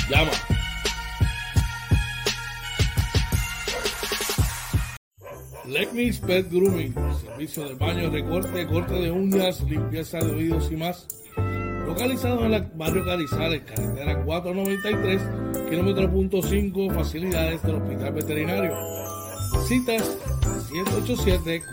Llama. 0.09 0.31
Legnis 5.67 6.19
Pet 6.19 6.49
Grooming, 6.49 6.95
servicio 7.25 7.67
de 7.67 7.75
baño, 7.75 8.09
recorte, 8.09 8.65
corte 8.67 8.93
de 8.93 9.11
uñas, 9.11 9.59
limpieza 9.63 10.19
de 10.19 10.31
oídos 10.31 10.71
y 10.71 10.77
más. 10.77 11.09
Localizado 11.91 12.45
en 12.45 12.53
el 12.53 12.63
barrio 12.75 13.03
Carizales, 13.03 13.63
carretera 13.63 14.23
493, 14.23 15.21
kilómetro 15.69 16.09
punto 16.09 16.41
5, 16.41 16.89
facilidades 16.91 17.61
del 17.63 17.75
Hospital 17.75 18.13
Veterinario. 18.13 18.73
Citas 19.67 20.17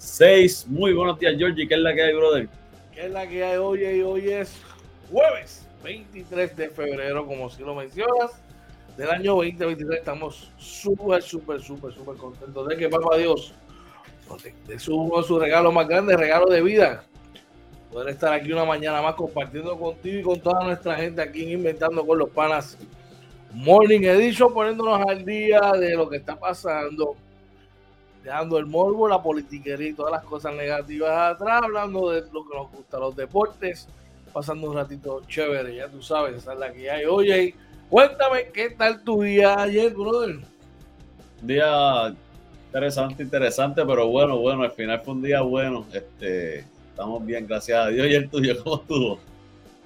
506. 0.02 0.66
Muy 0.68 0.92
buenos 0.92 1.18
días, 1.18 1.34
Georgie. 1.38 1.68
¿Qué 1.68 1.74
es 1.74 1.80
la 1.80 1.94
que 1.94 2.02
hay, 2.02 2.12
brother? 2.12 2.48
¿Qué 2.92 3.06
es 3.06 3.10
la 3.12 3.26
que 3.26 3.44
hay 3.44 3.56
hoy? 3.56 3.84
Y 3.84 4.02
hoy 4.02 4.30
es 4.30 4.60
jueves 5.10 5.64
23 5.84 6.56
de 6.56 6.70
febrero, 6.70 7.24
como 7.24 7.48
si 7.48 7.62
lo 7.62 7.76
mencionas, 7.76 8.32
del 8.96 9.10
año 9.10 9.36
2023. 9.36 10.00
Estamos 10.00 10.50
súper, 10.58 11.22
súper, 11.22 11.60
súper, 11.60 11.92
súper 11.92 12.16
contentos 12.16 12.68
de 12.68 12.76
que 12.76 12.88
Papá 12.88 13.16
Dios 13.16 13.54
de 14.66 14.78
su, 14.78 15.24
su 15.26 15.38
regalo 15.38 15.70
más 15.70 15.86
grande, 15.86 16.16
regalo 16.16 16.46
de 16.46 16.62
vida. 16.62 17.04
Poder 17.92 18.08
estar 18.08 18.32
aquí 18.32 18.50
una 18.50 18.64
mañana 18.64 19.02
más 19.02 19.14
compartiendo 19.14 19.78
contigo 19.78 20.18
y 20.18 20.22
con 20.22 20.40
toda 20.40 20.64
nuestra 20.64 20.96
gente 20.96 21.22
aquí 21.22 21.44
en 21.44 21.50
Inventando 21.50 22.04
con 22.04 22.18
los 22.18 22.30
Panas 22.30 22.76
Morning 23.52 24.00
Edition, 24.00 24.52
poniéndonos 24.52 25.06
al 25.06 25.24
día 25.24 25.60
de 25.78 25.94
lo 25.94 26.08
que 26.08 26.16
está 26.16 26.34
pasando, 26.34 27.16
dejando 28.22 28.58
el 28.58 28.66
morbo, 28.66 29.08
la 29.08 29.22
politiquería 29.22 29.88
y 29.88 29.94
todas 29.94 30.12
las 30.12 30.24
cosas 30.24 30.54
negativas 30.54 31.34
atrás, 31.34 31.62
hablando 31.64 32.10
de 32.10 32.22
lo 32.32 32.48
que 32.48 32.56
nos 32.56 32.70
gusta, 32.70 32.98
los 32.98 33.16
deportes, 33.16 33.88
pasando 34.32 34.70
un 34.70 34.76
ratito 34.76 35.22
chévere, 35.26 35.74
ya 35.74 35.88
tú 35.88 36.02
sabes, 36.02 36.36
esa 36.36 36.52
es 36.52 36.58
la 36.58 36.72
que 36.72 36.90
hay. 36.90 37.04
Oye, 37.04 37.54
cuéntame, 37.90 38.48
¿qué 38.52 38.70
tal 38.70 39.02
tu 39.02 39.22
día 39.22 39.54
ayer, 39.58 39.92
brother? 39.92 40.38
Día 41.42 42.14
interesante, 42.66 43.22
interesante, 43.22 43.84
pero 43.84 44.06
bueno, 44.08 44.38
bueno, 44.38 44.62
al 44.62 44.70
final 44.70 45.00
fue 45.04 45.14
un 45.14 45.22
día 45.22 45.42
bueno. 45.42 45.84
Este, 45.92 46.60
estamos 46.90 47.24
bien, 47.26 47.46
gracias 47.46 47.78
a 47.78 47.88
Dios. 47.88 48.06
¿Y 48.06 48.14
el 48.14 48.30
tuyo 48.30 48.62
cómo 48.62 48.76
estuvo? 48.76 49.18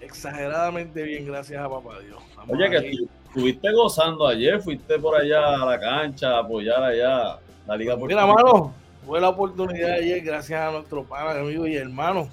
Exageradamente 0.00 1.02
bien, 1.02 1.26
gracias 1.26 1.60
a 1.60 1.68
papá 1.68 1.98
Dios. 2.00 2.22
Estamos 2.28 2.56
Oye, 2.56 2.70
que 2.70 2.92
estuviste 3.26 3.72
gozando 3.72 4.28
ayer, 4.28 4.60
fuiste 4.60 4.98
por 4.98 5.20
allá 5.20 5.62
a 5.62 5.66
la 5.66 5.80
cancha 5.80 6.36
a 6.36 6.40
apoyar 6.40 6.82
allá 6.82 7.40
la 7.66 7.76
Liga 7.76 7.96
Mira, 7.96 8.26
mano, 8.26 8.72
fue 9.04 9.20
la 9.20 9.28
oportunidad 9.28 9.92
ayer, 9.92 10.20
gracias 10.20 10.60
a 10.60 10.70
nuestro 10.72 11.04
pana, 11.04 11.40
amigo 11.40 11.66
y 11.66 11.76
hermano, 11.76 12.28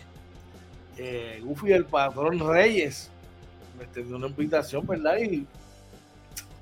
eh, 0.97 1.41
Goofy 1.43 1.71
el 1.71 1.85
patrón 1.85 2.39
Reyes, 2.39 3.11
me 3.77 3.83
extendió 3.85 4.15
una 4.15 4.27
invitación, 4.27 4.85
¿verdad? 4.85 5.17
Y 5.17 5.47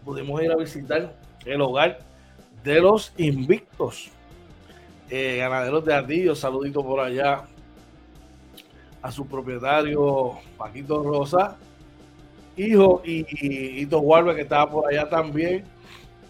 pudimos 0.06 0.42
ir 0.42 0.52
a 0.52 0.56
visitar 0.56 1.14
el 1.46 1.62
hogar 1.62 2.00
de 2.64 2.80
los 2.80 3.14
invictos, 3.18 4.10
eh, 5.10 5.38
ganaderos 5.38 5.84
de 5.84 5.94
Ardillo, 5.94 6.36
saludito 6.36 6.84
por 6.84 7.02
allá 7.02 7.44
a 9.02 9.12
su 9.12 9.28
propietario 9.28 10.38
Paquito 10.58 11.04
Rosa, 11.04 11.58
hijo 12.56 13.02
y, 13.04 13.26
y 13.42 13.82
Hito 13.82 14.00
Guarbe, 14.00 14.36
que 14.36 14.42
estaba 14.42 14.70
por 14.70 14.90
allá 14.90 15.10
también. 15.10 15.66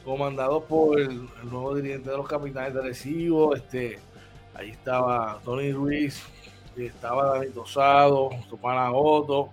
Comandado 0.03 0.63
por 0.63 0.99
el, 0.99 1.27
nuevo 1.43 1.75
dirigente 1.75 2.09
de 2.09 2.17
los 2.17 2.27
capitanes 2.27 2.73
de 2.73 2.81
Recibo, 2.81 3.55
este, 3.55 3.99
ahí 4.53 4.71
estaba 4.71 5.39
Tony 5.43 5.71
Ruiz, 5.71 6.23
estaba 6.77 7.33
David 7.33 7.51
Tosado, 7.53 8.29
Topana 8.49 8.91
Otto, 8.91 9.49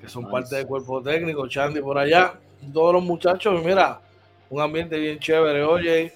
que 0.00 0.08
son 0.08 0.30
parte 0.30 0.56
del 0.56 0.66
cuerpo 0.66 1.02
técnico, 1.02 1.48
Chandy 1.48 1.80
por 1.80 1.98
allá, 1.98 2.38
todos 2.72 2.94
los 2.94 3.02
muchachos, 3.02 3.62
mira, 3.64 4.00
un 4.50 4.60
ambiente 4.60 4.98
bien 4.98 5.18
chévere, 5.18 5.62
oye, 5.64 6.12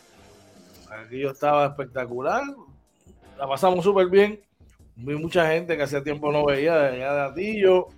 aquí 0.91 1.19
yo 1.19 1.31
estaba 1.31 1.67
espectacular, 1.67 2.43
la 3.39 3.49
pasamos 3.49 3.85
súper 3.85 4.09
bien, 4.09 4.41
vi 4.97 5.15
mucha 5.15 5.51
gente 5.51 5.77
que 5.77 5.83
hacía 5.83 6.03
tiempo 6.03 6.31
no 6.31 6.45
veía 6.45 6.77
de 6.77 6.89
allá 6.97 7.15
de 7.15 7.21
Atillo, 7.23 7.89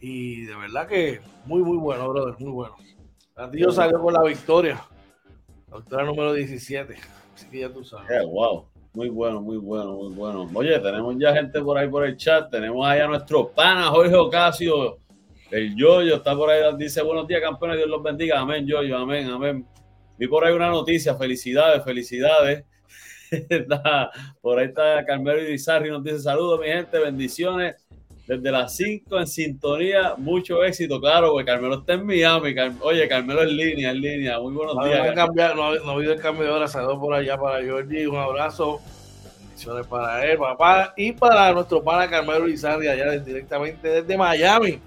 y 0.00 0.44
de 0.44 0.54
verdad 0.54 0.86
que 0.86 1.20
muy, 1.44 1.62
muy 1.62 1.76
bueno, 1.76 2.08
brother, 2.08 2.34
muy 2.38 2.52
bueno. 2.52 2.76
Atillo 3.34 3.70
salió 3.70 4.00
con 4.00 4.14
la 4.14 4.22
victoria, 4.22 4.80
la 5.70 5.76
victoria 5.78 6.06
número 6.06 6.32
17, 6.32 6.94
así 7.34 7.60
ya 7.60 7.68
tú 7.70 7.84
sabes. 7.84 8.10
Eh, 8.10 8.24
wow. 8.24 8.66
Muy 8.94 9.10
bueno, 9.10 9.40
muy 9.40 9.58
bueno, 9.58 9.94
muy 9.94 10.12
bueno. 10.12 10.50
Oye, 10.54 10.78
tenemos 10.80 11.14
ya 11.18 11.32
gente 11.32 11.60
por 11.60 11.78
ahí 11.78 11.88
por 11.88 12.04
el 12.04 12.16
chat. 12.16 12.50
Tenemos 12.50 12.86
ahí 12.86 13.00
a 13.00 13.06
nuestro 13.06 13.48
pana 13.48 13.88
Jorge 13.88 14.16
Ocasio. 14.16 14.98
El 15.50 15.76
Yoyo 15.76 16.16
está 16.16 16.34
por 16.34 16.50
ahí. 16.50 16.62
Dice 16.76 17.02
buenos 17.02 17.28
días, 17.28 17.40
campeones. 17.40 17.76
Dios 17.76 17.88
los 17.88 18.02
bendiga. 18.02 18.40
Amén, 18.40 18.66
Yoyo. 18.66 18.96
Amén, 18.96 19.28
amén. 19.28 19.66
Vi 20.18 20.26
por 20.26 20.44
ahí 20.44 20.52
una 20.52 20.68
noticia. 20.70 21.14
Felicidades, 21.14 21.84
felicidades. 21.84 22.64
por 24.40 24.58
ahí 24.58 24.66
está 24.66 25.04
Carmelo 25.04 25.42
Irizarri. 25.42 25.90
Nos 25.90 26.02
dice 26.02 26.20
saludos, 26.20 26.60
mi 26.60 26.66
gente. 26.66 26.98
Bendiciones. 26.98 27.76
Desde 28.28 28.50
las 28.50 28.76
5 28.76 29.20
en 29.20 29.26
sintonía, 29.26 30.12
mucho 30.18 30.62
éxito, 30.62 31.00
claro, 31.00 31.32
porque 31.32 31.46
Carmelo 31.46 31.76
está 31.76 31.94
en 31.94 32.04
Miami. 32.04 32.54
Oye, 32.82 33.08
Carmelo 33.08 33.42
en 33.42 33.56
línea, 33.56 33.90
en 33.90 34.02
línea. 34.02 34.38
Muy 34.38 34.52
buenos 34.52 34.84
días. 34.84 35.16
No, 35.16 35.74
no, 35.76 35.90
habido 35.92 36.12
el 36.12 36.20
cambio 36.20 36.44
de 36.44 36.50
hora. 36.50 36.68
Saludos 36.68 36.98
por 36.98 37.14
allá 37.14 37.38
para 37.38 37.66
Jordi. 37.66 38.04
Un 38.04 38.18
abrazo. 38.18 38.82
Bendiciones 39.40 39.86
para 39.86 40.26
él, 40.26 40.36
papá. 40.36 40.92
Y 40.94 41.12
para 41.12 41.54
nuestro 41.54 41.82
pana 41.82 42.10
Carmelo 42.10 42.46
Lizardi, 42.46 42.86
allá 42.86 43.12
directamente 43.12 43.88
desde 43.88 44.18
Miami. 44.18 44.78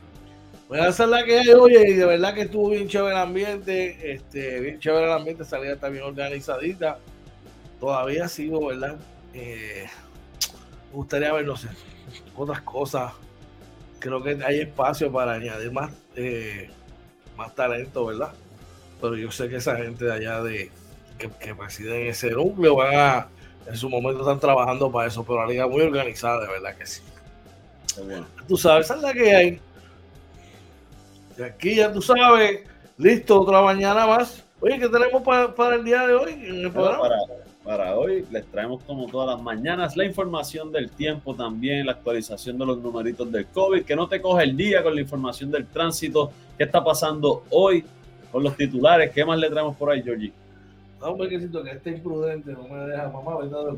Voy 0.70 0.78
a 0.78 0.90
hacer 0.90 1.08
la 1.08 1.24
que 1.24 1.40
hay, 1.40 1.50
oye, 1.50 1.90
y 1.90 1.94
de 1.94 2.06
verdad 2.06 2.36
que 2.36 2.42
estuvo 2.42 2.70
bien 2.70 2.88
chévere 2.88 3.16
el 3.16 3.22
ambiente. 3.22 4.14
Este, 4.14 4.60
bien 4.60 4.80
chévere 4.80 5.08
el 5.08 5.14
ambiente, 5.14 5.46
salida 5.46 5.74
está 5.74 5.90
bien 5.90 6.04
organizadita. 6.04 7.00
Todavía 7.80 8.28
sigo, 8.28 8.68
¿verdad? 8.68 8.98
Eh, 9.34 9.88
me 10.92 10.96
gustaría 10.96 11.34
ver, 11.34 11.44
no 11.44 11.58
sé, 11.58 11.70
otras 12.36 12.62
cosas 12.62 13.14
creo 14.02 14.22
que 14.22 14.38
hay 14.44 14.60
espacio 14.60 15.10
para 15.12 15.34
añadir 15.34 15.72
más, 15.72 15.92
eh, 16.16 16.70
más 17.38 17.56
talento, 17.56 18.08
¿verdad? 18.08 18.34
Pero 19.00 19.16
yo 19.16 19.32
sé 19.32 19.48
que 19.48 19.58
esa 19.58 19.78
gente 19.78 20.06
de 20.06 20.14
allá 20.14 20.42
de 20.42 20.70
que, 21.18 21.30
que 21.30 21.56
presiden 21.56 22.08
ese 22.08 22.32
núcleo 22.32 22.76
van 22.76 22.96
a, 22.96 23.28
en 23.68 23.78
su 23.78 23.90
momento 23.90 24.22
están 24.22 24.40
trabajando 24.40 24.92
para 24.92 25.08
eso, 25.08 25.24
pero 25.24 25.46
la 25.46 25.48
liga 25.48 25.68
muy 25.68 25.82
organizada, 25.82 26.42
de 26.42 26.48
verdad 26.48 26.76
que 26.76 26.86
sí. 26.86 27.02
Tú 28.48 28.58
sabes, 28.58 28.86
esa 28.86 28.96
es 28.96 29.02
la 29.02 29.14
que 29.14 29.36
hay. 29.36 29.62
Y 31.38 31.42
aquí 31.44 31.76
ya 31.76 31.92
tú 31.92 32.02
sabes, 32.02 32.62
listo, 32.98 33.42
otra 33.42 33.62
mañana 33.62 34.06
más. 34.06 34.44
Oye, 34.60 34.80
¿qué 34.80 34.90
tenemos 34.90 35.22
para, 35.24 35.54
para 35.54 35.76
el 35.76 35.84
día 35.84 36.06
de 36.08 36.14
hoy 36.14 36.34
en 36.34 36.66
el 36.66 36.72
programa? 36.72 37.02
para 37.02 37.18
hoy. 37.66 38.26
Les 38.32 38.46
traemos 38.46 38.84
como 38.84 39.08
todas 39.08 39.36
las 39.36 39.42
mañanas 39.42 39.96
la 39.96 40.06
información 40.06 40.72
del 40.72 40.90
tiempo 40.90 41.36
también, 41.36 41.86
la 41.86 41.94
actualización 41.94 42.58
de 42.58 42.66
los 42.66 42.80
numeritos 42.80 43.32
del 43.32 43.46
COVID, 43.48 43.84
que 43.84 43.96
no 43.96 44.08
te 44.08 44.22
coge 44.22 44.44
el 44.44 44.58
día 44.58 44.84
con 44.84 44.96
la 44.96 45.02
información 45.02 45.52
del 45.52 45.68
tránsito, 45.68 46.32
qué 46.58 46.64
está 46.64 46.84
pasando 46.84 47.44
hoy 47.50 47.86
con 48.32 48.44
los 48.44 48.56
titulares, 48.56 49.12
qué 49.12 49.26
más 49.26 49.40
le 49.40 49.50
traemos 49.50 49.76
por 49.76 49.92
ahí, 49.92 50.02
Georgie. 50.02 50.34
No, 51.02 51.18
que 51.18 51.40
siento 51.40 51.64
que 51.64 51.72
este 51.72 51.90
imprudente 51.90 52.52
no 52.52 52.68
me 52.68 52.86
deja 52.86 53.10
mamá, 53.10 53.40
¿verdad? 53.40 53.74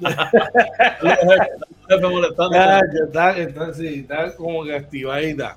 está, 3.04 3.38
está, 3.38 3.72
sí, 3.72 4.00
está 4.00 4.34
como 4.34 4.64
que 4.64 4.74
activadita. 4.74 5.56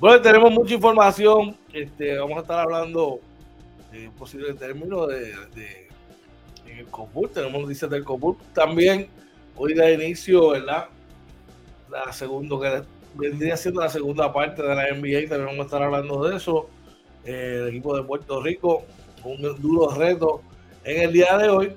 Bueno, 0.00 0.20
tenemos 0.20 0.50
mucha 0.50 0.74
información. 0.74 1.56
Este, 1.72 2.18
vamos 2.18 2.38
a 2.38 2.40
estar 2.40 2.58
hablando 2.58 3.20
de 3.92 4.08
un 4.08 4.14
posible 4.14 4.52
término 4.54 5.06
de, 5.06 5.32
de 6.74 6.80
el 6.80 6.86
COPUR, 6.86 7.28
tenemos 7.30 7.62
noticias 7.62 7.90
del 7.90 8.04
COPUR 8.04 8.36
también. 8.54 9.08
Hoy 9.56 9.74
da 9.74 9.90
inicio, 9.90 10.50
¿verdad? 10.50 10.88
La 11.90 12.12
segunda, 12.12 12.56
que 12.60 12.82
vendría 13.14 13.56
siendo 13.56 13.80
la 13.80 13.88
segunda 13.88 14.32
parte 14.32 14.62
de 14.62 14.74
la 14.74 14.92
NBA, 14.92 15.28
también 15.28 15.46
vamos 15.46 15.60
a 15.60 15.62
estar 15.62 15.82
hablando 15.82 16.28
de 16.28 16.36
eso. 16.36 16.68
Eh, 17.24 17.58
el 17.62 17.68
equipo 17.68 17.96
de 17.96 18.02
Puerto 18.02 18.42
Rico, 18.42 18.84
un 19.24 19.42
duro 19.60 19.94
reto 19.94 20.42
en 20.84 21.02
el 21.02 21.12
día 21.12 21.36
de 21.38 21.48
hoy, 21.48 21.76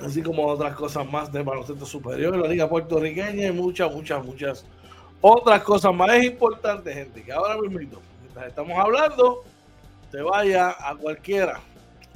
así 0.00 0.22
como 0.22 0.46
otras 0.46 0.74
cosas 0.74 1.10
más 1.10 1.32
de 1.32 1.42
baloncesto 1.42 1.86
superior, 1.86 2.36
la 2.36 2.48
liga 2.48 2.68
puertorriqueña 2.68 3.46
y 3.46 3.52
muchas, 3.52 3.92
muchas, 3.92 4.24
muchas 4.24 4.64
otras 5.20 5.62
cosas 5.62 5.94
más. 5.94 6.14
Es 6.14 6.24
importante, 6.24 6.92
gente, 6.92 7.22
que 7.22 7.32
ahora 7.32 7.56
mismo, 7.56 8.00
mientras 8.20 8.48
estamos 8.48 8.76
hablando, 8.76 9.44
te 10.10 10.20
vaya 10.22 10.70
a 10.70 10.96
cualquiera 10.96 11.60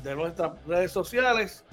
de 0.07 0.15
nuestras 0.15 0.53
redes 0.67 0.93
sociales 0.93 1.65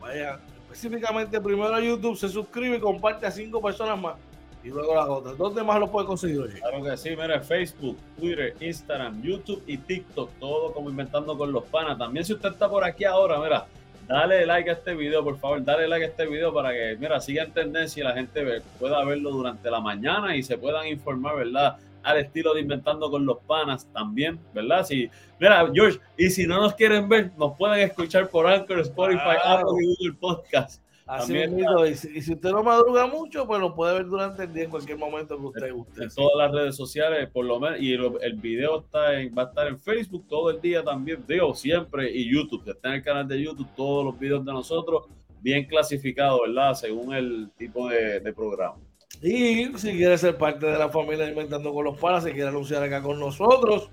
Vaya 0.00 0.38
específicamente 0.70 1.40
primero 1.40 1.74
a 1.74 1.80
YouTube, 1.80 2.16
se 2.16 2.28
suscribe 2.28 2.76
y 2.76 2.80
comparte 2.80 3.26
a 3.26 3.30
cinco 3.30 3.60
personas 3.60 3.98
más. 3.98 4.16
Y 4.62 4.68
luego 4.68 4.94
las 4.94 5.08
otras. 5.08 5.38
¿Dónde 5.38 5.62
más 5.62 5.78
lo 5.80 5.90
puede 5.90 6.06
conseguir 6.06 6.40
hoy? 6.40 6.50
Claro 6.50 6.82
que 6.82 6.96
sí, 6.96 7.10
mira, 7.10 7.40
Facebook, 7.40 7.96
Twitter, 8.18 8.54
Instagram, 8.60 9.22
YouTube 9.22 9.62
y 9.66 9.78
TikTok, 9.78 10.30
todo 10.38 10.72
como 10.72 10.90
inventando 10.90 11.38
con 11.38 11.52
los 11.52 11.64
panas. 11.64 11.96
También 11.96 12.24
si 12.24 12.34
usted 12.34 12.50
está 12.50 12.68
por 12.68 12.84
aquí 12.84 13.04
ahora, 13.04 13.40
mira, 13.40 13.66
dale 14.06 14.44
like 14.44 14.68
a 14.68 14.72
este 14.74 14.94
video, 14.94 15.24
por 15.24 15.38
favor, 15.38 15.64
dale 15.64 15.88
like 15.88 16.04
a 16.04 16.08
este 16.08 16.26
video 16.26 16.52
para 16.52 16.72
que, 16.72 16.96
mira, 16.98 17.20
siga 17.20 17.44
en 17.44 17.52
tendencia 17.52 18.00
y 18.00 18.04
la 18.04 18.14
gente 18.14 18.62
pueda 18.78 19.02
verlo 19.04 19.30
durante 19.30 19.70
la 19.70 19.80
mañana 19.80 20.36
y 20.36 20.42
se 20.42 20.58
puedan 20.58 20.86
informar, 20.86 21.36
¿verdad? 21.36 21.76
Al 22.02 22.18
estilo 22.18 22.54
de 22.54 22.60
Inventando 22.60 23.10
con 23.10 23.26
los 23.26 23.38
Panas 23.46 23.88
también, 23.92 24.40
¿verdad? 24.54 24.84
Si, 24.84 25.10
mira, 25.40 25.68
George, 25.72 25.98
y 26.16 26.30
si 26.30 26.46
no 26.46 26.60
nos 26.60 26.74
quieren 26.74 27.08
ver, 27.08 27.32
nos 27.36 27.56
pueden 27.56 27.80
escuchar 27.80 28.28
por 28.28 28.46
Anchor, 28.46 28.80
Spotify, 28.80 29.36
Apple 29.44 29.72
y 29.80 29.86
Google 29.86 30.18
Podcast. 30.20 30.82
Así 31.06 31.34
y, 31.34 31.94
si, 31.94 32.34
usted 32.34 32.50
no 32.50 32.62
madruga 32.62 33.06
mucho, 33.06 33.46
pues 33.46 33.58
lo 33.60 33.74
puede 33.74 33.94
ver 33.94 34.06
durante 34.06 34.44
el 34.44 34.52
día 34.52 34.64
en 34.64 34.70
cualquier 34.70 34.98
momento 34.98 35.38
que 35.38 35.46
usted 35.46 35.72
guste. 35.72 36.04
En 36.04 36.10
todas 36.10 36.36
las 36.36 36.52
redes 36.52 36.76
sociales, 36.76 37.30
por 37.30 37.46
lo 37.46 37.58
menos, 37.58 37.80
y 37.80 37.94
el, 37.94 38.34
video 38.34 38.80
está 38.80 39.12
va 39.34 39.44
a 39.44 39.46
estar 39.46 39.68
en 39.68 39.78
Facebook 39.78 40.26
todo 40.28 40.50
el 40.50 40.60
día 40.60 40.84
también, 40.84 41.24
digo, 41.26 41.54
siempre, 41.54 42.10
y 42.10 42.30
YouTube, 42.30 42.68
está 42.68 42.88
en 42.90 42.94
el 42.96 43.02
canal 43.02 43.26
de 43.26 43.42
YouTube, 43.42 43.68
todos 43.74 44.04
los 44.04 44.18
videos 44.18 44.44
de 44.44 44.52
nosotros, 44.52 45.06
bien 45.40 45.64
clasificados, 45.64 46.42
¿verdad? 46.46 46.74
Según 46.74 47.14
el 47.14 47.52
tipo 47.56 47.88
de 47.88 48.30
programa. 48.34 48.76
Y 49.20 49.76
si 49.78 49.96
quiere 49.96 50.16
ser 50.16 50.38
parte 50.38 50.66
de 50.66 50.78
la 50.78 50.88
familia 50.88 51.28
Inventando 51.28 51.74
con 51.74 51.84
los 51.84 51.98
Panas, 51.98 52.24
si 52.24 52.30
quiere 52.30 52.48
anunciar 52.48 52.82
acá 52.82 53.02
con 53.02 53.18
nosotros, 53.18 53.90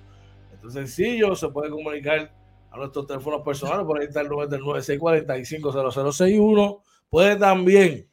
es 0.65 0.73
sencillo, 0.73 1.35
se 1.35 1.49
puede 1.49 1.69
comunicar 1.69 2.31
a 2.71 2.77
nuestros 2.77 3.05
teléfonos 3.07 3.41
personales, 3.41 3.85
por 3.85 3.99
ahí 3.99 4.07
está 4.07 4.21
el 4.21 4.29
número 4.29 4.47
del 4.49 4.61
96450061. 4.61 6.81
Puede 7.09 7.35
también 7.37 8.07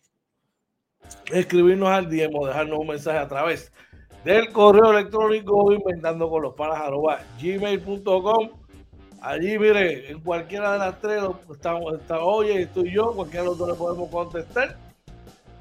escribirnos 1.32 1.88
al 1.88 2.08
DM 2.08 2.34
o 2.34 2.46
dejarnos 2.46 2.78
un 2.78 2.86
mensaje 2.86 3.18
a 3.18 3.28
través 3.28 3.72
del 4.24 4.52
correo 4.52 4.92
electrónico 4.92 5.72
inventando 5.72 6.30
con 6.30 6.42
los 6.42 6.54
panas 6.54 6.80
gmail.com. 7.40 8.50
Allí, 9.20 9.58
mire, 9.58 10.10
en 10.10 10.20
cualquiera 10.20 10.72
de 10.72 10.78
las 10.78 11.00
tres, 11.00 11.22
estamos, 11.50 11.94
está, 11.94 12.20
oye, 12.20 12.62
estoy 12.62 12.92
yo, 12.92 13.12
cualquiera 13.12 13.42
de 13.42 13.48
los 13.50 13.58
dos 13.58 13.68
le 13.68 13.74
podemos 13.74 14.08
contestar. 14.10 14.76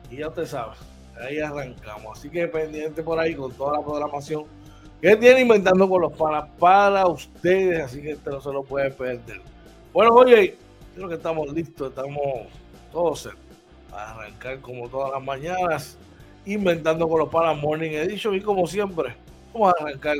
Y 0.10 0.18
ya 0.18 0.30
usted 0.30 0.46
sabe 0.46 0.74
ahí 1.20 1.40
arrancamos. 1.40 2.18
Así 2.18 2.30
que 2.30 2.48
pendiente 2.48 3.04
por 3.04 3.20
ahí 3.20 3.36
con 3.36 3.52
toda 3.54 3.80
la 3.80 3.86
programación 3.86 4.46
que 5.02 5.16
tiene 5.16 5.42
inventando 5.42 5.90
con 5.90 6.02
los 6.02 6.14
panas 6.14 6.48
para 6.60 7.08
ustedes. 7.08 7.84
Así 7.84 8.02
que 8.02 8.12
este 8.12 8.30
no 8.30 8.42
se 8.42 8.52
lo 8.52 8.64
puede 8.64 8.92
perder. 8.92 9.42
Bueno, 9.94 10.14
oye, 10.14 10.56
creo 10.96 11.10
que 11.10 11.16
estamos 11.16 11.52
listos, 11.52 11.90
estamos 11.90 12.48
todos 12.92 13.30
para 13.90 14.12
arrancar 14.12 14.60
como 14.62 14.88
todas 14.88 15.12
las 15.12 15.24
mañanas, 15.24 15.98
inventando 16.46 17.08
con 17.10 17.20
los 17.20 17.30
panas 17.30 17.58
Morning 17.62 17.92
Edition. 17.92 18.36
Y 18.36 18.42
como 18.42 18.68
siempre, 18.68 19.16
vamos 19.54 19.74
a 19.74 19.84
arrancar 19.84 20.18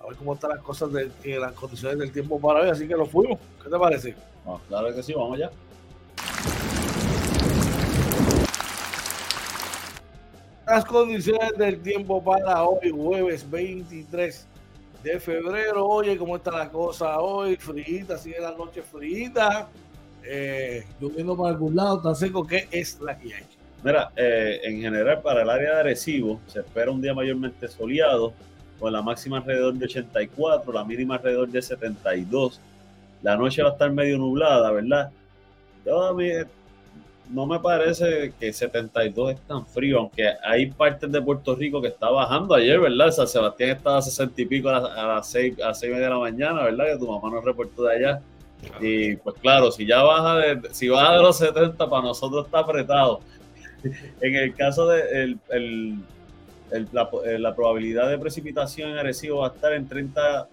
a 0.00 0.06
ver 0.06 0.16
cómo 0.16 0.34
están 0.34 0.50
las 0.50 0.60
cosas 0.60 0.90
de, 0.92 1.10
las 1.38 1.52
condiciones 1.52 1.98
del 1.98 2.12
tiempo 2.12 2.40
para 2.40 2.60
hoy. 2.60 2.70
Así 2.70 2.86
que 2.86 2.94
lo 2.94 3.06
fuimos. 3.06 3.38
¿Qué 3.62 3.68
te 3.68 3.78
parece? 3.78 4.14
claro 4.68 4.94
que 4.94 5.02
sí, 5.02 5.12
vamos 5.14 5.38
ya. 5.38 5.50
Las 10.66 10.84
condiciones 10.84 11.52
del 11.58 11.80
tiempo 11.80 12.22
para 12.22 12.64
hoy, 12.64 12.90
jueves 12.90 13.48
23 13.50 14.46
de 15.02 15.20
febrero. 15.20 15.86
Oye, 15.86 16.16
¿cómo 16.16 16.36
está 16.36 16.50
la 16.52 16.70
cosa 16.70 17.20
hoy? 17.20 17.56
Frita, 17.56 18.16
sigue 18.16 18.40
la 18.40 18.52
noche 18.52 18.82
frita. 18.82 19.68
Eh, 20.22 20.84
lloviendo 21.00 21.36
para 21.36 21.50
algún 21.50 21.76
lado, 21.76 22.00
tan 22.00 22.16
seco 22.16 22.46
que 22.46 22.66
es 22.70 22.98
la 23.00 23.18
que 23.18 23.34
hay. 23.34 23.44
Mira, 23.82 24.10
eh, 24.16 24.60
en 24.64 24.80
general 24.80 25.20
para 25.20 25.42
el 25.42 25.50
área 25.50 25.74
de 25.74 25.80
Arecibo 25.80 26.40
se 26.46 26.60
espera 26.60 26.90
un 26.90 27.02
día 27.02 27.12
mayormente 27.12 27.68
soleado, 27.68 28.32
con 28.80 28.90
la 28.92 29.02
máxima 29.02 29.36
alrededor 29.38 29.74
de 29.74 29.84
84, 29.84 30.72
la 30.72 30.84
mínima 30.84 31.16
alrededor 31.16 31.48
de 31.48 31.60
72 31.60 32.60
la 33.24 33.38
noche 33.38 33.62
va 33.62 33.70
a 33.70 33.72
estar 33.72 33.90
medio 33.90 34.18
nublada, 34.18 34.70
¿verdad? 34.70 35.10
Yo 35.86 36.14
no 37.30 37.46
me 37.46 37.58
parece 37.58 38.32
que 38.38 38.52
72 38.52 39.32
es 39.32 39.40
tan 39.42 39.66
frío, 39.66 39.98
aunque 39.98 40.30
hay 40.42 40.70
partes 40.70 41.10
de 41.10 41.22
Puerto 41.22 41.54
Rico 41.54 41.80
que 41.80 41.88
está 41.88 42.10
bajando 42.10 42.54
ayer, 42.54 42.78
¿verdad? 42.78 43.10
San 43.10 43.26
Sebastián 43.26 43.70
estaba 43.70 43.98
a 43.98 44.02
60 44.02 44.42
y 44.42 44.46
pico 44.46 44.68
a 44.68 44.80
las, 44.80 45.28
6, 45.30 45.60
a 45.62 45.72
6 45.72 45.90
y 45.90 45.94
media 45.94 46.06
de 46.06 46.12
la 46.12 46.18
mañana, 46.18 46.64
¿verdad? 46.64 46.92
Que 46.92 46.98
tu 46.98 47.10
mamá 47.10 47.34
nos 47.34 47.44
reportó 47.44 47.84
de 47.84 47.96
allá. 47.96 48.20
Y 48.80 49.16
pues 49.16 49.36
claro, 49.40 49.70
si 49.70 49.86
ya 49.86 50.02
baja 50.02 50.36
de, 50.36 50.60
si 50.72 50.88
baja 50.88 51.16
de 51.16 51.22
los 51.22 51.38
70, 51.38 51.88
para 51.88 52.02
nosotros 52.02 52.46
está 52.46 52.60
apretado. 52.60 53.20
en 54.20 54.34
el 54.34 54.54
caso 54.54 54.86
de 54.88 55.36
eh, 55.50 55.96
la, 56.92 57.54
probabilidad 57.54 58.08
de 58.08 58.18
precipitación 58.18 58.90
en 58.90 58.98
Arecibo 58.98 59.38
va 59.40 59.48
a 59.48 59.50
estar 59.50 59.72
en 59.72 59.88
30% 59.88 60.46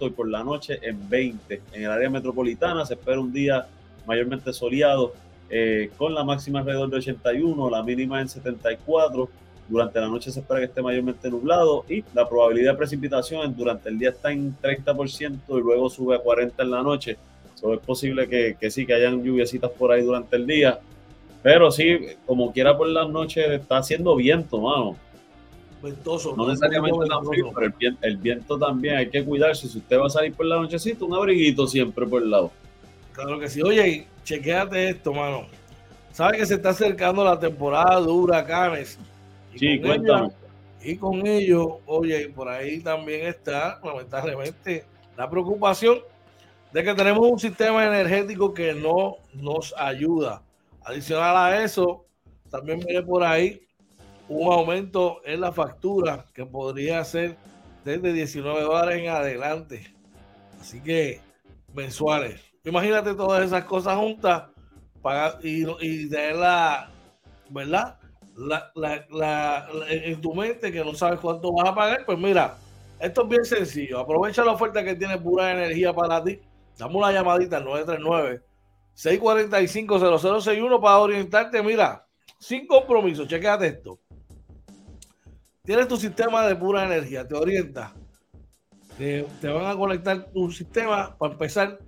y 0.00 0.10
por 0.10 0.28
la 0.28 0.44
noche 0.44 0.78
en 0.82 1.08
20%. 1.08 1.60
En 1.72 1.84
el 1.84 1.90
área 1.90 2.10
metropolitana 2.10 2.84
se 2.86 2.94
espera 2.94 3.20
un 3.20 3.32
día 3.32 3.66
mayormente 4.06 4.52
soleado 4.52 5.14
eh, 5.50 5.90
con 5.98 6.14
la 6.14 6.22
máxima 6.22 6.60
alrededor 6.60 6.90
de 6.90 6.98
81, 6.98 7.70
la 7.70 7.82
mínima 7.82 8.20
en 8.20 8.28
74. 8.28 9.28
Durante 9.68 10.00
la 10.00 10.08
noche 10.08 10.30
se 10.32 10.40
espera 10.40 10.60
que 10.60 10.66
esté 10.66 10.82
mayormente 10.82 11.30
nublado 11.30 11.84
y 11.88 12.02
la 12.14 12.28
probabilidad 12.28 12.72
de 12.72 12.78
precipitación 12.78 13.54
durante 13.56 13.88
el 13.88 13.98
día 13.98 14.10
está 14.10 14.32
en 14.32 14.56
30% 14.56 15.38
y 15.48 15.60
luego 15.60 15.88
sube 15.88 16.16
a 16.16 16.22
40% 16.22 16.52
en 16.58 16.70
la 16.70 16.82
noche. 16.82 17.16
So, 17.54 17.74
es 17.74 17.80
posible 17.80 18.28
que, 18.28 18.56
que, 18.58 18.70
sí, 18.70 18.86
que 18.86 18.94
hayan 18.94 19.22
lluviecitas 19.22 19.70
por 19.70 19.92
ahí 19.92 20.02
durante 20.02 20.36
el 20.36 20.46
día. 20.46 20.80
Pero 21.42 21.70
sí, 21.70 21.98
como 22.26 22.52
quiera 22.52 22.76
por 22.76 22.88
las 22.88 23.08
noches 23.08 23.48
está 23.48 23.78
haciendo 23.78 24.16
viento, 24.16 24.60
mano. 24.60 24.96
Ventoso. 25.82 26.34
No 26.36 26.46
necesariamente 26.46 27.06
la 27.08 27.20
frío, 27.22 27.50
pero 27.54 27.66
el 27.66 27.72
viento, 27.72 28.06
el 28.06 28.16
viento, 28.16 28.58
también 28.58 28.96
hay 28.96 29.08
que 29.08 29.24
cuidarse. 29.24 29.68
Si 29.68 29.78
usted 29.78 29.98
va 29.98 30.06
a 30.06 30.10
salir 30.10 30.34
por 30.34 30.46
la 30.46 30.56
nochecita, 30.56 31.04
un 31.04 31.14
abriguito 31.14 31.66
siempre 31.66 32.06
por 32.06 32.22
el 32.22 32.30
lado. 32.30 32.50
Claro 33.12 33.38
que 33.38 33.48
sí. 33.48 33.62
Oye, 33.62 34.06
chequéate 34.24 34.90
esto, 34.90 35.12
mano. 35.12 35.46
Sabes 36.12 36.38
que 36.38 36.46
se 36.46 36.54
está 36.54 36.70
acercando 36.70 37.24
la 37.24 37.38
temporada 37.38 38.00
de 38.00 38.08
huracanes. 38.08 38.98
Y 39.54 39.58
sí, 39.58 39.80
cuéntame. 39.80 40.30
y 40.82 40.96
con 40.96 41.26
ello, 41.26 41.80
oye, 41.86 42.28
por 42.28 42.48
ahí 42.48 42.80
también 42.80 43.26
está, 43.26 43.80
lamentablemente, 43.82 44.84
la 45.16 45.28
preocupación 45.28 46.00
de 46.72 46.84
que 46.84 46.94
tenemos 46.94 47.28
un 47.28 47.38
sistema 47.38 47.84
energético 47.84 48.54
que 48.54 48.74
no 48.74 49.16
nos 49.34 49.74
ayuda. 49.76 50.42
Adicional 50.82 51.36
a 51.36 51.64
eso, 51.64 52.04
también 52.48 52.80
viene 52.80 53.02
por 53.02 53.22
ahí 53.22 53.60
un 54.28 54.52
aumento 54.52 55.20
en 55.24 55.40
la 55.40 55.52
factura 55.52 56.24
que 56.32 56.46
podría 56.46 57.04
ser 57.04 57.36
desde 57.84 58.12
19 58.12 58.62
dólares 58.62 59.00
en 59.00 59.08
adelante. 59.08 59.92
Así 60.60 60.80
que 60.80 61.20
mensuales. 61.74 62.49
Imagínate 62.64 63.14
todas 63.14 63.44
esas 63.44 63.64
cosas 63.64 63.96
juntas 63.96 64.44
y, 65.42 65.64
y 65.80 66.08
tener 66.10 66.36
la, 66.36 66.90
¿verdad? 67.48 67.98
La, 68.36 69.68
en 69.88 70.20
tu 70.20 70.34
mente 70.34 70.72
que 70.72 70.84
no 70.84 70.94
sabes 70.94 71.20
cuánto 71.20 71.52
vas 71.52 71.68
a 71.68 71.74
pagar. 71.74 72.04
Pues 72.04 72.18
mira, 72.18 72.56
esto 72.98 73.22
es 73.22 73.28
bien 73.28 73.44
sencillo. 73.44 73.98
Aprovecha 73.98 74.44
la 74.44 74.52
oferta 74.52 74.84
que 74.84 74.94
tiene 74.94 75.18
pura 75.18 75.52
energía 75.52 75.92
para 75.92 76.22
ti. 76.22 76.38
Dame 76.78 76.96
una 76.96 77.12
llamadita 77.12 77.58
al 77.58 77.64
939 77.64 78.42
645 78.94 80.18
0061 80.28 80.80
para 80.80 80.98
orientarte. 80.98 81.62
Mira, 81.62 82.06
sin 82.38 82.66
compromiso, 82.66 83.26
chequéate 83.26 83.66
esto. 83.66 84.00
Tienes 85.62 85.88
tu 85.88 85.96
sistema 85.96 86.46
de 86.46 86.56
pura 86.56 86.84
energía, 86.84 87.26
te 87.26 87.34
orienta. 87.34 87.94
Te, 88.96 89.22
te 89.40 89.48
van 89.48 89.66
a 89.66 89.76
conectar 89.76 90.30
tu 90.32 90.50
sistema 90.50 91.16
para 91.16 91.32
empezar 91.32 91.78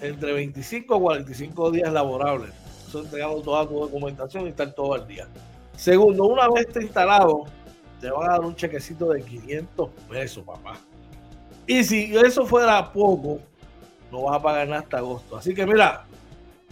entre 0.00 0.32
25 0.32 0.94
a 0.94 1.00
45 1.00 1.70
días 1.70 1.92
laborables. 1.92 2.52
Eso 2.88 3.00
entregando 3.00 3.40
toda 3.42 3.68
tu 3.68 3.80
documentación 3.80 4.46
y 4.46 4.48
estar 4.48 4.72
todo 4.72 4.96
el 4.96 5.06
día. 5.06 5.28
Segundo, 5.76 6.26
una 6.26 6.48
vez 6.48 6.66
esté 6.66 6.82
instalado, 6.82 7.44
te 8.00 8.10
van 8.10 8.28
a 8.28 8.32
dar 8.32 8.40
un 8.40 8.54
chequecito 8.54 9.10
de 9.10 9.22
500 9.22 9.90
pesos, 10.08 10.44
papá. 10.44 10.76
Y 11.66 11.84
si 11.84 12.16
eso 12.16 12.46
fuera 12.46 12.92
poco, 12.92 13.38
no 14.10 14.22
vas 14.22 14.36
a 14.36 14.42
pagar 14.42 14.66
nada 14.66 14.80
hasta 14.80 14.98
agosto. 14.98 15.36
Así 15.36 15.54
que 15.54 15.66
mira, 15.66 16.04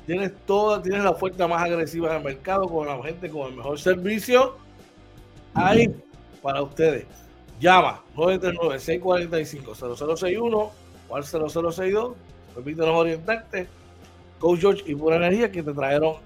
tienes 0.06 0.32
toda, 0.44 0.82
tienes 0.82 1.04
la 1.04 1.10
oferta 1.10 1.46
más 1.46 1.62
agresiva 1.62 2.12
del 2.12 2.24
mercado 2.24 2.68
con 2.68 2.86
la 2.86 3.02
gente 3.02 3.30
con 3.30 3.48
el 3.48 3.56
mejor 3.56 3.78
servicio. 3.78 4.56
Ahí 5.54 5.94
para 6.42 6.62
ustedes. 6.62 7.06
Llama 7.60 8.02
939-645-0061 8.14 10.70
o 11.08 11.16
al 11.16 11.24
0062 11.24 12.14
permítanos 12.58 12.94
orientarte. 12.94 13.68
Coach 14.40 14.60
George 14.60 14.82
y 14.86 14.94
Pura 14.94 15.16
Energía 15.16 15.50
que 15.50 15.62
te 15.62 15.72
trajeron 15.72 16.16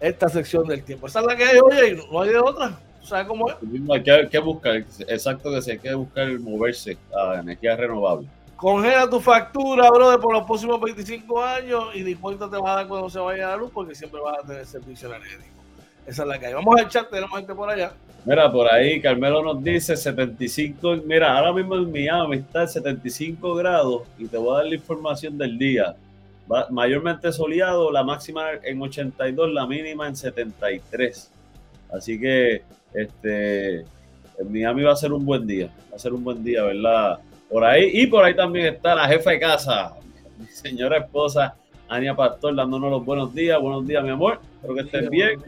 esta 0.00 0.28
sección 0.28 0.66
del 0.66 0.82
tiempo. 0.82 1.06
Esa 1.06 1.20
es 1.20 1.26
la 1.26 1.36
que 1.36 1.44
hay, 1.44 1.58
oye, 1.58 2.02
no 2.10 2.20
hay 2.20 2.28
de 2.30 2.38
otra. 2.38 2.78
¿Sabes 3.02 3.26
cómo 3.26 3.48
es? 3.48 3.56
Hay 3.90 4.02
que, 4.02 4.28
que 4.30 4.38
buscar, 4.38 4.76
exacto 4.76 5.50
que 5.50 5.62
se 5.62 5.72
hay 5.72 5.78
que 5.78 5.94
buscar 5.94 6.28
moverse 6.40 6.98
a 7.14 7.40
energía 7.40 7.76
renovable. 7.76 8.28
Congela 8.56 9.08
tu 9.08 9.20
factura, 9.20 9.88
brother, 9.90 10.20
por 10.20 10.34
los 10.34 10.44
próximos 10.44 10.80
25 10.80 11.42
años 11.42 11.84
y 11.94 12.02
ni 12.02 12.14
cuenta 12.14 12.50
te 12.50 12.56
vas 12.58 12.70
a 12.70 12.74
dar 12.74 12.88
cuando 12.88 13.08
se 13.08 13.18
vaya 13.18 13.48
la 13.48 13.56
luz 13.56 13.70
porque 13.72 13.94
siempre 13.94 14.20
vas 14.20 14.38
a 14.42 14.46
tener 14.46 14.66
servicio 14.66 15.08
energético. 15.08 15.56
Esa 16.06 16.22
es 16.22 16.28
la 16.28 16.38
que 16.38 16.46
hay. 16.46 16.54
Vamos 16.54 16.74
al 16.78 16.88
chat, 16.88 17.08
tenemos 17.08 17.38
gente 17.38 17.54
por 17.54 17.70
allá. 17.70 17.92
Mira, 18.28 18.52
por 18.52 18.70
ahí 18.70 19.00
Carmelo 19.00 19.42
nos 19.42 19.64
dice 19.64 19.96
75, 19.96 20.96
mira, 21.06 21.38
ahora 21.38 21.50
mismo 21.50 21.76
en 21.76 21.90
Miami 21.90 22.36
está 22.36 22.66
75 22.66 23.54
grados 23.54 24.02
y 24.18 24.26
te 24.26 24.36
voy 24.36 24.52
a 24.52 24.56
dar 24.58 24.66
la 24.66 24.74
información 24.74 25.38
del 25.38 25.56
día. 25.56 25.96
mayormente 26.68 27.32
soleado, 27.32 27.90
la 27.90 28.02
máxima 28.02 28.50
en 28.62 28.82
82, 28.82 29.50
la 29.50 29.66
mínima 29.66 30.08
en 30.08 30.14
73. 30.14 31.30
Así 31.90 32.20
que 32.20 32.60
este 32.92 33.76
en 33.78 34.52
Miami 34.52 34.82
va 34.82 34.92
a 34.92 34.96
ser 34.96 35.14
un 35.14 35.24
buen 35.24 35.46
día, 35.46 35.70
va 35.90 35.96
a 35.96 35.98
ser 35.98 36.12
un 36.12 36.22
buen 36.22 36.44
día, 36.44 36.64
¿verdad? 36.64 37.20
Por 37.48 37.64
ahí, 37.64 37.92
y 37.94 38.08
por 38.08 38.26
ahí 38.26 38.36
también 38.36 38.74
está 38.74 38.94
la 38.94 39.08
jefa 39.08 39.30
de 39.30 39.40
casa, 39.40 39.94
mi 40.38 40.44
señora 40.48 40.98
esposa 40.98 41.56
Ania 41.88 42.14
Pastor, 42.14 42.54
dándonos 42.54 42.90
los 42.90 43.06
buenos 43.06 43.34
días. 43.34 43.58
Buenos 43.58 43.86
días, 43.86 44.04
mi 44.04 44.10
amor. 44.10 44.38
Espero 44.56 44.74
que 44.74 44.80
estés 44.82 45.08
bien. 45.08 45.40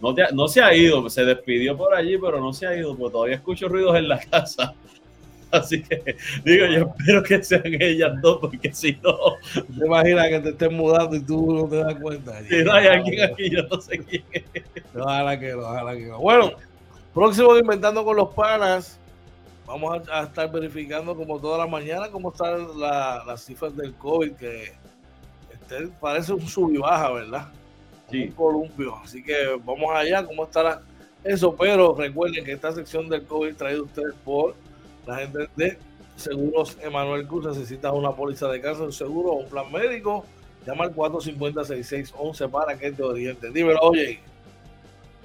No, 0.00 0.14
no, 0.32 0.48
se 0.48 0.62
ha 0.62 0.74
ido, 0.74 1.08
se 1.08 1.24
despidió 1.24 1.76
por 1.76 1.94
allí, 1.94 2.18
pero 2.18 2.40
no 2.40 2.52
se 2.52 2.66
ha 2.66 2.76
ido, 2.76 2.94
porque 2.96 3.12
todavía 3.12 3.36
escucho 3.36 3.68
ruidos 3.68 3.96
en 3.96 4.08
la 4.08 4.18
casa. 4.18 4.74
Así 5.50 5.82
que 5.82 6.16
digo, 6.44 6.66
yo 6.66 6.92
espero 6.98 7.22
que 7.22 7.42
sean 7.42 7.62
ellas 7.64 8.20
dos, 8.20 8.38
porque 8.40 8.72
si 8.72 8.92
no. 9.02 9.16
¿Te 9.54 9.86
imaginas 9.86 10.28
que 10.28 10.40
te 10.40 10.48
estén 10.50 10.74
mudando 10.74 11.16
y 11.16 11.20
tú 11.20 11.54
no 11.54 11.68
te 11.68 11.76
das 11.76 11.94
cuenta? 11.94 12.42
Si 12.44 12.62
no 12.62 12.72
hay 12.72 12.86
alguien 12.88 13.22
aquí, 13.22 13.50
yo 13.50 13.62
no 13.62 13.80
sé 13.80 13.98
quién 13.98 14.24
es. 14.32 14.44
Ojalá 14.94 15.38
que 15.38 15.52
no, 15.52 15.60
ojalá 15.60 15.96
que 15.96 16.06
no. 16.06 16.18
Bueno, 16.18 16.52
próximo 17.14 17.56
Inventando 17.56 18.04
con 18.04 18.16
los 18.16 18.28
Panas. 18.34 18.98
Vamos 19.66 20.08
a, 20.08 20.22
estar 20.22 20.50
verificando 20.52 21.16
como 21.16 21.40
toda 21.40 21.58
la 21.58 21.66
mañana 21.66 22.08
cómo 22.08 22.30
están 22.30 22.78
las 22.78 23.44
cifras 23.44 23.76
del 23.76 23.94
COVID, 23.94 24.32
que 24.34 24.74
este, 25.52 25.88
parece 26.00 26.32
un 26.32 26.46
sub 26.46 26.72
y 26.72 26.78
baja, 26.78 27.10
¿verdad? 27.10 27.48
Sí. 28.10 28.28
columpio. 28.28 28.96
Así 28.96 29.22
que 29.22 29.58
vamos 29.64 29.94
allá, 29.94 30.24
cómo 30.24 30.44
estará 30.44 30.82
eso. 31.24 31.54
Pero 31.56 31.94
recuerden 31.94 32.44
que 32.44 32.52
esta 32.52 32.72
sección 32.72 33.08
del 33.08 33.24
COVID 33.24 33.54
traído 33.54 33.84
ustedes 33.84 34.14
por 34.24 34.54
la 35.06 35.16
gente 35.16 35.48
de 35.56 35.78
Seguros 36.16 36.76
Emanuel 36.82 37.26
Cruz. 37.26 37.46
Necesitas 37.46 37.92
una 37.92 38.12
póliza 38.12 38.48
de 38.48 38.60
cáncer, 38.60 38.86
un 38.86 38.92
seguro 38.92 39.30
o 39.30 39.34
un 39.36 39.48
plan 39.48 39.70
médico. 39.70 40.24
Llama 40.66 40.84
al 40.84 40.94
450-6611 40.94 42.50
para 42.50 42.76
que 42.76 42.90
te 42.90 43.02
oriente. 43.02 43.50
Dímelo, 43.50 43.78
oye. 43.82 44.18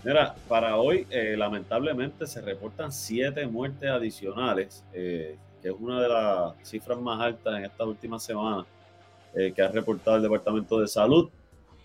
Mira, 0.04 0.36
para 0.48 0.78
hoy, 0.78 1.06
eh, 1.12 1.36
lamentablemente, 1.38 2.26
se 2.26 2.42
reportan 2.42 2.92
siete 2.92 3.46
muertes 3.46 3.90
adicionales, 3.90 4.84
eh, 4.94 5.38
que 5.62 5.70
es 5.70 5.76
una 5.80 6.02
de 6.02 6.10
las 6.10 6.54
cifras 6.68 7.00
más 7.00 7.22
altas 7.22 7.58
en 7.58 7.66
estas 7.66 7.86
últimas 7.86 8.24
semanas 8.24 8.66
eh, 9.36 9.54
que 9.56 9.62
ha 9.62 9.68
reportado 9.68 10.18
el 10.18 10.24
Departamento 10.24 10.80
de 10.80 10.88
Salud. 10.88 11.30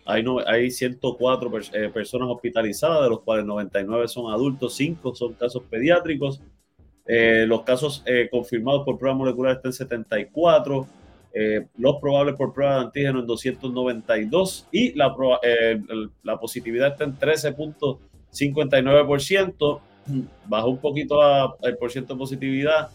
Hay, 0.07 0.23
no, 0.23 0.39
hay 0.47 0.71
104 0.71 1.51
eh, 1.73 1.91
personas 1.93 2.29
hospitalizadas, 2.29 3.03
de 3.03 3.11
los 3.11 3.23
cuales 3.23 3.45
99 3.45 4.07
son 4.07 4.33
adultos, 4.33 4.77
5 4.77 5.17
son 5.17 5.33
casos 5.35 5.65
pediátricos. 5.69 6.41
Eh, 7.07 7.45
los 7.47 7.63
casos 7.63 8.05
eh, 8.07 8.29
confirmados 8.31 8.85
por 8.85 8.99
prueba 8.99 9.17
molecular 9.17 9.57
están 9.57 9.71
en 9.71 9.75
74, 9.75 10.87
los 11.77 11.97
probables 12.01 12.35
por 12.35 12.55
prueba 12.55 12.77
de 12.77 12.81
antígeno 12.87 13.21
en 13.21 13.27
292 13.27 14.69
y 14.73 14.95
la, 14.95 15.15
la 16.23 16.41
positividad 16.41 16.93
está 16.93 17.05
en 17.05 17.19
13.59%. 17.19 19.81
Bajó 20.47 20.69
un 20.69 20.79
poquito 20.79 21.21
el 21.63 21.77
porcentaje 21.77 22.15
de 22.15 22.19
positividad, 22.19 22.89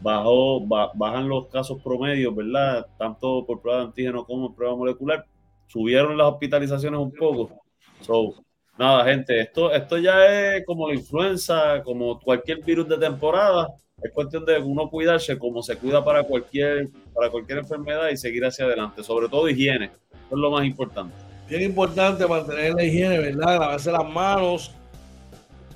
bajó, 0.00 0.66
bajan 0.66 1.28
los 1.28 1.46
casos 1.46 1.80
promedios, 1.80 2.34
¿verdad? 2.34 2.88
Tanto 2.98 3.46
por 3.46 3.60
prueba 3.60 3.78
de 3.80 3.86
antígeno 3.86 4.24
como 4.24 4.48
por 4.48 4.56
prueba 4.56 4.74
molecular 4.74 5.24
subieron 5.66 6.16
las 6.16 6.28
hospitalizaciones 6.28 6.98
un 7.00 7.12
poco. 7.12 7.62
So, 8.00 8.34
nada, 8.78 9.04
gente, 9.04 9.40
esto, 9.40 9.72
esto 9.72 9.98
ya 9.98 10.56
es 10.56 10.64
como 10.64 10.88
la 10.88 10.94
influenza, 10.94 11.82
como 11.82 12.20
cualquier 12.20 12.62
virus 12.64 12.88
de 12.88 12.98
temporada. 12.98 13.68
es 14.02 14.12
cuestión 14.12 14.44
de 14.44 14.58
uno 14.58 14.90
cuidarse 14.90 15.38
como 15.38 15.62
se 15.62 15.76
cuida 15.76 16.04
para 16.04 16.22
cualquier, 16.24 16.88
para 17.14 17.30
cualquier 17.30 17.58
enfermedad 17.58 18.08
y 18.10 18.16
seguir 18.16 18.44
hacia 18.44 18.66
adelante, 18.66 19.02
sobre 19.02 19.28
todo 19.28 19.48
higiene, 19.48 19.86
eso 19.86 20.34
es 20.34 20.38
lo 20.38 20.50
más 20.50 20.64
importante. 20.66 21.14
Bien 21.48 21.62
importante 21.62 22.26
mantener 22.26 22.74
la 22.74 22.84
higiene, 22.84 23.18
¿verdad? 23.18 23.60
Lavarse 23.60 23.92
las 23.92 24.08
manos, 24.08 24.74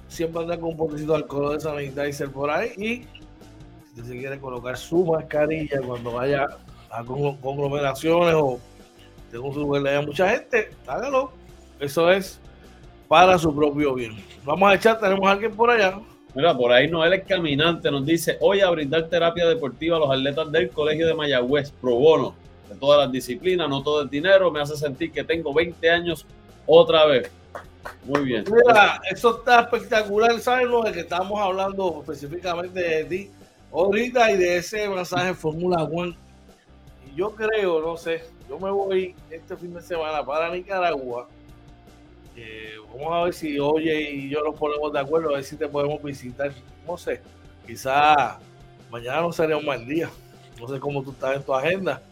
siempre 0.08 0.42
andar 0.42 0.58
con 0.58 0.70
un 0.70 0.76
poquito 0.76 1.12
de 1.12 1.18
alcohol 1.18 1.54
de 1.54 1.60
sanitizer 1.60 2.30
por 2.30 2.50
ahí 2.50 2.72
y 2.76 3.06
si 3.94 4.02
se 4.06 4.18
quiere 4.18 4.38
colocar 4.40 4.76
su 4.76 5.04
mascarilla 5.04 5.80
cuando 5.80 6.12
vaya 6.12 6.46
a 6.90 7.04
conglomeraciones 7.04 8.34
o 8.34 8.60
tengo 9.30 9.48
un 9.48 9.54
lugar 9.54 9.82
de 9.82 10.06
mucha 10.06 10.28
gente, 10.28 10.70
hágalo. 10.86 11.32
Eso 11.78 12.10
es 12.10 12.40
para 13.08 13.38
su 13.38 13.54
propio 13.54 13.94
bien. 13.94 14.16
Vamos 14.44 14.70
a 14.70 14.74
echar, 14.74 15.00
tenemos 15.00 15.26
a 15.26 15.32
alguien 15.32 15.54
por 15.54 15.70
allá. 15.70 15.98
Mira, 16.34 16.56
por 16.56 16.72
ahí 16.72 16.88
Noel 16.88 17.14
es 17.14 17.24
caminante, 17.24 17.90
nos 17.90 18.06
dice, 18.06 18.36
hoy 18.40 18.60
a 18.60 18.70
brindar 18.70 19.08
terapia 19.08 19.48
deportiva 19.48 19.96
a 19.96 20.00
los 20.00 20.10
atletas 20.10 20.52
del 20.52 20.70
Colegio 20.70 21.06
de 21.06 21.14
Mayagüez, 21.14 21.72
pro 21.72 21.96
bono, 21.96 22.34
de 22.68 22.76
todas 22.76 23.00
las 23.00 23.12
disciplinas, 23.12 23.68
no 23.68 23.82
todo 23.82 24.02
el 24.02 24.10
dinero, 24.10 24.50
me 24.50 24.60
hace 24.60 24.76
sentir 24.76 25.10
que 25.10 25.24
tengo 25.24 25.52
20 25.52 25.90
años 25.90 26.24
otra 26.66 27.06
vez. 27.06 27.30
Muy 28.04 28.20
bien. 28.24 28.44
Mira, 28.48 29.00
eso 29.10 29.38
está 29.38 29.62
espectacular, 29.62 30.38
¿sabes? 30.38 30.68
Lo 30.68 30.82
de 30.82 30.92
que 30.92 31.00
estamos 31.00 31.40
hablando 31.40 31.98
específicamente 32.00 32.80
de 32.80 33.04
ti 33.04 33.30
ahorita 33.72 34.30
y 34.30 34.36
de 34.36 34.58
ese 34.58 34.88
mensaje 34.88 35.34
Fórmula 35.34 35.82
One. 35.84 36.16
Yo 37.14 37.34
creo, 37.34 37.80
no 37.80 37.96
sé, 37.96 38.22
yo 38.48 38.58
me 38.58 38.70
voy 38.70 39.14
este 39.30 39.56
fin 39.56 39.74
de 39.74 39.82
semana 39.82 40.24
para 40.24 40.50
Nicaragua. 40.50 41.28
vamos 42.92 43.12
a 43.12 43.24
ver 43.24 43.34
si 43.34 43.58
Oye 43.58 44.10
y 44.10 44.28
yo 44.28 44.42
nos 44.42 44.54
ponemos 44.56 44.92
de 44.92 45.00
acuerdo, 45.00 45.30
a 45.30 45.34
ver 45.34 45.44
si 45.44 45.56
te 45.56 45.68
podemos 45.68 46.02
visitar. 46.02 46.52
No 46.86 46.96
sé, 46.96 47.20
quizá 47.66 48.38
mañana 48.90 49.22
no 49.22 49.32
sería 49.32 49.56
un 49.56 49.66
mal 49.66 49.84
día. 49.86 50.08
No 50.60 50.68
sé 50.68 50.78
cómo 50.78 51.02
tú 51.02 51.10
estás 51.10 51.36
en 51.36 51.42
tu 51.42 51.54
agenda. 51.54 52.02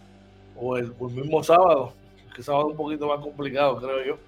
O 0.56 0.76
el, 0.76 0.92
mismo 1.12 1.42
sábado, 1.42 1.92
que 2.34 2.42
sábado 2.42 2.66
es 2.66 2.70
un 2.72 2.76
poquito 2.76 3.06
más 3.06 3.20
complicado, 3.20 3.76
creo 3.76 4.04
yo. 4.04 4.18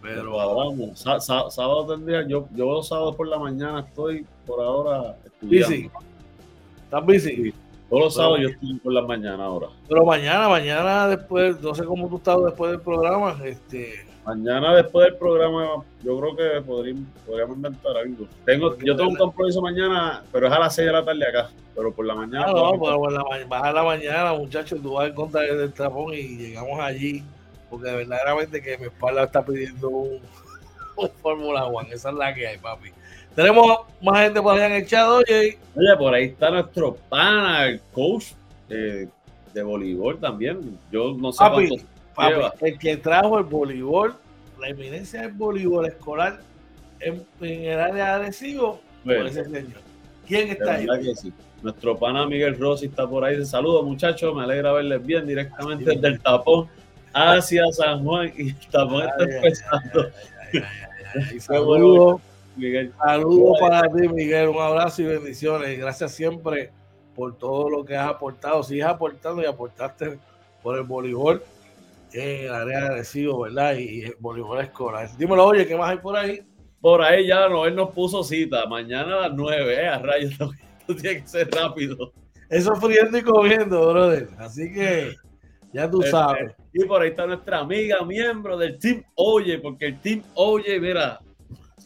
Pero 0.00 0.36
vamos, 0.36 1.00
sábado 1.00 1.86
tendría, 1.86 2.26
yo, 2.26 2.48
yo 2.54 2.82
sábado 2.82 3.14
por 3.14 3.26
la 3.26 3.38
mañana 3.38 3.80
estoy 3.80 4.24
por 4.46 4.60
ahora 4.60 5.16
estudiando. 5.24 5.68
Busy. 5.68 5.90
¿Estás 6.84 7.04
busy? 7.04 7.54
Todos 7.88 8.02
los 8.02 8.14
sábados 8.14 8.40
yo 8.40 8.48
estoy 8.48 8.74
por 8.74 8.92
la 8.92 9.02
mañana 9.02 9.44
ahora. 9.44 9.68
Pero 9.88 10.04
mañana, 10.04 10.48
mañana 10.48 11.08
después, 11.08 11.60
no 11.60 11.74
sé 11.74 11.84
cómo 11.84 12.08
tú 12.08 12.16
estás 12.16 12.42
después 12.44 12.72
del 12.72 12.80
programa. 12.80 13.36
Este... 13.44 14.06
Mañana 14.26 14.74
después 14.74 15.06
del 15.06 15.16
programa, 15.16 15.82
yo 16.02 16.20
creo 16.20 16.36
que 16.36 16.60
podríamos, 16.60 17.04
podríamos 17.26 17.56
inventar 17.56 17.96
algo. 17.96 18.26
Tengo, 18.44 18.76
yo 18.78 18.94
tengo 18.94 19.10
un 19.10 19.16
compromiso 19.16 19.62
mañana, 19.62 20.22
pero 20.30 20.48
es 20.48 20.52
a 20.52 20.58
las 20.58 20.74
6 20.74 20.86
de 20.86 20.92
la 20.92 21.04
tarde 21.04 21.26
acá. 21.26 21.50
Pero 21.74 21.92
por 21.92 22.04
la 22.04 22.14
mañana. 22.14 22.44
Ah, 22.46 22.52
no, 22.52 22.72
pero 22.72 22.98
por 22.98 23.12
la, 23.12 23.24
baja 23.46 23.72
la 23.72 23.82
mañana, 23.82 24.34
muchachos, 24.34 24.82
tú 24.82 24.92
vas 24.92 25.08
en 25.08 25.14
contra 25.14 25.40
del 25.40 25.72
trapón 25.72 26.12
y 26.12 26.36
llegamos 26.36 26.78
allí 26.78 27.24
porque 27.70 27.90
verdaderamente 27.90 28.62
que 28.62 28.78
mi 28.78 28.84
espalda 28.86 29.24
está 29.24 29.44
pidiendo 29.44 29.88
un, 29.88 30.20
Fórmula 31.22 31.66
One. 31.66 31.90
Esa 31.92 32.10
es 32.10 32.16
la 32.16 32.34
que 32.34 32.46
hay, 32.46 32.58
papi. 32.58 32.90
Tenemos 33.38 33.82
más 34.02 34.24
gente 34.24 34.42
por 34.42 34.56
allá 34.56 34.66
en 34.66 34.72
el 34.82 34.86
chat, 34.88 35.06
oye. 35.06 35.58
Oye, 35.76 35.96
por 35.96 36.12
ahí 36.12 36.24
está 36.24 36.50
nuestro 36.50 36.96
pana, 37.08 37.66
el 37.66 37.80
coach 37.92 38.32
eh, 38.68 39.06
de 39.54 39.62
voleibol 39.62 40.18
también. 40.18 40.76
Yo 40.90 41.14
no 41.16 41.30
sé 41.30 41.38
papi, 41.38 41.80
papi, 42.16 42.34
el 42.62 42.78
que 42.80 42.96
trajo 42.96 43.38
el 43.38 43.44
voleibol, 43.44 44.16
la 44.58 44.70
eminencia 44.70 45.22
del 45.22 45.30
voleibol 45.34 45.86
escolar 45.86 46.40
en, 46.98 47.24
el 47.40 47.78
área 47.78 47.94
de 47.94 48.24
adhesivo, 48.24 48.80
ese 49.06 49.44
señor. 49.44 49.82
¿Quién 50.26 50.48
está 50.48 50.74
ahí? 50.74 50.88
Nuestro 51.62 51.96
pana 51.96 52.26
Miguel 52.26 52.58
Rossi 52.58 52.86
está 52.86 53.08
por 53.08 53.24
ahí. 53.24 53.44
Saludos, 53.46 53.84
muchachos. 53.84 54.34
Me 54.34 54.42
alegra 54.42 54.72
verles 54.72 55.06
bien 55.06 55.28
directamente 55.28 55.84
desde 55.92 56.08
el 56.08 56.20
tapón 56.20 56.66
hacia 57.12 57.70
San 57.70 58.02
Juan 58.02 58.32
y 58.36 58.48
estamos 58.48 59.04
empezando. 59.16 60.10
Saludos. 61.38 62.20
Miguel. 62.58 62.92
Saludos 63.02 63.58
para 63.60 63.82
ti, 63.82 64.08
Miguel. 64.08 64.48
Un 64.48 64.60
abrazo 64.60 65.02
y 65.02 65.06
bendiciones. 65.06 65.78
Gracias 65.78 66.12
siempre 66.12 66.70
por 67.14 67.36
todo 67.38 67.70
lo 67.70 67.84
que 67.84 67.96
has 67.96 68.08
aportado. 68.08 68.62
Sigues 68.62 68.84
aportando 68.84 69.42
y 69.42 69.46
aportaste 69.46 70.18
por 70.62 70.76
el 70.76 70.84
voleibol 70.84 71.42
en 72.12 72.46
el 72.46 72.52
área 72.52 72.84
de 72.84 72.90
recibo, 72.90 73.40
¿verdad? 73.40 73.76
Y 73.76 74.02
el 74.02 74.16
voleibol 74.18 74.60
escolar. 74.60 75.08
Dímelo, 75.16 75.46
oye, 75.46 75.66
¿qué 75.66 75.76
más 75.76 75.90
hay 75.90 75.98
por 75.98 76.16
ahí? 76.16 76.42
Por 76.80 77.02
ahí 77.02 77.26
ya 77.26 77.48
no, 77.48 77.66
él 77.66 77.74
nos 77.74 77.90
puso 77.90 78.22
cita. 78.22 78.66
Mañana 78.66 79.16
a 79.16 79.28
las 79.28 79.32
9, 79.34 79.74
¿eh? 79.74 79.88
A 79.88 79.98
rayos, 79.98 80.32
esto 80.80 80.96
tiene 80.96 81.22
que 81.22 81.28
ser 81.28 81.50
rápido. 81.50 82.12
Eso 82.48 82.74
friendo 82.76 83.18
y 83.18 83.22
comiendo, 83.22 83.92
brother. 83.92 84.28
Así 84.38 84.72
que 84.72 85.16
ya 85.72 85.90
tú 85.90 86.00
este, 86.00 86.12
sabes. 86.12 86.54
Y 86.72 86.84
por 86.84 87.02
ahí 87.02 87.10
está 87.10 87.26
nuestra 87.26 87.58
amiga, 87.58 88.02
miembro 88.04 88.56
del 88.56 88.78
Team 88.78 89.02
Oye, 89.14 89.58
porque 89.58 89.86
el 89.86 90.00
Team 90.00 90.22
Oye, 90.34 90.80
mira, 90.80 91.20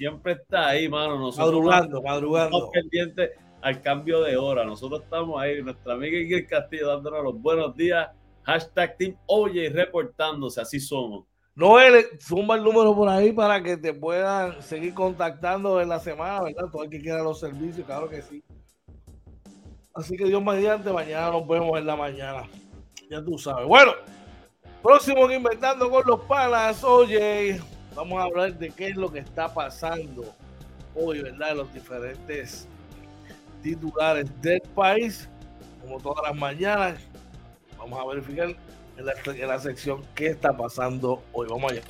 siempre 0.02 0.32
está 0.32 0.70
ahí, 0.70 0.88
mano. 0.88 1.16
Nosotros 1.16 1.64
madrugando, 1.64 2.02
madrugando. 2.02 2.56
Estamos 2.56 2.70
pendientes 2.72 3.30
al 3.60 3.80
cambio 3.80 4.20
de 4.22 4.36
hora. 4.36 4.64
Nosotros 4.64 5.02
estamos 5.02 5.40
ahí, 5.40 5.62
nuestra 5.62 5.94
amiga 5.94 6.18
Igor 6.18 6.44
Castillo 6.48 6.88
dándonos 6.88 7.22
los 7.22 7.40
buenos 7.40 7.76
días. 7.76 8.10
Hashtag 8.42 8.96
Team 8.96 9.16
Oye 9.26 9.70
reportándose, 9.70 10.60
así 10.60 10.80
somos. 10.80 11.26
Noel, 11.54 12.06
suma 12.18 12.56
el 12.56 12.64
número 12.64 12.96
por 12.96 13.08
ahí 13.08 13.30
para 13.30 13.62
que 13.62 13.76
te 13.76 13.94
puedan 13.94 14.60
seguir 14.60 14.92
contactando 14.92 15.80
en 15.80 15.88
la 15.88 16.00
semana, 16.00 16.42
¿verdad? 16.42 16.68
Todo 16.72 16.82
el 16.82 16.90
que 16.90 17.00
quiera 17.00 17.22
los 17.22 17.38
servicios, 17.38 17.86
claro 17.86 18.08
que 18.08 18.22
sí. 18.22 18.42
Así 19.94 20.16
que 20.16 20.24
Dios 20.24 20.42
mediante, 20.42 20.90
mañana 20.92 21.30
nos 21.30 21.46
vemos 21.46 21.78
en 21.78 21.86
la 21.86 21.94
mañana 21.94 22.48
ya 23.12 23.22
tú 23.22 23.38
sabes. 23.38 23.66
Bueno, 23.66 23.92
próximo 24.82 25.30
Inventando 25.30 25.90
con 25.90 26.02
los 26.06 26.20
Panas, 26.22 26.82
oye, 26.82 27.60
vamos 27.94 28.18
a 28.20 28.24
hablar 28.24 28.58
de 28.58 28.70
qué 28.70 28.88
es 28.88 28.96
lo 28.96 29.10
que 29.10 29.20
está 29.20 29.52
pasando 29.52 30.34
hoy, 30.94 31.22
¿verdad? 31.22 31.56
Los 31.56 31.72
diferentes 31.72 32.68
titulares 33.62 34.30
del 34.40 34.60
país, 34.74 35.28
como 35.80 35.98
todas 36.00 36.22
las 36.28 36.36
mañanas. 36.36 37.00
Vamos 37.78 37.98
a 37.98 38.06
verificar 38.06 38.48
en 38.96 39.06
la, 39.06 39.12
en 39.26 39.48
la 39.48 39.58
sección 39.58 40.02
qué 40.14 40.28
está 40.28 40.56
pasando 40.56 41.22
hoy. 41.32 41.48
Vamos 41.48 41.72
allá. 41.72 41.82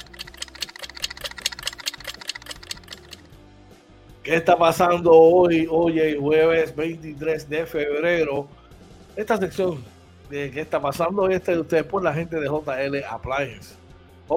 ¿Qué 4.23 4.37
está 4.37 4.57
pasando 4.57 5.11
hoy, 5.13 5.67
hoy, 5.69 6.17
jueves 6.19 6.75
23 6.77 7.49
de 7.49 7.67
febrero? 7.67 8.47
Esta 9.17 9.37
sección 9.37 9.83
qué 10.33 10.61
está 10.61 10.81
pasando 10.81 11.29
este 11.29 11.53
de 11.53 11.61
ustedes 11.61 11.85
por 11.85 12.03
la 12.03 12.15
gente 12.15 12.41
de 12.41 12.47
JL 12.47 13.05
Appliance. 13.09 13.75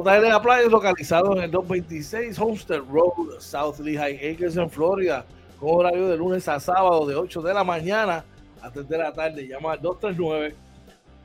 JL 0.04 0.32
Appliance 0.32 0.70
localizado 0.70 1.38
en 1.38 1.44
el 1.44 1.52
226 1.52 2.38
Homestead 2.38 2.82
Road, 2.92 3.40
South 3.40 3.80
Lehigh 3.80 4.34
Acres 4.34 4.58
en 4.58 4.70
Florida, 4.70 5.26
con 5.60 5.76
horario 5.76 6.10
de 6.10 6.18
lunes 6.18 6.48
a 6.50 6.60
sábado 6.60 7.06
de 7.06 7.16
8 7.16 7.42
de 7.42 7.54
la 7.54 7.64
mañana 7.64 8.26
a 8.62 8.70
3 8.72 8.90
de 8.90 8.98
la 8.98 9.14
tarde. 9.14 9.48
Llama 9.48 9.74
al 9.74 9.82
239 9.82 10.56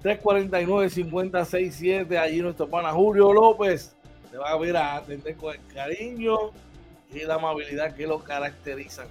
349 0.02 0.88
5067 0.88 2.18
allí 2.18 2.40
nuestro 2.40 2.68
pana 2.68 2.90
Julio 2.92 3.32
López 3.32 3.94
te 4.30 4.38
va 4.38 4.50
a 4.50 4.56
ver 4.56 4.76
a 4.76 4.96
atender 4.96 5.36
con 5.36 5.54
el 5.54 5.60
cariño 5.74 6.36
y 7.12 7.20
la 7.24 7.34
amabilidad 7.34 7.94
que 7.94 8.06
lo 8.06 8.20
caracterizan. 8.20 9.08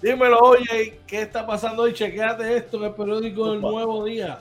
Dímelo, 0.00 0.38
oye, 0.38 0.98
¿qué 1.06 1.22
está 1.22 1.46
pasando 1.46 1.82
hoy? 1.82 1.92
Chequeate 1.92 2.56
esto 2.56 2.78
en 2.78 2.84
el 2.84 2.94
periódico 2.94 3.50
del 3.52 3.60
Nuevo 3.60 4.04
Día. 4.04 4.40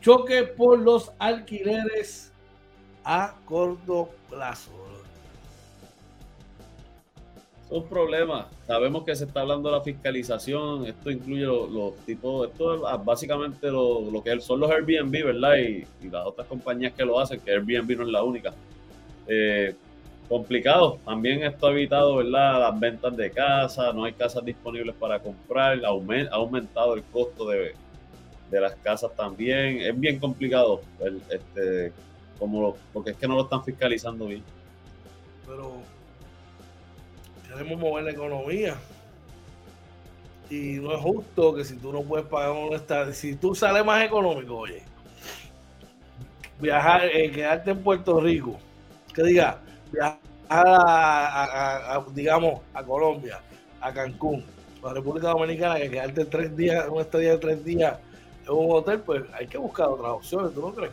Choque 0.00 0.44
por 0.44 0.78
los 0.78 1.12
alquileres 1.18 2.32
a 3.06 3.32
corto 3.44 4.10
plazo. 4.28 4.72
Son 7.68 7.84
problemas. 7.88 8.46
Sabemos 8.66 9.04
que 9.04 9.14
se 9.14 9.24
está 9.24 9.40
hablando 9.40 9.70
de 9.70 9.76
la 9.76 9.82
fiscalización. 9.82 10.86
Esto 10.86 11.10
incluye 11.10 11.44
los, 11.44 11.96
tipos, 12.04 12.48
esto 12.48 12.74
es 12.74 13.04
básicamente 13.04 13.70
lo, 13.70 14.22
que 14.24 14.40
son 14.40 14.60
los 14.60 14.70
Airbnb, 14.70 15.24
¿verdad? 15.24 15.56
Y, 15.56 15.86
las 16.08 16.26
otras 16.26 16.48
compañías 16.48 16.92
que 16.94 17.04
lo 17.04 17.18
hacen, 17.18 17.40
que 17.40 17.52
Airbnb 17.52 17.96
no 17.96 18.02
es 18.02 18.08
la 18.08 18.22
única. 18.24 18.52
Eh, 19.28 19.74
complicado. 20.28 20.98
También 21.04 21.44
esto 21.44 21.68
ha 21.68 21.70
evitado, 21.70 22.16
¿verdad? 22.16 22.60
Las 22.60 22.80
ventas 22.80 23.16
de 23.16 23.30
casas, 23.30 23.94
no 23.94 24.04
hay 24.04 24.12
casas 24.14 24.44
disponibles 24.44 24.94
para 24.96 25.20
comprar, 25.20 25.80
ha 25.84 25.88
aumentado 25.88 26.94
el 26.94 27.04
costo 27.04 27.48
de, 27.48 27.72
de 28.50 28.60
las 28.60 28.74
casas 28.76 29.14
también. 29.14 29.80
Es 29.80 29.98
bien 29.98 30.18
complicado, 30.18 30.80
este, 31.30 31.92
como 32.38 32.76
porque 32.92 33.10
es 33.10 33.16
que 33.16 33.26
no 33.26 33.34
lo 33.34 33.42
están 33.44 33.64
fiscalizando 33.64 34.26
bien. 34.26 34.42
Pero 35.46 35.74
queremos 37.48 37.78
mover 37.78 38.04
la 38.04 38.10
economía. 38.10 38.76
Y 40.48 40.78
no 40.78 40.92
es 40.92 41.00
justo 41.00 41.54
que 41.54 41.64
si 41.64 41.76
tú 41.76 41.92
no 41.92 42.02
puedes 42.02 42.26
pagar 42.26 42.52
un 42.52 42.74
estado, 42.74 43.12
si 43.12 43.34
tú 43.34 43.54
sales 43.54 43.84
más 43.84 44.04
económico, 44.04 44.58
oye, 44.58 44.82
viajar, 46.60 47.04
eh, 47.04 47.30
quedarte 47.32 47.72
en 47.72 47.82
Puerto 47.82 48.20
Rico, 48.20 48.56
que 49.12 49.24
diga, 49.24 49.58
viajar 49.90 50.18
a, 50.48 52.04
digamos, 52.12 52.60
a 52.74 52.84
Colombia, 52.84 53.40
a 53.80 53.92
Cancún, 53.92 54.44
la 54.84 54.92
República 54.92 55.28
Dominicana, 55.28 55.76
que 55.76 55.90
quedarte 55.90 56.24
tres 56.26 56.56
días, 56.56 56.86
un 56.88 57.00
estadía 57.00 57.32
de 57.32 57.38
tres 57.38 57.64
días 57.64 57.98
en 58.44 58.52
un 58.54 58.70
hotel, 58.70 59.00
pues 59.00 59.24
hay 59.32 59.48
que 59.48 59.58
buscar 59.58 59.88
otras 59.88 60.12
opciones, 60.12 60.54
¿tú 60.54 60.60
no 60.60 60.72
crees? 60.72 60.92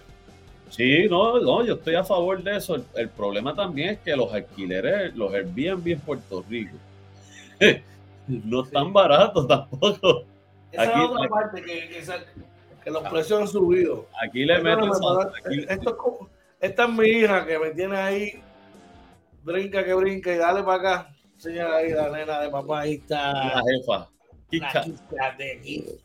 Sí, 0.76 1.08
no, 1.08 1.40
no, 1.40 1.64
yo 1.64 1.76
estoy 1.76 1.94
a 1.94 2.04
favor 2.04 2.42
de 2.42 2.58
eso. 2.58 2.84
El, 2.96 3.10
problema 3.10 3.54
también 3.54 3.90
es 3.90 4.00
que 4.00 4.16
los 4.16 4.34
alquileres, 4.34 5.16
los 5.16 5.32
Airbnb 5.32 5.88
en 5.88 6.00
Puerto 6.00 6.44
Rico, 6.50 6.76
no 8.28 8.64
están 8.64 8.92
baratos 8.92 9.48
tampoco. 9.48 10.24
Esa 10.72 10.82
aquí, 10.82 11.04
es 11.04 11.10
otra 11.12 11.30
parte 11.30 11.62
que, 11.62 12.04
que, 12.84 12.90
los 12.90 13.04
precios 13.04 13.42
han 13.42 13.48
subido. 13.48 14.08
Aquí 14.20 14.46
le 14.46 14.60
meten. 14.64 14.90
Esto, 15.70 16.30
esta 16.60 16.84
es 16.86 16.90
mi 16.90 17.08
hija 17.08 17.46
que 17.46 17.60
me 17.60 17.70
tiene 17.70 17.96
ahí, 17.96 18.42
brinca 19.44 19.86
que 19.86 19.94
brinca 19.94 20.34
y 20.34 20.38
dale 20.38 20.64
para 20.64 20.78
acá. 20.78 21.16
Señora 21.38 21.78
ahí, 21.78 21.92
la 21.92 22.10
nena 22.10 22.40
de 22.40 22.50
papá, 22.50 22.82
ahí 22.82 22.94
está. 22.94 23.32
La 23.32 23.62
jefa. 23.62 24.10
La 25.12 25.36
de, 25.38 26.00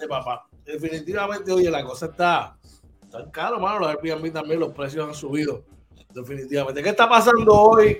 de 0.00 0.08
papá. 0.08 0.46
Definitivamente, 0.64 1.52
oye, 1.52 1.70
la 1.70 1.84
cosa 1.84 2.06
está 2.06 2.56
están 3.14 3.30
caros, 3.30 3.60
mano. 3.60 3.80
Los 3.80 3.88
Airbnb 3.90 4.32
también, 4.32 4.60
los 4.60 4.72
precios 4.72 5.06
han 5.06 5.14
subido. 5.14 5.64
Definitivamente. 6.12 6.82
¿Qué 6.82 6.90
está 6.90 7.08
pasando 7.08 7.52
hoy 7.54 7.98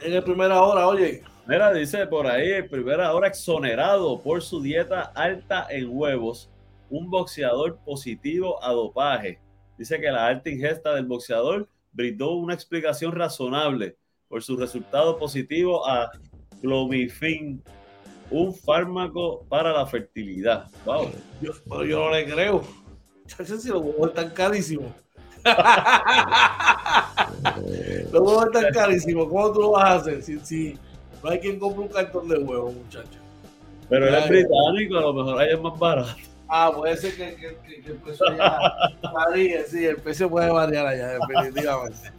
en 0.00 0.12
el 0.12 0.22
primera 0.22 0.60
hora, 0.60 0.88
oye? 0.88 1.22
Mira, 1.46 1.72
dice 1.72 2.06
por 2.06 2.26
ahí, 2.26 2.48
el 2.48 2.68
primera 2.68 3.12
hora 3.12 3.28
exonerado 3.28 4.20
por 4.20 4.42
su 4.42 4.60
dieta 4.62 5.12
alta 5.14 5.66
en 5.70 5.88
huevos, 5.90 6.50
un 6.90 7.10
boxeador 7.10 7.78
positivo 7.84 8.62
a 8.62 8.72
dopaje. 8.72 9.40
Dice 9.76 10.00
que 10.00 10.10
la 10.10 10.26
alta 10.26 10.50
ingesta 10.50 10.94
del 10.94 11.06
boxeador 11.06 11.68
brindó 11.92 12.32
una 12.32 12.54
explicación 12.54 13.12
razonable 13.12 13.96
por 14.28 14.42
su 14.42 14.56
resultado 14.56 15.18
positivo 15.18 15.86
a 15.86 16.10
clomifin, 16.60 17.62
un 18.30 18.54
fármaco 18.54 19.44
para 19.48 19.72
la 19.72 19.84
fertilidad. 19.86 20.70
Wow. 20.84 21.10
Yo, 21.40 21.52
yo 21.84 21.98
no 22.04 22.10
le 22.10 22.24
creo 22.24 22.81
si 23.26 23.68
los 23.68 23.82
huevos 23.82 24.08
están 24.08 24.30
carísimos. 24.30 24.90
los 28.12 28.22
huevos 28.22 28.46
están 28.46 28.72
carísimos. 28.72 29.28
¿Cómo 29.28 29.52
tú 29.52 29.60
lo 29.60 29.72
vas 29.72 29.84
a 29.84 29.94
hacer 29.94 30.22
si, 30.22 30.38
si 30.40 30.78
no 31.22 31.30
hay 31.30 31.40
quien 31.40 31.58
compre 31.58 31.82
un 31.82 31.88
cartón 31.88 32.28
de 32.28 32.38
huevos, 32.38 32.74
muchachos? 32.74 33.16
Pero 33.88 34.08
él 34.08 34.14
es 34.14 34.28
británico, 34.28 34.98
a 34.98 35.00
lo 35.00 35.12
mejor 35.12 35.40
ahí 35.40 35.52
es 35.52 35.60
más 35.60 35.78
barato. 35.78 36.16
Ah, 36.48 36.70
puede 36.74 36.96
ser 36.96 37.14
que, 37.14 37.36
que, 37.36 37.56
que, 37.82 37.90
el 37.90 37.96
precio 37.96 38.26
varíe, 39.12 39.64
sí, 39.64 39.86
el 39.86 39.96
precio 39.96 40.28
puede 40.28 40.50
variar 40.50 40.86
allá, 40.86 41.18
definitivamente. 41.18 42.12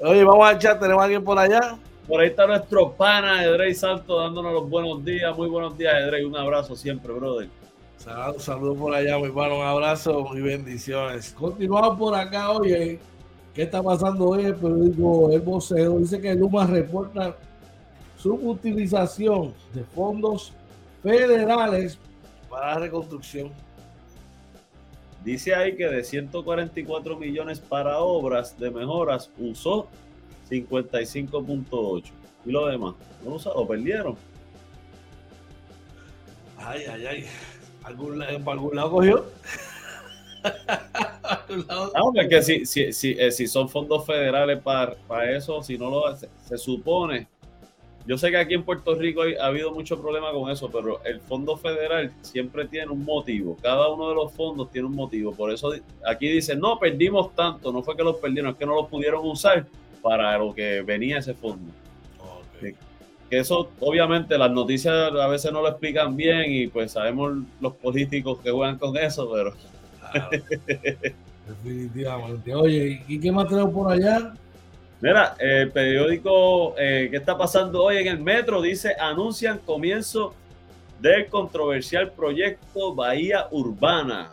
Oye, 0.00 0.24
vamos 0.24 0.48
a 0.48 0.52
echar, 0.52 0.80
¿tenemos 0.80 1.00
a 1.00 1.04
alguien 1.04 1.24
por 1.24 1.38
allá? 1.38 1.78
Por 2.08 2.20
ahí 2.20 2.28
está 2.28 2.46
nuestro 2.46 2.92
pana 2.92 3.44
Edrey 3.44 3.74
Santo 3.74 4.18
dándonos 4.18 4.52
los 4.52 4.70
buenos 4.70 5.04
días. 5.04 5.36
Muy 5.36 5.48
buenos 5.48 5.76
días, 5.76 5.94
Edrey. 5.94 6.24
Un 6.24 6.36
abrazo 6.36 6.74
siempre, 6.74 7.12
brother. 7.12 7.48
Un 8.06 8.40
saludo 8.40 8.74
por 8.76 8.94
allá, 8.94 9.18
mi 9.18 9.24
hermano. 9.24 9.58
Un 9.58 9.66
abrazo 9.66 10.28
y 10.34 10.40
bendiciones. 10.40 11.32
Continuamos 11.32 11.98
por 11.98 12.14
acá, 12.14 12.52
oye. 12.52 13.00
¿Qué 13.54 13.62
está 13.62 13.82
pasando 13.82 14.28
hoy? 14.28 14.44
El 14.44 14.54
periódico 14.54 15.32
El 15.32 15.40
Voceo 15.40 15.98
dice 15.98 16.20
que 16.20 16.34
Luma 16.34 16.64
reporta 16.66 17.36
su 18.16 18.34
utilización 18.34 19.52
de 19.74 19.82
fondos 19.82 20.52
federales 21.02 21.98
para 22.48 22.74
la 22.74 22.78
reconstrucción. 22.78 23.50
Dice 25.24 25.54
ahí 25.54 25.74
que 25.76 25.88
de 25.88 26.04
144 26.04 27.16
millones 27.16 27.58
para 27.58 27.98
obras 27.98 28.56
de 28.58 28.70
mejoras 28.70 29.28
usó 29.38 29.88
55.8. 30.48 32.04
¿Y 32.46 32.52
lo 32.52 32.66
demás? 32.66 32.94
¿No 33.24 33.36
lo 33.38 33.66
perdieron? 33.66 34.16
Ay, 36.56 36.84
ay, 36.88 37.06
ay. 37.06 37.24
¿Algún, 37.88 38.22
¿Por 38.44 38.52
algún 38.52 38.76
lado 38.76 38.90
cogió? 38.90 39.24
no, 41.94 42.12
es 42.20 42.28
que 42.28 42.42
si, 42.42 42.66
si, 42.66 42.92
si, 42.92 43.12
eh, 43.12 43.32
si, 43.32 43.46
son 43.46 43.66
fondos 43.68 44.04
federales 44.04 44.60
para, 44.60 44.94
para 44.94 45.34
eso, 45.34 45.62
si 45.62 45.78
no 45.78 45.88
lo 45.88 46.14
se, 46.14 46.28
se, 46.46 46.58
supone. 46.58 47.26
Yo 48.06 48.18
sé 48.18 48.30
que 48.30 48.36
aquí 48.36 48.52
en 48.52 48.62
Puerto 48.62 48.94
Rico 48.94 49.22
ha 49.40 49.46
habido 49.46 49.72
mucho 49.72 49.98
problema 50.00 50.32
con 50.32 50.50
eso, 50.50 50.70
pero 50.70 51.02
el 51.04 51.20
fondo 51.20 51.56
federal 51.56 52.12
siempre 52.20 52.66
tiene 52.66 52.92
un 52.92 53.04
motivo. 53.04 53.56
Cada 53.62 53.88
uno 53.88 54.10
de 54.10 54.14
los 54.14 54.32
fondos 54.34 54.70
tiene 54.70 54.86
un 54.86 54.94
motivo. 54.94 55.32
Por 55.32 55.50
eso 55.50 55.72
aquí 56.06 56.28
dicen, 56.28 56.60
no, 56.60 56.78
perdimos 56.78 57.34
tanto. 57.34 57.72
No 57.72 57.82
fue 57.82 57.96
que 57.96 58.04
los 58.04 58.16
perdieron, 58.16 58.52
es 58.52 58.56
que 58.58 58.66
no 58.66 58.74
los 58.74 58.88
pudieron 58.88 59.26
usar 59.26 59.66
para 60.02 60.36
lo 60.36 60.54
que 60.54 60.82
venía 60.82 61.18
ese 61.18 61.32
fondo. 61.32 61.72
Okay 62.58 62.74
que 63.28 63.38
eso 63.38 63.70
obviamente 63.80 64.38
las 64.38 64.50
noticias 64.50 65.12
a 65.12 65.26
veces 65.28 65.52
no 65.52 65.60
lo 65.60 65.68
explican 65.68 66.16
bien 66.16 66.50
y 66.50 66.66
pues 66.66 66.92
sabemos 66.92 67.38
los 67.60 67.74
políticos 67.74 68.38
que 68.42 68.50
juegan 68.50 68.78
con 68.78 68.96
eso, 68.96 69.30
pero... 69.30 69.52
definitivamente. 71.46 72.54
Oye, 72.54 73.04
¿y 73.06 73.20
qué 73.20 73.30
más 73.30 73.48
tenemos 73.48 73.72
por 73.72 73.92
allá? 73.92 74.32
Mira, 75.00 75.36
el 75.38 75.70
periódico 75.70 76.74
eh, 76.78 77.08
¿Qué 77.10 77.18
está 77.18 77.36
pasando 77.36 77.84
hoy 77.84 77.98
en 77.98 78.08
el 78.08 78.20
metro? 78.20 78.60
Dice, 78.62 78.94
anuncian 78.98 79.58
comienzo 79.58 80.34
del 81.00 81.26
controversial 81.28 82.10
proyecto 82.12 82.94
Bahía 82.94 83.46
Urbana. 83.50 84.32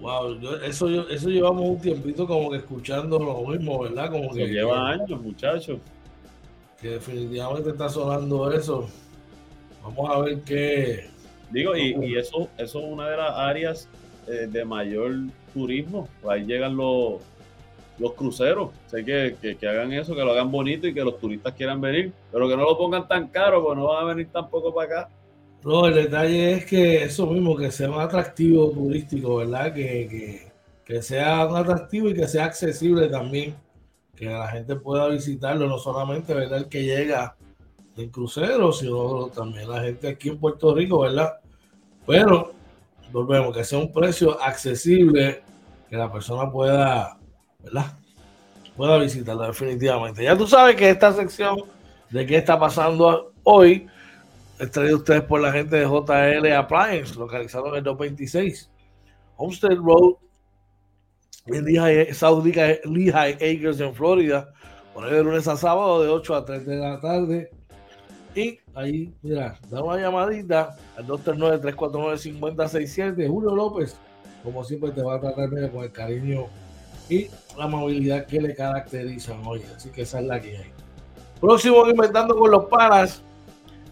Wow, 0.00 0.38
eso, 0.64 1.08
eso 1.08 1.28
llevamos 1.28 1.64
un 1.64 1.80
tiempito 1.80 2.26
como 2.26 2.50
que 2.50 2.58
escuchando 2.58 3.18
lo 3.18 3.40
mismo, 3.46 3.80
¿verdad? 3.80 4.10
Como 4.10 4.30
que 4.32 4.46
lleva 4.46 4.90
años, 4.90 5.20
muchachos 5.20 5.78
que 6.82 6.88
definitivamente 6.90 7.70
está 7.70 7.88
sonando 7.88 8.52
eso. 8.52 8.88
Vamos 9.82 10.10
a 10.10 10.18
ver 10.20 10.40
qué. 10.42 11.08
Digo, 11.50 11.76
y, 11.76 12.16
eso, 12.16 12.48
eso 12.58 12.78
es 12.80 12.92
una 12.92 13.08
de 13.08 13.16
las 13.16 13.34
áreas 13.36 13.88
eh, 14.26 14.48
de 14.50 14.64
mayor 14.64 15.12
turismo. 15.54 16.08
Ahí 16.28 16.44
llegan 16.44 16.76
los, 16.76 17.20
los 17.98 18.14
cruceros. 18.14 18.70
Sé 18.86 19.04
que, 19.04 19.36
que, 19.58 19.68
hagan 19.68 19.92
eso, 19.92 20.14
que 20.14 20.22
lo 20.22 20.32
hagan 20.32 20.50
bonito 20.50 20.88
y 20.88 20.94
que 20.94 21.04
los 21.04 21.20
turistas 21.20 21.54
quieran 21.54 21.80
venir, 21.80 22.12
pero 22.32 22.48
que 22.48 22.56
no 22.56 22.64
lo 22.64 22.76
pongan 22.76 23.06
tan 23.06 23.28
caro, 23.28 23.62
porque 23.62 23.80
no 23.80 23.86
van 23.88 24.04
a 24.04 24.08
venir 24.08 24.28
tampoco 24.32 24.74
para 24.74 24.86
acá. 24.86 25.08
No, 25.64 25.86
el 25.86 25.94
detalle 25.94 26.54
es 26.54 26.66
que 26.66 27.04
eso 27.04 27.26
mismo, 27.28 27.56
que 27.56 27.70
sea 27.70 27.88
un 27.90 28.00
atractivo 28.00 28.70
turístico, 28.70 29.36
¿verdad? 29.36 29.72
Que, 29.72 30.08
que, 30.08 30.52
que 30.84 31.02
sea 31.02 31.46
un 31.46 31.56
atractivo 31.56 32.08
y 32.08 32.14
que 32.14 32.26
sea 32.26 32.46
accesible 32.46 33.08
también 33.08 33.54
que 34.22 34.28
la 34.28 34.46
gente 34.46 34.76
pueda 34.76 35.08
visitarlo, 35.08 35.66
no 35.66 35.78
solamente 35.78 36.32
¿verdad? 36.32 36.58
el 36.58 36.68
que 36.68 36.84
llega 36.84 37.34
en 37.96 38.08
crucero, 38.08 38.70
sino 38.70 39.26
también 39.34 39.68
la 39.68 39.82
gente 39.82 40.06
aquí 40.06 40.28
en 40.28 40.38
Puerto 40.38 40.72
Rico, 40.72 41.00
¿verdad? 41.00 41.40
Pero 42.06 42.52
volvemos, 43.10 43.52
que 43.52 43.64
sea 43.64 43.80
un 43.80 43.92
precio 43.92 44.40
accesible, 44.40 45.42
que 45.90 45.96
la 45.96 46.12
persona 46.12 46.48
pueda, 46.52 47.18
¿verdad? 47.64 47.98
Pueda 48.76 48.96
visitarlo 48.98 49.42
definitivamente. 49.42 50.22
Ya 50.22 50.38
tú 50.38 50.46
sabes 50.46 50.76
que 50.76 50.88
esta 50.88 51.12
sección 51.12 51.56
de 52.08 52.24
qué 52.24 52.36
está 52.36 52.56
pasando 52.56 53.32
hoy 53.42 53.88
es 54.60 54.70
traída 54.70 54.94
ustedes 54.98 55.22
por 55.22 55.40
la 55.40 55.50
gente 55.50 55.74
de 55.74 55.84
JL 55.84 56.52
Appliance, 56.52 57.16
localizado 57.16 57.70
en 57.70 57.74
el 57.74 57.82
226 57.82 58.70
Homestead 59.34 59.78
Road, 59.78 60.14
en 61.46 61.64
Lehigh, 61.64 62.12
South 62.14 62.44
Lehigh, 62.44 63.34
Acres 63.34 63.80
en 63.80 63.94
Florida, 63.94 64.52
por 64.94 65.04
ahí 65.04 65.12
de 65.12 65.24
lunes 65.24 65.48
a 65.48 65.56
sábado 65.56 66.02
de 66.02 66.08
8 66.08 66.34
a 66.34 66.44
3 66.44 66.66
de 66.66 66.76
la 66.76 67.00
tarde. 67.00 67.50
Y 68.34 68.58
ahí, 68.74 69.14
mira, 69.22 69.58
da 69.68 69.82
una 69.82 70.00
llamadita 70.00 70.76
al 70.96 71.06
239-349-5067. 71.06 73.28
Julio 73.28 73.54
López, 73.54 73.96
como 74.42 74.64
siempre, 74.64 74.90
te 74.92 75.02
va 75.02 75.16
a 75.16 75.20
tratar 75.20 75.50
con 75.70 75.84
el 75.84 75.92
cariño 75.92 76.46
y 77.08 77.28
la 77.58 77.64
amabilidad 77.64 78.26
que 78.26 78.40
le 78.40 78.54
caracterizan 78.54 79.46
hoy. 79.46 79.62
Así 79.76 79.90
que 79.90 80.02
esa 80.02 80.20
es 80.20 80.26
la 80.26 80.40
que 80.40 80.56
hay. 80.56 80.70
Próximo 81.40 81.88
Inventando 81.88 82.36
con 82.36 82.50
los 82.50 82.66
Panas. 82.66 83.22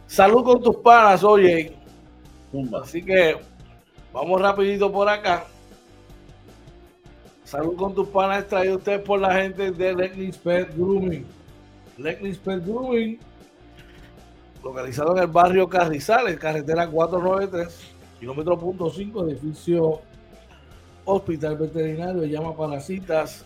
Salud 0.07 0.43
con 0.43 0.61
tus 0.61 0.77
panas, 0.79 1.23
oye. 1.23 1.73
Así 2.83 3.01
que 3.01 3.37
vamos 4.13 4.41
rapidito 4.41 4.91
por 4.91 5.09
acá. 5.09 5.47
Salud 7.51 7.75
con 7.75 7.95
tus 7.97 8.07
panas, 8.07 8.47
traído 8.47 8.77
usted 8.77 9.03
por 9.03 9.19
la 9.19 9.35
gente 9.35 9.73
de 9.73 9.93
Lecknis 9.93 10.39
Pet 10.39 10.73
Grooming. 10.73 11.27
Lecknis 11.99 12.39
Pet 12.39 12.65
Grooming, 12.65 13.19
localizado 14.63 15.17
en 15.17 15.25
el 15.25 15.27
barrio 15.27 15.69
Carrizales, 15.69 16.39
carretera 16.39 16.89
493, 16.89 17.77
kilómetro 18.21 18.57
punto 18.57 18.89
5, 18.89 19.27
edificio 19.27 20.01
Hospital 21.05 21.57
Veterinario. 21.57 22.25
Llama 22.25 22.57
para 22.57 22.81
citas 22.81 23.45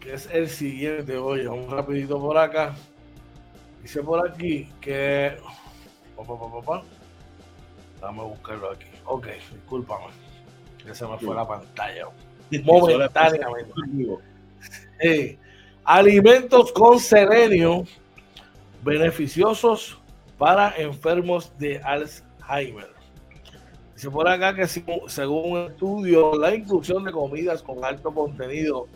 es 0.06 0.28
el 0.32 0.48
siguiente. 0.48 1.16
Oye, 1.16 1.48
un 1.48 1.70
rapidito 1.70 2.20
por 2.20 2.36
acá. 2.38 2.74
Dice 3.82 4.02
por 4.02 4.28
aquí 4.28 4.68
que. 4.80 5.36
Papá, 6.16 6.34
papá. 6.38 6.82
Vamos 8.00 8.24
a 8.24 8.28
buscarlo 8.28 8.70
aquí. 8.70 8.86
Ok, 9.04 9.26
discúlpame. 9.52 10.06
Que 10.84 10.94
se 10.94 11.06
me 11.06 11.18
fue 11.18 11.34
la 11.34 11.46
pantalla. 11.46 12.08
Momentáneamente. 12.64 13.72
Alimentos 15.84 16.72
con 16.72 16.98
selenio 16.98 17.84
beneficiosos 18.82 19.98
para 20.38 20.74
enfermos 20.76 21.52
de 21.58 21.80
Alzheimer. 21.82 22.94
Dice 23.94 24.10
por 24.10 24.28
acá 24.28 24.54
que 24.54 24.66
según 24.66 25.52
un 25.52 25.58
estudio, 25.70 26.34
la 26.36 26.54
inclusión 26.54 27.02
de 27.04 27.12
comidas 27.12 27.62
con 27.62 27.84
alto 27.84 28.12
contenido 28.12 28.88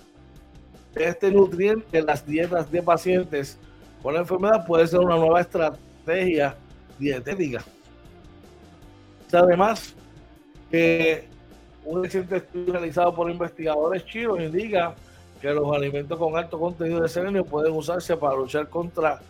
este 0.95 1.31
nutriente 1.31 1.99
en 1.99 2.07
las 2.07 2.27
dietas 2.27 2.71
de 2.71 2.83
pacientes 2.83 3.59
con 4.03 4.15
la 4.15 4.21
enfermedad 4.21 4.67
puede 4.67 4.87
ser 4.87 5.01
una 5.01 5.17
nueva 5.17 5.41
estrategia 5.41 6.57
dietética. 6.99 7.63
Además, 9.33 9.95
que 10.71 11.29
un 11.85 12.03
reciente 12.03 12.37
estudio 12.37 12.73
realizado 12.73 13.15
por 13.15 13.31
investigadores 13.31 14.05
chinos 14.07 14.41
indica 14.41 14.95
que 15.41 15.53
los 15.53 15.75
alimentos 15.75 16.19
con 16.19 16.37
alto 16.37 16.59
contenido 16.59 17.01
de 17.01 17.09
selenio 17.09 17.45
pueden 17.45 17.73
usarse 17.73 18.17
para 18.17 18.37
luchar 18.37 18.69
contra 18.69 19.21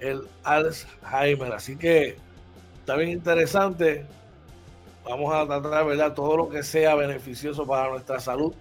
el 0.00 0.22
Alzheimer. 0.44 1.52
Así 1.52 1.76
que 1.76 2.16
está 2.80 2.96
bien 2.96 3.10
interesante. 3.10 4.06
Vamos 5.04 5.34
a 5.34 5.46
tratar, 5.46 5.86
¿verdad? 5.86 6.14
Todo 6.14 6.36
lo 6.36 6.48
que 6.48 6.62
sea 6.62 6.94
beneficioso 6.94 7.66
para 7.66 7.90
nuestra 7.90 8.20
salud 8.20 8.54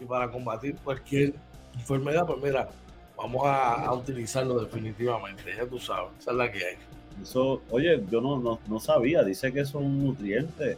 y 0.00 0.04
para 0.04 0.30
combatir 0.30 0.76
cualquier 0.76 1.34
enfermedad, 1.78 2.26
pues 2.26 2.42
mira, 2.42 2.68
vamos 3.16 3.42
a, 3.44 3.92
utilizarlo 3.92 4.60
definitivamente. 4.60 5.54
Ya 5.56 5.66
tú 5.66 5.78
sabes, 5.78 6.10
esa 6.18 6.30
es 6.30 6.36
la 6.36 6.52
que 6.52 6.58
hay. 6.58 6.76
Eso, 7.22 7.62
oye, 7.70 8.02
yo 8.10 8.20
no, 8.20 8.60
no, 8.66 8.80
sabía, 8.80 9.22
dice 9.22 9.52
que 9.52 9.60
es 9.60 9.74
un 9.74 10.04
nutriente 10.04 10.76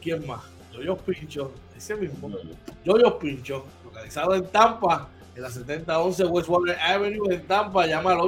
¿Quién 0.00 0.26
más? 0.26 0.40
Yoyos 0.72 1.00
Pincho, 1.02 1.52
ese 1.76 1.96
mismo. 1.96 2.30
Yoyos 2.84 3.14
Pincho, 3.14 3.64
localizado 3.84 4.34
en 4.34 4.46
Tampa, 4.46 5.08
en 5.34 5.42
la 5.42 5.50
7011 5.50 6.24
Westwater 6.24 6.78
Avenue 6.80 7.32
en 7.32 7.46
Tampa. 7.46 7.86
Llama 7.86 8.12
al 8.12 8.20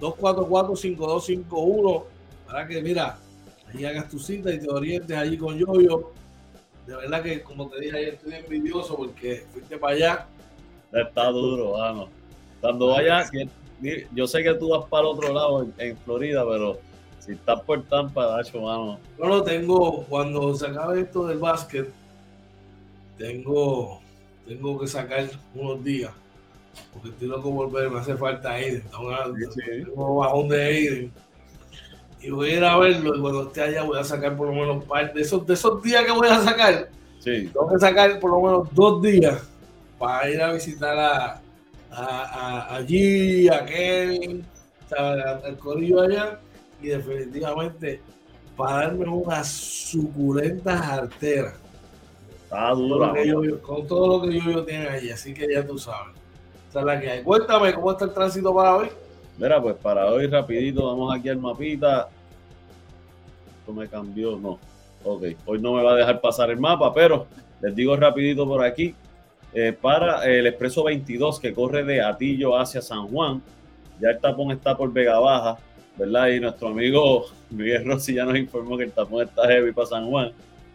813-244-5251 0.00 2.04
para 2.46 2.66
que, 2.66 2.82
mira, 2.82 3.18
y 3.74 3.84
hagas 3.84 4.08
tu 4.08 4.18
cita 4.18 4.52
y 4.52 4.58
te 4.58 4.68
orientes 4.68 5.16
allí 5.16 5.36
con 5.36 5.56
Yoyo. 5.56 6.12
De 6.86 6.96
verdad 6.96 7.22
que, 7.22 7.42
como 7.42 7.68
te 7.68 7.80
dije 7.80 7.96
ayer, 7.96 8.14
estoy 8.14 8.34
envidioso 8.34 8.96
porque 8.96 9.44
fuiste 9.52 9.78
para 9.78 9.94
allá. 9.94 10.26
Está 10.92 11.26
duro, 11.30 11.72
vamos. 11.72 12.08
Cuando 12.60 12.88
vayas, 12.88 13.30
yo 14.12 14.26
sé 14.26 14.42
que 14.42 14.54
tú 14.54 14.70
vas 14.70 14.86
para 14.88 15.02
el 15.02 15.08
otro 15.08 15.32
lado 15.32 15.66
en, 15.78 15.96
Florida, 15.98 16.44
pero 16.48 16.78
si 17.20 17.32
estás 17.32 17.60
por 17.62 17.82
Tampa, 17.84 18.26
Dacho, 18.26 18.60
mano. 18.60 18.98
Yo 19.18 19.24
lo 19.26 19.42
tengo, 19.42 20.04
cuando 20.04 20.54
se 20.54 20.66
acabe 20.66 21.02
esto 21.02 21.26
del 21.26 21.38
básquet, 21.38 21.88
tengo, 23.16 24.00
tengo 24.46 24.78
que 24.80 24.86
sacar 24.86 25.28
unos 25.54 25.84
días. 25.84 26.12
Porque 26.92 27.10
estoy 27.10 27.28
loco 27.28 27.50
volver, 27.50 27.90
me 27.90 28.00
hace 28.00 28.16
falta 28.16 28.52
Aiden. 28.52 28.82
Tengo 28.84 30.16
bajón 30.16 30.48
de 30.48 30.62
Aiden 30.62 31.12
y 32.22 32.30
voy 32.30 32.50
a 32.50 32.56
ir 32.56 32.64
a 32.64 32.76
verlo 32.76 33.16
y 33.16 33.20
cuando 33.20 33.42
esté 33.44 33.62
allá 33.62 33.82
voy 33.82 33.98
a 33.98 34.04
sacar 34.04 34.36
por 34.36 34.48
lo 34.48 34.52
menos 34.52 34.76
un 34.76 34.82
par 34.82 35.12
de 35.12 35.20
esos, 35.20 35.46
de 35.46 35.54
esos 35.54 35.82
días 35.82 36.04
que 36.04 36.12
voy 36.12 36.28
a 36.28 36.40
sacar. 36.40 36.88
Sí. 37.18 37.50
Tengo 37.52 37.68
que 37.68 37.78
sacar 37.78 38.18
por 38.18 38.30
lo 38.30 38.40
menos 38.40 38.68
dos 38.72 39.02
días 39.02 39.42
para 39.98 40.30
ir 40.30 40.40
a 40.40 40.52
visitar 40.52 40.98
a, 40.98 41.40
a, 41.90 42.74
allí, 42.76 43.48
a 43.48 43.64
Kevin, 43.64 44.44
al 44.96 45.56
corillo 45.58 46.02
allá 46.02 46.38
y 46.82 46.88
definitivamente 46.88 48.00
para 48.56 48.86
darme 48.86 49.08
unas 49.08 49.48
suculentas 49.48 50.80
arteras. 50.80 51.54
Está 52.44 52.70
duro. 52.70 53.14
Con 53.62 53.86
todo 53.86 54.18
lo 54.18 54.28
que 54.28 54.38
yo, 54.38 54.50
yo 54.50 54.64
tiene 54.64 54.88
allí, 54.88 55.10
así 55.10 55.32
que 55.32 55.46
ya 55.52 55.66
tú 55.66 55.78
sabes. 55.78 56.16
La 56.74 57.00
que 57.00 57.10
hay. 57.10 57.22
Cuéntame 57.22 57.74
cómo 57.74 57.92
está 57.92 58.04
el 58.04 58.12
tránsito 58.12 58.54
para 58.54 58.76
hoy. 58.76 58.88
Mira, 59.40 59.58
pues 59.58 59.76
para 59.76 60.04
hoy 60.04 60.26
rapidito 60.26 60.84
vamos 60.84 61.16
aquí 61.16 61.30
al 61.30 61.38
mapita. 61.38 62.10
Esto 63.58 63.72
me 63.72 63.88
cambió, 63.88 64.36
no. 64.36 64.58
Ok, 65.02 65.24
hoy 65.46 65.58
no 65.58 65.72
me 65.72 65.82
va 65.82 65.92
a 65.92 65.96
dejar 65.96 66.20
pasar 66.20 66.50
el 66.50 66.58
mapa, 66.60 66.92
pero 66.92 67.26
les 67.62 67.74
digo 67.74 67.96
rapidito 67.96 68.46
por 68.46 68.62
aquí. 68.62 68.94
Eh, 69.54 69.72
para 69.72 70.26
el 70.26 70.46
Expreso 70.46 70.84
22 70.84 71.40
que 71.40 71.54
corre 71.54 71.84
de 71.84 72.02
Atillo 72.02 72.54
hacia 72.58 72.82
San 72.82 73.08
Juan, 73.08 73.40
ya 73.98 74.10
el 74.10 74.20
tapón 74.20 74.50
está 74.50 74.76
por 74.76 74.92
Vega 74.92 75.18
Baja, 75.18 75.56
¿verdad? 75.96 76.28
Y 76.28 76.38
nuestro 76.38 76.68
amigo 76.68 77.24
Miguel 77.48 77.86
Rossi 77.86 78.12
ya 78.16 78.26
nos 78.26 78.36
informó 78.36 78.76
que 78.76 78.84
el 78.84 78.92
tapón 78.92 79.26
está 79.26 79.48
heavy 79.48 79.72
para 79.72 79.86
San 79.86 80.06
Juan. 80.06 80.32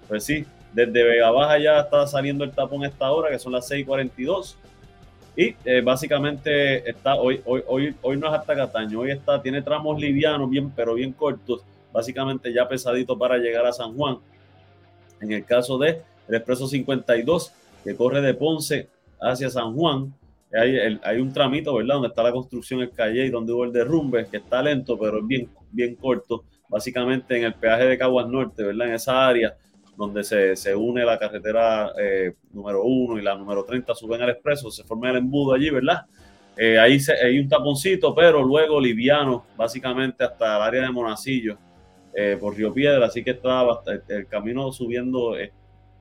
Pues 0.08 0.24
sí, 0.24 0.44
desde 0.74 1.04
Vega 1.04 1.30
Baja 1.30 1.60
ya 1.60 1.82
está 1.82 2.08
saliendo 2.08 2.44
el 2.44 2.52
tapón 2.52 2.84
a 2.84 2.88
esta 2.88 3.12
hora, 3.12 3.30
que 3.30 3.38
son 3.38 3.54
las 3.54 3.70
6:42. 3.70 4.56
Y 5.36 5.54
eh, 5.66 5.82
básicamente 5.82 6.90
está 6.90 7.16
hoy, 7.16 7.42
hoy, 7.46 7.62
hoy, 7.68 7.96
hoy 8.02 8.18
no 8.18 8.28
es 8.28 8.34
hasta 8.34 8.56
Cataño, 8.56 9.02
hoy 9.02 9.12
está, 9.12 9.42
tiene 9.42 9.62
tramos 9.62 10.00
livianos, 10.00 10.50
bien, 10.50 10.72
pero 10.72 10.94
bien 10.94 11.12
cortos, 11.12 11.62
básicamente 11.92 12.54
ya 12.54 12.68
pesadito 12.68 13.18
para 13.18 13.38
llegar 13.38 13.66
a 13.66 13.74
San 13.74 13.94
Juan. 13.96 14.18
En 15.20 15.32
el 15.34 15.44
caso 15.44 15.78
de 15.78 16.02
el 16.28 16.36
Expreso 16.36 16.68
52, 16.68 17.52
que 17.84 17.96
corre 17.96 18.22
de 18.22 18.34
Ponce 18.34 18.88
hacia 19.20 19.50
San 19.50 19.76
Juan, 19.76 20.14
hay, 20.54 21.00
hay 21.04 21.20
un 21.20 21.34
tramito, 21.34 21.74
¿verdad? 21.76 21.96
Donde 21.96 22.08
está 22.08 22.24
la 22.24 22.32
construcción 22.32 22.80
el 22.80 22.92
calle 22.92 23.26
y 23.26 23.30
donde 23.30 23.52
hubo 23.52 23.66
el 23.66 23.74
derrumbe, 23.74 24.28
que 24.28 24.38
está 24.38 24.62
lento, 24.62 24.98
pero 24.98 25.22
bien, 25.22 25.50
bien 25.72 25.96
corto. 25.96 26.46
Básicamente 26.70 27.38
en 27.38 27.44
el 27.44 27.54
peaje 27.54 27.86
de 27.86 27.98
Caguas 27.98 28.28
Norte, 28.28 28.64
¿verdad? 28.64 28.88
En 28.88 28.94
esa 28.94 29.28
área 29.28 29.56
donde 29.98 30.24
se, 30.24 30.56
se 30.56 30.76
une 30.76 31.06
la 31.06 31.18
carretera 31.18 31.92
eh, 32.00 32.34
número 32.52 32.84
1 32.84 33.20
y 33.20 33.22
la 33.22 33.36
número 33.36 33.64
30 33.64 33.96
suben 33.96 34.22
al 34.22 34.30
expreso, 34.30 34.70
se 34.72 34.84
forma 34.84 35.10
el 35.10 35.18
embudo 35.18 35.54
allí, 35.54 35.70
¿verdad? 35.70 36.06
Eh, 36.58 36.80
ahí 36.80 37.00
se, 37.00 37.14
hay 37.14 37.40
un 37.40 37.50
taponcito, 37.50 38.14
pero 38.14 38.44
luego 38.44 38.80
liviano, 38.80 39.46
básicamente 39.58 40.24
hasta 40.24 40.58
el 40.58 40.62
área 40.62 40.82
de 40.84 40.92
Monacillo, 40.92 41.58
eh, 42.14 42.38
por 42.40 42.56
Río 42.56 42.74
Piedra, 42.74 43.08
así 43.08 43.24
que 43.24 43.32
estaba 43.32 43.82
el, 44.08 44.28
camino 44.28 44.72
subiendo, 44.72 45.36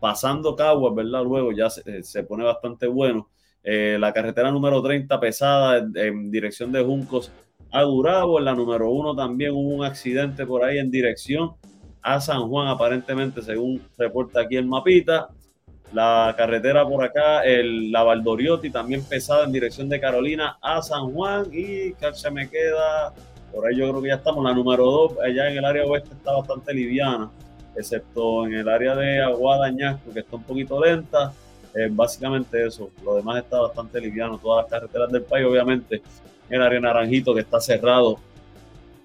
pasando 0.01 0.55
Caguas, 0.55 0.95
¿verdad? 0.95 1.25
Luego 1.25 1.53
ya 1.53 1.71
se, 1.71 2.03
se 2.03 2.23
pone 2.23 2.45
bastante 2.45 2.87
bueno. 2.87 3.29
la 3.65 4.13
carretera 4.13 4.51
número 4.51 4.81
30 4.83 5.19
pesada 5.19 5.79
en, 5.79 6.31
dirección 6.31 6.71
de 6.71 6.83
Juncos 6.83 7.33
a 7.73 7.83
Gurabo. 7.83 8.39
En 8.39 8.45
la 8.45 8.55
número 8.55 8.91
uno 8.91 9.17
también 9.17 9.53
hubo 9.53 9.71
un 9.71 9.85
accidente 9.85 10.47
por 10.47 10.63
ahí 10.63 10.79
en 10.79 10.91
dirección 10.91 11.57
a 12.05 12.21
San 12.21 12.49
Juan, 12.49 12.69
aparentemente, 12.69 13.41
según 13.41 13.81
reporta 13.97 14.43
aquí 14.43 14.57
el 14.57 14.67
mapita. 14.67 15.31
La 15.93 16.35
carretera 16.37 16.87
por 16.87 17.03
acá, 17.03 17.43
el, 17.45 17.91
la 17.91 18.03
Valdoriotti, 18.03 18.69
también 18.69 19.03
pesada 19.05 19.45
en 19.45 19.53
dirección 19.53 19.89
de 19.89 19.99
Carolina 19.99 20.59
a 20.61 20.83
San 20.83 21.13
Juan. 21.13 21.47
Y 21.53 21.95
se 22.13 22.31
me 22.31 22.51
queda, 22.51 23.15
por 23.51 23.67
ahí 23.67 23.77
yo 23.77 23.89
creo 23.89 24.03
que 24.03 24.09
ya 24.09 24.17
estamos, 24.17 24.45
la 24.45 24.53
número 24.53 24.85
dos, 24.85 25.13
allá 25.25 25.51
en 25.51 25.57
el 25.57 25.65
área 25.65 25.85
oeste 25.85 26.11
está 26.13 26.33
bastante 26.33 26.75
liviana, 26.75 27.31
excepto 27.75 28.45
en 28.47 28.55
el 28.55 28.69
área 28.69 28.95
de 28.95 29.23
Aguada 29.23 29.71
Ñasco, 29.71 30.13
que 30.13 30.21
está 30.21 30.37
un 30.37 30.43
poquito 30.43 30.85
lenta. 30.85 31.33
básicamente 31.93 32.67
eso, 32.67 32.91
lo 33.03 33.15
demás 33.15 33.43
está 33.43 33.61
bastante 33.61 33.99
liviano, 33.99 34.39
todas 34.39 34.65
las 34.65 34.71
carreteras 34.71 35.11
del 35.11 35.23
país, 35.23 35.47
obviamente, 35.47 36.03
en 36.51 36.57
el 36.57 36.63
área 36.63 36.81
Naranjito, 36.81 37.33
que 37.33 37.41
está 37.41 37.61
cerrado 37.61 38.19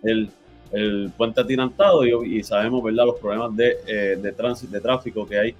el, 0.04 0.30
el 0.72 1.12
puente 1.18 1.42
atirantado 1.42 2.06
y, 2.06 2.44
sabemos, 2.44 2.84
¿verdad?, 2.84 3.06
los 3.06 3.20
problemas 3.20 3.56
de, 3.56 3.78
eh, 3.88 4.18
de 4.22 4.32
tránsito, 4.32 4.72
de 4.72 4.82
tráfico 4.82 5.28
que 5.28 5.38
hay 5.38 5.56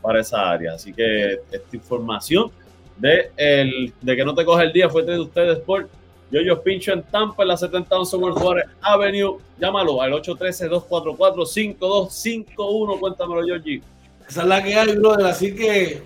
para 0.00 0.20
esa 0.20 0.50
área. 0.50 0.74
Así 0.74 0.92
que 0.92 1.40
esta 1.50 1.76
información 1.76 2.50
de, 2.96 3.30
el, 3.36 3.92
de 4.00 4.16
que 4.16 4.24
no 4.24 4.34
te 4.34 4.44
coge 4.44 4.64
el 4.64 4.72
día 4.72 4.88
fue 4.88 5.02
de 5.02 5.18
ustedes 5.18 5.58
por 5.60 5.88
Yo 6.30 6.62
Pincho 6.62 6.92
en 6.92 7.02
Tampa, 7.02 7.42
en 7.42 7.48
la 7.48 7.56
71 7.56 8.08
World 8.14 8.62
Avenue. 8.80 9.38
Llámalo 9.58 10.00
al 10.02 10.12
813-244-5251. 10.12 13.00
Cuéntamelo, 13.00 13.44
Georgie. 13.44 13.82
Esa 14.28 14.42
es 14.42 14.48
la 14.48 14.62
que 14.62 14.74
hay, 14.74 14.94
brother. 14.96 15.26
Así 15.26 15.54
que 15.54 16.02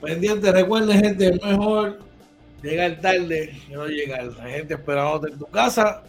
pendiente, 0.00 0.50
recuerden, 0.50 1.02
gente, 1.02 1.28
es 1.28 1.42
mejor 1.42 1.98
llegar 2.62 3.00
tarde 3.00 3.58
que 3.68 3.74
no 3.74 3.86
llegar. 3.86 4.24
La 4.24 4.48
gente 4.48 4.74
esperándote 4.74 5.32
en 5.32 5.38
tu 5.38 5.46
casa. 5.46 6.02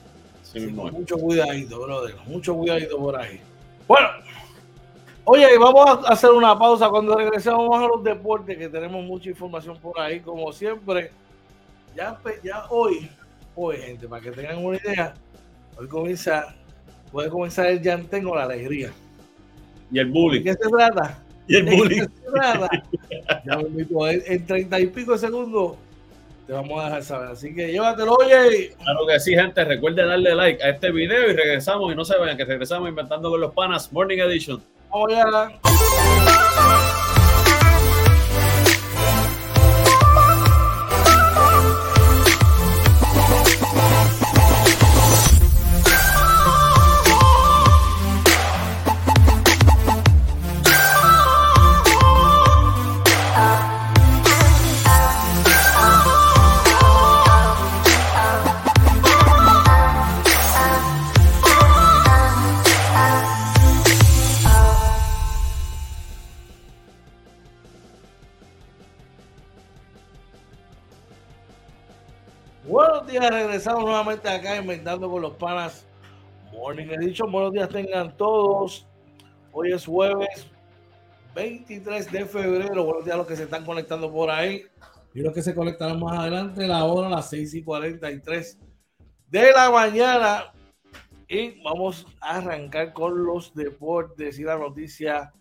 Mucho 0.56 1.18
cuidadito, 1.18 1.82
brother. 1.82 2.16
Mucho 2.28 2.56
cuidadito 2.56 2.98
por 2.98 3.16
ahí. 3.16 3.40
Bueno, 3.88 4.08
Oye, 5.24 5.46
vamos 5.58 6.06
a 6.06 6.14
hacer 6.14 6.32
una 6.32 6.58
pausa. 6.58 6.90
Cuando 6.90 7.16
regresemos 7.16 7.70
vamos 7.70 7.84
a 7.84 7.96
los 7.96 8.04
deportes, 8.04 8.58
que 8.58 8.70
tenemos 8.70 9.04
mucha 9.06 9.30
información 9.30 9.78
por 9.80 10.00
ahí, 10.00 10.20
como 10.20 10.52
siempre. 10.52 11.12
Ya, 11.96 12.18
ya 12.44 12.66
hoy, 12.70 13.10
hoy, 13.56 13.78
gente, 13.78 14.08
para 14.08 14.22
que 14.22 14.32
tengan 14.32 14.64
una 14.64 14.78
idea, 14.78 15.14
hoy 15.78 15.88
comienza, 15.88 16.56
puede 17.12 17.30
comenzar 17.30 17.68
el 17.68 17.82
llantén 17.82 18.26
o 18.26 18.36
la 18.36 18.44
alegría. 18.44 18.92
Y 19.92 20.00
el 20.00 20.10
bullying. 20.10 20.44
¿De 20.44 20.56
qué 20.56 20.64
se 20.64 20.70
trata? 20.70 21.20
Y 21.48 21.56
el 21.58 21.66
bullying. 21.66 22.08
ya 23.46 23.60
en, 23.60 24.24
en 24.26 24.46
treinta 24.46 24.80
y 24.80 24.88
pico 24.88 25.12
de 25.12 25.18
segundos 25.18 25.76
te 26.46 26.54
vamos 26.54 26.82
a 26.82 26.86
dejar 26.86 27.04
saber. 27.04 27.28
Así 27.30 27.54
que 27.54 27.72
llévatelo, 27.72 28.16
oye. 28.16 28.76
Claro 28.84 29.08
que 29.08 29.20
sí, 29.20 29.34
gente. 29.36 29.64
Recuerde 29.64 30.06
darle 30.06 30.36
like 30.36 30.64
a 30.64 30.70
este 30.70 30.92
video 30.92 31.30
y 31.30 31.36
regresamos. 31.36 31.92
Y 31.92 31.96
no 31.96 32.06
se 32.06 32.18
vayan, 32.18 32.38
que 32.38 32.46
regresamos 32.46 32.90
inventando 32.90 33.30
con 33.30 33.42
los 33.42 33.54
panas 33.54 33.92
Morning 33.92 34.20
Edition. 34.20 34.64
Hola. 34.90 35.60
Regresamos 73.62 73.86
nuevamente 73.86 74.28
acá 74.28 74.58
inventando 74.58 75.08
con 75.08 75.22
los 75.22 75.34
panas 75.34 75.86
Morning 76.52 76.88
Edition. 76.88 77.32
Buenos 77.32 77.54
días 77.54 77.70
tengan 77.70 78.18
todos. 78.18 78.88
Hoy 79.52 79.72
es 79.72 79.86
jueves 79.86 80.48
23 81.36 82.12
de 82.12 82.26
febrero. 82.26 82.84
Buenos 82.84 83.06
días 83.06 83.14
a 83.14 83.18
los 83.20 83.28
que 83.28 83.36
se 83.36 83.44
están 83.44 83.64
conectando 83.64 84.12
por 84.12 84.32
ahí 84.32 84.64
y 85.14 85.22
los 85.22 85.32
que 85.32 85.44
se 85.44 85.54
conectarán 85.54 86.00
más 86.00 86.18
adelante. 86.18 86.66
La 86.66 86.86
hora 86.86 87.06
a 87.06 87.12
las 87.12 87.30
6 87.30 87.54
y 87.54 87.64
43 87.64 88.58
de 89.28 89.52
la 89.52 89.70
mañana. 89.70 90.52
Y 91.28 91.62
vamos 91.62 92.08
a 92.20 92.38
arrancar 92.38 92.94
con 92.94 93.24
los 93.24 93.54
deportes 93.54 94.40
y 94.40 94.44
la 94.44 94.58
noticia 94.58 95.34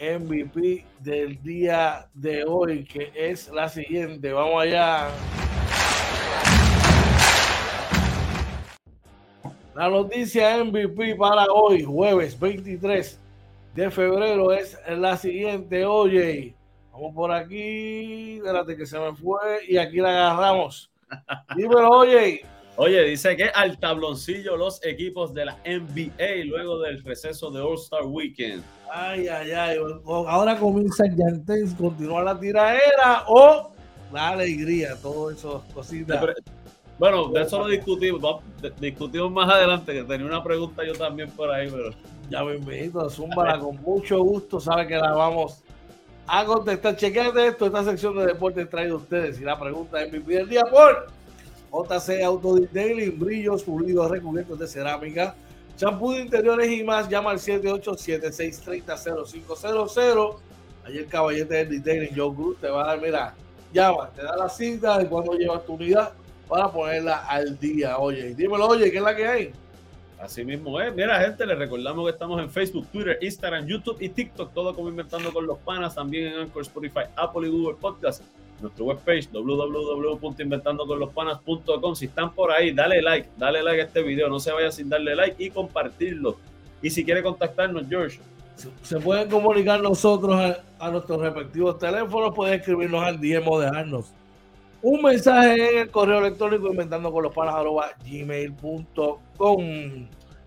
MVP 0.00 0.86
del 0.98 1.40
día 1.40 2.10
de 2.14 2.42
hoy, 2.42 2.82
que 2.82 3.12
es 3.14 3.48
la 3.50 3.68
siguiente. 3.68 4.32
Vamos 4.32 4.60
allá. 4.60 5.08
La 9.74 9.88
noticia 9.88 10.64
MVP 10.64 11.14
para 11.14 11.44
hoy, 11.44 11.84
jueves 11.84 12.38
23 12.38 13.20
de 13.74 13.90
febrero, 13.90 14.52
es 14.52 14.76
la 14.88 15.16
siguiente. 15.16 15.84
Oye, 15.84 16.54
vamos 16.92 17.14
por 17.14 17.30
aquí. 17.30 18.38
Espérate 18.38 18.76
que 18.76 18.84
se 18.84 18.98
me 18.98 19.14
fue 19.14 19.38
y 19.68 19.76
aquí 19.76 19.98
la 19.98 20.10
agarramos. 20.10 20.90
Dímelo, 21.56 21.88
oye. 21.88 22.42
Oye, 22.76 23.04
dice 23.04 23.36
que 23.36 23.44
al 23.44 23.78
tabloncillo 23.78 24.56
los 24.56 24.84
equipos 24.84 25.34
de 25.34 25.44
la 25.44 25.58
NBA 25.66 26.46
luego 26.46 26.80
del 26.80 27.02
receso 27.04 27.50
de 27.50 27.60
All-Star 27.60 28.06
Weekend. 28.06 28.62
Ay, 28.90 29.28
ay, 29.28 29.50
ay. 29.52 29.78
Ahora 30.06 30.58
comienza 30.58 31.04
el 31.04 31.14
Yantes, 31.14 31.74
continúa 31.74 32.24
la 32.24 32.40
tiraera 32.40 33.24
o 33.28 33.70
la 34.12 34.30
alegría, 34.30 34.96
todo 35.00 35.30
eso, 35.30 35.62
cositas. 35.74 36.24
Bueno, 37.00 37.28
de 37.28 37.40
eso 37.40 37.58
lo 37.60 37.68
discutimos, 37.68 38.42
discutimos 38.78 39.32
más 39.32 39.48
adelante, 39.48 39.94
que 39.94 40.04
tenía 40.04 40.26
una 40.26 40.44
pregunta 40.44 40.84
yo 40.84 40.92
también 40.92 41.30
por 41.30 41.50
ahí, 41.50 41.70
pero... 41.70 41.92
Ya 42.28 42.44
me 42.44 42.56
invito, 42.56 43.08
Zúmbala 43.08 43.58
con 43.58 43.80
mucho 43.80 44.22
gusto, 44.22 44.60
sabe 44.60 44.86
que 44.86 44.96
la 44.96 45.12
vamos 45.12 45.62
a 46.26 46.44
contestar. 46.44 46.96
Chequeate 46.96 47.46
esto, 47.46 47.64
esta 47.64 47.84
sección 47.84 48.18
de 48.18 48.26
deportes 48.26 48.68
trae 48.68 48.92
ustedes 48.92 49.40
y 49.40 49.44
la 49.44 49.58
pregunta 49.58 50.02
es 50.02 50.12
mi 50.12 50.20
primer 50.20 50.46
día 50.46 50.64
por 50.64 51.06
JC 51.72 52.22
Auto 52.22 52.56
Detailing, 52.56 53.18
brillos 53.18 53.62
pulidos 53.62 54.10
recubiertos 54.10 54.58
de 54.58 54.66
cerámica, 54.66 55.34
champú 55.78 56.12
de 56.12 56.20
interiores 56.20 56.70
y 56.70 56.84
más. 56.84 57.08
Llama 57.08 57.30
al 57.30 57.38
787-630-0500. 57.38 60.36
Ayer 60.84 61.06
caballete 61.06 61.64
del 61.64 61.82
Detailing, 61.82 62.14
Joe 62.14 62.34
Cruz 62.34 62.58
te 62.60 62.68
va 62.68 62.82
a 62.82 62.88
dar, 62.88 63.00
mira, 63.00 63.34
llama, 63.72 64.10
te 64.10 64.22
da 64.22 64.36
la 64.36 64.50
cita 64.50 64.98
de 64.98 65.06
cuando 65.06 65.32
llevas 65.32 65.64
tu 65.64 65.72
unidad 65.72 66.12
para 66.50 66.70
ponerla 66.70 67.26
al 67.28 67.58
día. 67.58 67.96
Oye, 67.98 68.34
dímelo, 68.34 68.66
oye, 68.66 68.90
¿qué 68.90 68.96
es 68.96 69.02
la 69.02 69.14
que 69.14 69.26
hay? 69.26 69.52
Así 70.18 70.42
mismo 70.44 70.80
es. 70.80 70.92
Mira, 70.94 71.20
gente, 71.20 71.46
les 71.46 71.56
recordamos 71.56 72.04
que 72.04 72.10
estamos 72.10 72.42
en 72.42 72.50
Facebook, 72.50 72.88
Twitter, 72.88 73.16
Instagram, 73.22 73.66
YouTube 73.66 73.96
y 74.00 74.08
TikTok, 74.08 74.52
todo 74.52 74.74
como 74.74 74.88
Inventando 74.88 75.32
con 75.32 75.46
los 75.46 75.58
Panas, 75.58 75.94
también 75.94 76.26
en 76.26 76.40
Anchor, 76.40 76.62
Spotify, 76.62 77.02
Apple 77.16 77.46
y 77.46 77.50
Google 77.50 77.76
Podcast. 77.80 78.24
Nuestra 78.60 78.84
webpage 78.84 79.28
www.inventandoconlospanas.com. 79.32 81.94
Si 81.94 82.06
están 82.06 82.34
por 82.34 82.50
ahí, 82.50 82.72
dale 82.72 83.00
like, 83.00 83.28
dale 83.38 83.62
like 83.62 83.80
a 83.80 83.84
este 83.84 84.02
video, 84.02 84.28
no 84.28 84.40
se 84.40 84.52
vaya 84.52 84.70
sin 84.70 84.90
darle 84.90 85.14
like 85.14 85.42
y 85.42 85.48
compartirlo. 85.50 86.36
Y 86.82 86.90
si 86.90 87.02
quiere 87.04 87.22
contactarnos, 87.22 87.88
George. 87.88 88.20
Se 88.82 89.00
pueden 89.00 89.30
comunicar 89.30 89.80
nosotros 89.80 90.58
a, 90.78 90.90
nuestros 90.90 91.22
respectivos 91.22 91.78
teléfonos, 91.78 92.34
pueden 92.34 92.60
escribirnos 92.60 93.02
al 93.02 93.18
DM 93.18 93.48
o 93.48 93.58
dejarnos 93.58 94.12
un 94.82 95.02
mensaje 95.02 95.72
en 95.72 95.78
el 95.78 95.90
correo 95.90 96.18
electrónico 96.18 96.68
inventando 96.68 97.12
con 97.12 97.24
los 97.24 97.34
panas 97.34 97.54
gmail.com. 98.04 99.64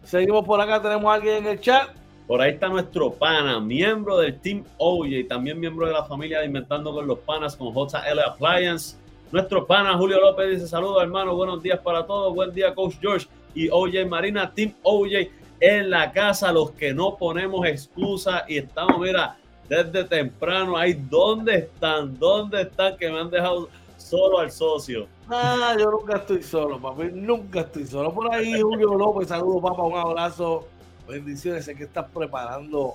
Seguimos 0.04 0.46
por 0.46 0.60
acá, 0.60 0.82
tenemos 0.82 1.06
a 1.06 1.14
alguien 1.14 1.38
en 1.38 1.48
el 1.48 1.60
chat. 1.60 1.90
Por 2.28 2.42
ahí 2.42 2.52
está 2.54 2.70
nuestro 2.70 3.12
pana, 3.12 3.60
miembro 3.60 4.18
del 4.18 4.40
Team 4.40 4.64
OJ, 4.78 5.28
también 5.28 5.60
miembro 5.60 5.86
de 5.88 5.94
la 5.94 6.06
familia 6.06 6.40
de 6.40 6.46
Inventando 6.46 6.94
con 6.94 7.06
los 7.06 7.20
Panas 7.20 7.56
con 7.56 7.74
JL 7.74 8.20
Appliance. 8.26 8.98
Nuestro 9.32 9.66
pana 9.68 9.98
Julio 9.98 10.20
López 10.22 10.52
dice: 10.52 10.68
Saludos, 10.68 11.04
hermano, 11.04 11.36
buenos 11.36 11.62
días 11.62 11.80
para 11.80 12.06
todos. 12.06 12.34
Buen 12.34 12.54
día, 12.54 12.74
Coach 12.74 12.96
George 13.02 13.28
y 13.54 13.68
OJ 13.70 14.08
Marina, 14.08 14.52
Team 14.54 14.74
OJ 14.84 15.30
en 15.60 15.90
la 15.90 16.12
casa. 16.12 16.52
Los 16.52 16.72
que 16.72 16.94
no 16.94 17.18
ponemos 17.18 17.66
excusa 17.68 18.46
y 18.48 18.58
estamos, 18.58 19.00
mira, 19.00 19.38
desde 19.68 20.04
temprano 20.06 20.78
ahí. 20.78 20.94
¿Dónde 20.94 21.56
están? 21.56 22.18
¿Dónde 22.18 22.62
están? 22.62 22.96
Que 22.96 23.10
me 23.10 23.20
han 23.20 23.30
dejado 23.30 23.70
solo 24.14 24.40
al 24.40 24.52
socio. 24.52 25.08
Ah, 25.28 25.76
yo 25.80 25.90
nunca 25.90 26.18
estoy 26.18 26.44
solo, 26.44 26.80
papi. 26.80 27.10
Nunca 27.14 27.62
estoy 27.62 27.88
solo. 27.88 28.14
Por 28.14 28.32
ahí, 28.32 28.62
Julio 28.62 28.94
López, 28.94 29.30
saludos, 29.30 29.64
papá. 29.64 29.84
Un 29.84 29.98
abrazo. 29.98 30.68
Bendiciones. 31.08 31.66
Sé 31.66 31.74
que 31.74 31.86
estás 31.86 32.06
preparando 32.14 32.94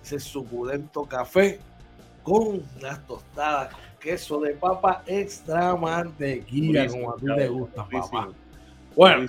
ese 0.00 0.20
suculento 0.20 1.04
café 1.04 1.58
con 2.22 2.62
las 2.80 3.04
tostadas 3.04 3.72
con 3.72 3.80
queso 3.98 4.40
de 4.40 4.54
papa 4.54 5.02
extra 5.06 5.74
mantequilla, 5.74 6.86
como 6.86 7.12
a 7.12 7.16
ti 7.16 7.26
te 7.36 7.48
gusta, 7.48 7.86
papá. 7.88 8.28
Bueno, 8.94 9.28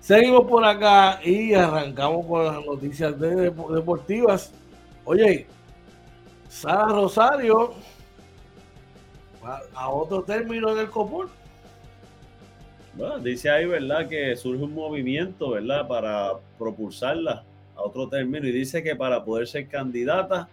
Seguimos 0.00 0.44
por 0.44 0.62
acá 0.62 1.18
y 1.24 1.54
arrancamos 1.54 2.26
con 2.26 2.44
las 2.44 2.62
noticias 2.62 3.18
deportivas. 3.18 4.52
Oye, 5.06 5.46
Sara 6.46 6.88
Rosario 6.88 7.72
a 9.74 9.88
otro 9.88 10.22
término 10.22 10.70
en 10.72 10.78
el 10.78 10.90
copón. 10.90 11.28
Bueno, 12.94 13.18
dice 13.18 13.50
ahí, 13.50 13.66
¿verdad? 13.66 14.08
Que 14.08 14.36
surge 14.36 14.62
un 14.62 14.74
movimiento, 14.74 15.50
¿verdad? 15.50 15.88
Para 15.88 16.32
propulsarla 16.58 17.44
a 17.74 17.82
otro 17.82 18.08
término 18.08 18.46
y 18.46 18.52
dice 18.52 18.82
que 18.82 18.94
para 18.94 19.24
poder 19.24 19.48
ser 19.48 19.68
candidata 19.68 20.48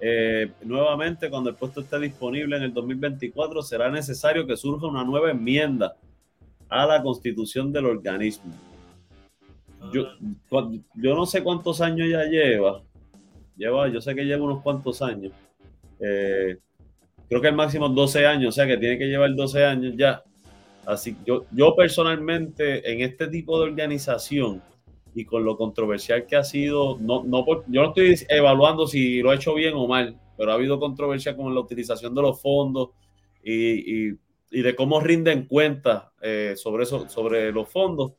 eh, 0.00 0.50
nuevamente 0.62 1.30
cuando 1.30 1.50
el 1.50 1.56
puesto 1.56 1.80
esté 1.80 1.98
disponible 1.98 2.56
en 2.56 2.64
el 2.64 2.74
2024 2.74 3.62
será 3.62 3.90
necesario 3.90 4.46
que 4.46 4.56
surja 4.56 4.86
una 4.86 5.04
nueva 5.04 5.30
enmienda 5.30 5.96
a 6.68 6.86
la 6.86 7.02
constitución 7.02 7.72
del 7.72 7.86
organismo. 7.86 8.52
Yo, 9.92 10.06
yo 10.94 11.14
no 11.14 11.26
sé 11.26 11.42
cuántos 11.42 11.80
años 11.80 12.08
ya 12.10 12.24
lleva. 12.24 12.82
Lleva, 13.56 13.88
yo 13.88 14.00
sé 14.00 14.14
que 14.14 14.24
lleva 14.24 14.44
unos 14.44 14.62
cuantos 14.62 15.00
años. 15.02 15.32
Eh, 16.00 16.58
creo 17.34 17.42
que 17.42 17.48
el 17.48 17.56
máximo 17.56 17.88
12 17.88 18.26
años, 18.26 18.50
o 18.50 18.52
sea 18.52 18.64
que 18.64 18.76
tiene 18.76 18.96
que 18.96 19.06
llevar 19.06 19.34
12 19.34 19.64
años 19.64 19.94
ya. 19.96 20.22
Así 20.86 21.16
yo, 21.26 21.46
yo 21.50 21.74
personalmente 21.74 22.92
en 22.92 23.00
este 23.00 23.26
tipo 23.26 23.58
de 23.58 23.64
organización 23.70 24.62
y 25.16 25.24
con 25.24 25.44
lo 25.44 25.56
controversial 25.56 26.26
que 26.26 26.36
ha 26.36 26.44
sido, 26.44 26.96
no, 27.00 27.24
no 27.24 27.44
yo 27.66 27.82
no 27.82 27.88
estoy 27.88 28.14
evaluando 28.28 28.86
si 28.86 29.20
lo 29.20 29.30
ha 29.30 29.34
hecho 29.34 29.52
bien 29.52 29.74
o 29.74 29.88
mal, 29.88 30.16
pero 30.36 30.52
ha 30.52 30.54
habido 30.54 30.78
controversia 30.78 31.36
con 31.36 31.52
la 31.52 31.60
utilización 31.60 32.14
de 32.14 32.22
los 32.22 32.40
fondos 32.40 32.90
y, 33.42 34.10
y, 34.10 34.18
y 34.52 34.62
de 34.62 34.76
cómo 34.76 35.00
rinden 35.00 35.46
cuenta 35.46 36.12
eh, 36.22 36.54
sobre, 36.56 36.84
eso, 36.84 37.08
sobre 37.08 37.50
los 37.50 37.68
fondos 37.68 38.12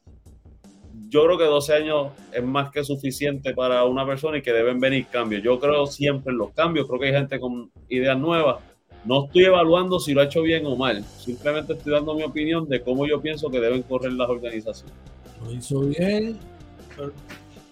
yo 1.08 1.24
creo 1.24 1.38
que 1.38 1.46
12 1.46 1.74
años 1.74 2.08
es 2.34 2.44
más 2.44 2.70
que 2.70 2.84
suficiente 2.84 3.54
para 3.54 3.86
una 3.86 4.06
persona 4.06 4.40
y 4.40 4.42
que 4.42 4.52
deben 4.52 4.80
venir 4.80 5.08
cambios. 5.08 5.42
Yo 5.44 5.60
creo 5.60 5.86
siempre 5.86 6.34
en 6.34 6.38
los 6.38 6.52
cambios, 6.52 6.88
creo 6.88 7.00
que 7.00 7.08
hay 7.08 7.14
gente 7.14 7.40
con 7.40 7.72
ideas 7.88 8.18
nuevas. 8.18 8.75
No 9.06 9.26
estoy 9.26 9.46
evaluando 9.46 10.00
si 10.00 10.14
lo 10.14 10.22
ha 10.22 10.26
hecho 10.26 10.42
bien 10.42 10.66
o 10.66 10.76
mal, 10.76 11.04
simplemente 11.04 11.74
estoy 11.74 11.94
dando 11.94 12.16
mi 12.16 12.24
opinión 12.24 12.68
de 12.68 12.82
cómo 12.82 13.06
yo 13.06 13.22
pienso 13.22 13.50
que 13.50 13.60
deben 13.60 13.84
correr 13.84 14.14
las 14.14 14.30
organizaciones. 14.30 14.96
Lo 15.44 15.52
hizo 15.52 15.82
bien, 15.82 16.40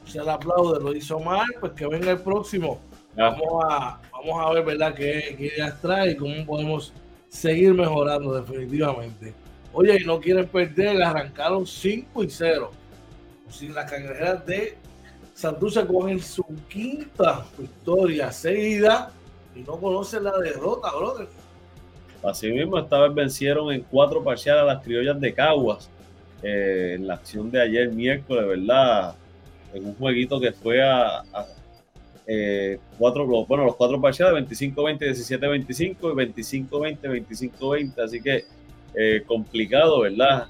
se 0.06 0.24
le 0.24 0.30
aplaude, 0.30 0.80
lo 0.80 0.96
hizo 0.96 1.20
mal, 1.20 1.48
pues 1.60 1.72
que 1.74 1.88
venga 1.88 2.12
el 2.12 2.20
próximo. 2.20 2.80
Vamos 3.16 3.64
a, 3.68 4.00
vamos 4.12 4.42
a 4.42 4.54
ver, 4.54 4.66
¿verdad?, 4.66 4.94
qué, 4.94 5.36
qué 5.38 5.52
ideas 5.56 5.82
trae 5.82 6.12
y 6.12 6.16
cómo 6.16 6.46
podemos 6.46 6.94
seguir 7.30 7.74
mejorando 7.74 8.34
definitivamente. 8.36 9.34
Oye, 9.74 9.98
y 10.02 10.06
no 10.06 10.20
quieren 10.20 10.48
perder, 10.48 11.02
arrancaron 11.02 11.66
5 11.66 12.24
y 12.24 12.30
0 12.30 12.72
si 13.54 13.68
las 13.70 13.90
cangrejeras 13.90 14.46
de 14.46 14.78
Santurce 15.34 15.86
cogen 15.86 16.20
su 16.20 16.44
quinta 16.68 17.46
victoria 17.58 18.32
seguida 18.32 19.12
y 19.56 19.60
no 19.60 19.78
conocen 19.78 20.24
la 20.24 20.38
derrota, 20.38 20.90
brother. 20.96 21.28
Así 22.24 22.50
mismo, 22.52 22.78
esta 22.78 23.02
vez 23.02 23.14
vencieron 23.14 23.72
en 23.72 23.82
cuatro 23.82 24.24
parciales 24.24 24.64
a 24.64 24.66
las 24.66 24.84
criollas 24.84 25.20
de 25.20 25.34
Caguas 25.34 25.90
eh, 26.42 26.94
en 26.96 27.08
la 27.08 27.16
acción 27.16 27.52
de 27.52 27.62
ayer 27.62 27.92
miércoles, 27.92 28.48
¿verdad? 28.48 29.16
En 29.74 29.86
un 29.86 29.96
jueguito 29.96 30.40
que 30.40 30.54
fue 30.54 30.82
a, 30.82 31.24
eh, 32.26 32.80
cuatro, 32.98 33.26
bueno, 33.46 33.66
los 33.66 33.76
cuatro 33.76 34.00
parciales, 34.00 34.48
25-20, 34.48 35.00
17-25 35.00 35.98
y 36.12 36.64
25-20, 36.70 37.28
25-20, 37.28 38.04
así 38.04 38.22
que 38.22 38.46
eh, 38.96 39.24
complicado, 39.26 40.02
¿verdad? 40.02 40.48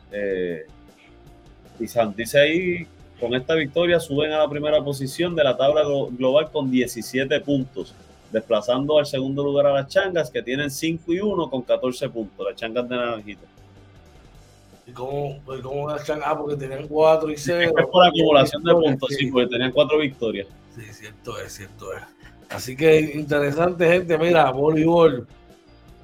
y 1.80 1.88
Santice 1.88 2.40
ahí 2.40 2.88
con 3.20 3.34
esta 3.34 3.56
victoria 3.56 4.00
suben 4.00 4.32
a 4.32 4.38
la 4.38 4.50
primera 4.50 4.84
posición 4.84 5.36
de 5.36 5.44
la 5.44 5.58
tabla 5.58 5.82
global 6.12 6.52
con 6.52 6.70
17 6.70 7.40
puntos, 7.40 7.96
desplazando 8.34 8.98
al 8.98 9.06
segundo 9.06 9.44
lugar 9.44 9.68
a 9.68 9.74
las 9.74 9.88
Changas 9.88 10.30
que 10.32 10.42
tienen 10.42 10.70
5 10.70 11.14
y 11.14 11.20
1 11.20 11.50
con 11.50 11.62
14 11.62 12.10
puntos, 12.10 12.46
las 12.46 12.56
Changas 12.56 12.90
de 12.90 12.96
Naranjito. 12.96 13.46
¿Y 14.88 14.92
cómo, 14.92 15.40
pues, 15.46 15.62
cómo 15.62 15.88
las 15.88 16.04
Changas? 16.04 16.28
Ah, 16.28 16.38
porque 16.38 16.58
tenían 16.58 16.88
4 16.88 17.30
y 17.30 17.38
0. 17.38 17.74
Es 17.78 17.86
por 17.86 18.06
acumulación 18.06 18.64
de 18.64 18.74
puntos, 18.74 19.10
sí, 19.18 19.32
porque 19.32 19.48
tenían 19.48 19.72
4 19.72 19.98
victorias. 20.00 20.48
Sí, 20.76 20.82
cierto 20.92 21.40
es, 21.40 21.54
cierto 21.54 21.94
es. 21.94 22.02
Así 22.50 22.76
que 22.76 23.00
interesante, 23.16 23.88
gente. 23.88 24.18
Mira, 24.18 24.50
voleibol, 24.52 25.28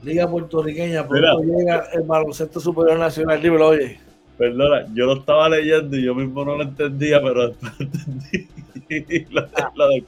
Liga 0.04 0.30
Puertorriqueña, 0.30 1.06
por 1.06 1.20
llega 1.44 1.88
el 1.94 2.04
baloncesto 2.04 2.60
superior 2.60 3.00
nacional. 3.00 3.42
Dímelo, 3.42 3.70
oye. 3.70 4.00
Perdona, 4.38 4.86
yo 4.94 5.06
lo 5.06 5.18
estaba 5.18 5.50
leyendo 5.50 5.98
y 5.98 6.06
yo 6.06 6.16
mismo 6.16 6.46
no 6.46 6.56
lo 6.56 6.64
entendía, 6.64 7.22
pero 7.22 7.48
después 7.50 7.74
entendí 7.80 8.48
la, 9.32 9.50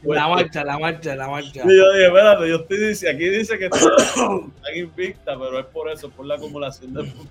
la, 0.04 0.28
marcha, 0.28 0.64
la 0.64 0.80
marcha, 0.80 1.16
la 1.16 1.28
marcha. 1.28 1.64
Y 1.64 1.78
yo 1.78 1.92
dije, 1.94 2.08
espérate, 2.08 2.50
yo 2.50 2.56
estoy 2.58 2.78
diciendo, 2.88 3.18
aquí 3.18 3.30
dice 3.30 3.58
que 3.58 3.66
están 3.66 4.76
invicta, 4.76 5.38
pero 5.38 5.60
es 5.60 5.66
por 5.68 5.90
eso, 5.90 6.10
por 6.10 6.26
la 6.26 6.36
acumulación 6.36 6.94
de 6.94 7.04
puntos. 7.04 7.28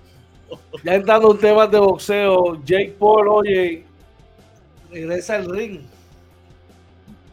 Ya 0.83 0.95
entrando 0.95 1.31
en 1.31 1.39
temas 1.39 1.71
de 1.71 1.79
boxeo, 1.79 2.61
Jake 2.63 2.95
Paul, 2.99 3.27
oye, 3.27 3.85
regresa 4.91 5.35
al 5.35 5.49
ring. 5.49 5.81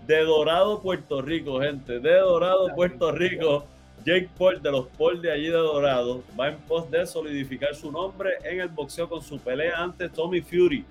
De 0.07 0.25
Dorado, 0.25 0.81
Puerto 0.81 1.21
Rico, 1.21 1.61
gente, 1.61 2.01
de 2.01 2.19
Dorado, 2.19 2.75
Puerto 2.75 3.13
Rico 3.13 3.67
Jake 4.05 4.29
Paul 4.39 4.63
de 4.63 4.71
los 4.71 4.87
Paul 4.97 5.21
de 5.21 5.31
allí 5.31 5.47
de 5.47 5.53
Dorado 5.53 6.23
va 6.39 6.49
en 6.49 6.57
pos 6.59 6.91
de 6.91 7.07
solidificar 7.07 7.75
su 7.75 7.91
nombre 7.91 8.35
en 8.45 8.61
el 8.61 8.69
boxeo 8.69 9.09
con 9.09 9.23
su 9.23 9.39
pelea 9.39 9.83
ante 9.83 10.09
Tommy 10.09 10.41
Fury, 10.41 10.85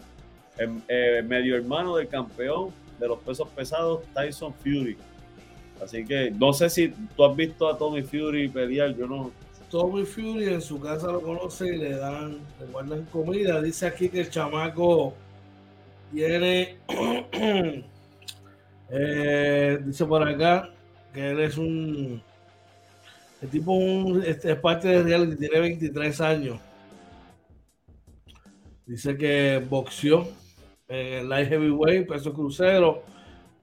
eh, 0.88 1.24
medio 1.26 1.56
hermano 1.56 1.96
del 1.96 2.08
campeón 2.08 2.72
de 3.00 3.08
los 3.08 3.20
pesos 3.20 3.48
pesados 3.50 4.02
Tyson 4.14 4.54
Fury. 4.54 4.98
Así 5.84 6.04
que 6.06 6.32
no 6.32 6.54
sé 6.54 6.70
si 6.70 6.90
tú 7.16 7.26
has 7.26 7.36
visto 7.36 7.68
a 7.68 7.78
Tommy 7.78 8.02
Fury 8.04 8.50
pelear, 8.50 8.96
yo 8.96 9.08
no. 9.08 9.32
Tommy 9.70 10.06
Fury 10.06 10.46
en 10.54 10.62
su 10.62 10.80
casa 10.80 11.12
lo 11.12 11.22
conoce 11.22 11.76
y 11.76 11.78
le 11.78 11.98
dan, 11.98 12.40
le 12.60 12.66
guardan 12.72 13.06
comida. 13.06 13.62
Dice 13.62 13.86
aquí 13.86 14.10
que 14.10 14.22
el 14.22 14.30
chamaco 14.30 15.14
tiene, 16.12 16.78
eh, 18.90 19.80
dice 19.84 20.06
por 20.06 20.28
acá 20.28 20.70
que 21.14 21.32
él 21.32 21.40
es 21.42 21.58
un 21.58 22.22
el 23.42 23.50
tipo 23.50 24.18
este, 24.26 24.54
es 24.54 24.60
parte 24.60 24.88
de 24.88 25.04
reality, 25.04 25.36
tiene 25.36 25.60
23 25.60 26.22
años. 26.22 26.60
Dice 28.86 29.18
que 29.18 29.64
boxeó 29.70 30.28
en 30.88 31.30
light 31.30 31.50
heavyweight, 31.50 32.08
peso 32.08 32.34
crucero, 32.34 33.04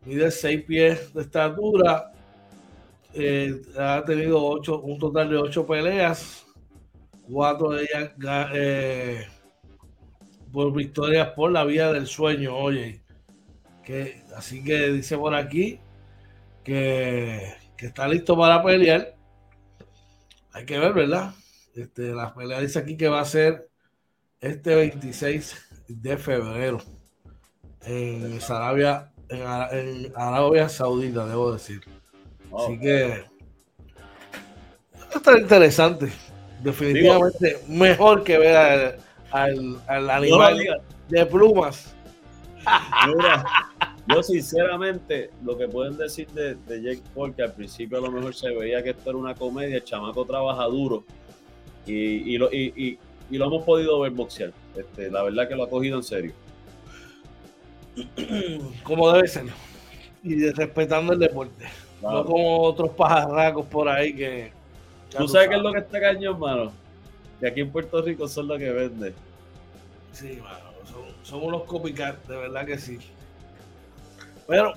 mide 0.04 0.30
6 0.30 0.64
pies 0.64 1.14
de 1.14 1.22
estatura. 1.22 2.12
Eh, 3.12 3.62
ha 3.78 4.02
tenido 4.04 4.44
ocho, 4.44 4.80
un 4.80 4.98
total 4.98 5.30
de 5.30 5.36
8 5.36 5.66
peleas, 5.66 6.46
cuatro 7.30 7.70
de 7.70 7.84
ellas 7.84 8.10
eh, 8.54 9.26
por 10.52 10.72
victorias 10.74 11.28
por 11.30 11.52
la 11.52 11.64
vía 11.64 11.92
del 11.92 12.06
sueño, 12.06 12.56
oye. 12.56 13.02
Que, 13.84 14.22
así 14.36 14.64
que 14.64 14.90
dice 14.90 15.18
por 15.18 15.34
aquí 15.34 15.78
que, 16.62 17.52
que 17.76 17.86
está 17.86 18.08
listo 18.08 18.34
para 18.36 18.62
pelear 18.62 19.14
hay 20.54 20.64
que 20.64 20.78
ver, 20.78 20.92
¿verdad? 20.92 21.34
Este, 21.74 22.14
la 22.14 22.32
pelea 22.32 22.60
dice 22.60 22.78
aquí 22.78 22.96
que 22.96 23.08
va 23.08 23.20
a 23.20 23.24
ser 23.24 23.68
este 24.40 24.76
26 24.76 25.56
de 25.88 26.16
febrero 26.16 26.78
en 27.86 28.38
Arabia, 28.48 29.10
en, 29.28 30.12
Arabia 30.14 30.68
Saudita, 30.68 31.26
debo 31.26 31.52
decir. 31.52 31.80
Así 32.56 32.78
que 32.78 33.24
está 35.14 35.38
interesante. 35.38 36.12
Definitivamente 36.62 37.58
mejor 37.68 38.24
que 38.24 38.38
ver 38.38 38.98
al, 39.30 39.80
animal 39.88 40.58
de 41.08 41.26
plumas. 41.26 41.94
Yo 44.06 44.22
sinceramente, 44.22 45.30
lo 45.42 45.56
que 45.56 45.66
pueden 45.68 45.96
decir 45.96 46.28
de, 46.28 46.56
Jake 46.68 47.02
Paul, 47.14 47.34
que 47.34 47.42
al 47.42 47.52
principio 47.52 47.98
a 47.98 48.00
lo 48.02 48.10
mejor 48.10 48.34
se 48.34 48.50
veía 48.50 48.82
que 48.82 48.90
esto 48.90 49.10
era 49.10 49.18
una 49.18 49.34
comedia, 49.34 49.76
el 49.76 49.84
chamaco 49.84 50.24
trabaja 50.24 50.64
duro 50.64 51.04
y, 51.86 52.36
lo, 52.38 52.50
hemos 52.50 53.64
podido 53.64 54.00
ver 54.00 54.12
boxear. 54.12 54.52
Este, 54.76 55.10
la 55.10 55.22
verdad 55.22 55.48
que 55.48 55.54
lo 55.54 55.64
ha 55.64 55.70
cogido 55.70 55.96
en 55.96 56.02
serio. 56.02 56.32
Como 58.82 59.12
debe 59.12 59.28
ser. 59.28 59.46
Y 60.22 60.50
respetando 60.50 61.12
el 61.12 61.18
deporte. 61.18 61.66
No 62.02 62.24
como 62.24 62.60
otros 62.62 62.90
pajarracos 62.90 63.66
por 63.66 63.88
ahí 63.88 64.14
que... 64.14 64.52
¿Tú 65.16 65.28
sabes 65.28 65.48
qué 65.48 65.56
es 65.56 65.62
lo 65.62 65.72
que 65.72 65.78
está 65.78 66.00
cañón, 66.00 66.34
hermano? 66.34 66.72
Que 67.38 67.46
aquí 67.46 67.60
en 67.60 67.70
Puerto 67.70 68.02
Rico 68.02 68.26
son 68.26 68.48
los 68.48 68.58
que 68.58 68.70
venden. 68.70 69.14
Sí, 70.12 70.38
mano. 70.42 70.74
Son, 70.84 71.02
son 71.22 71.42
unos 71.48 71.64
copycat, 71.64 72.26
de 72.26 72.36
verdad 72.36 72.66
que 72.66 72.78
sí. 72.78 72.98
Pero. 74.46 74.74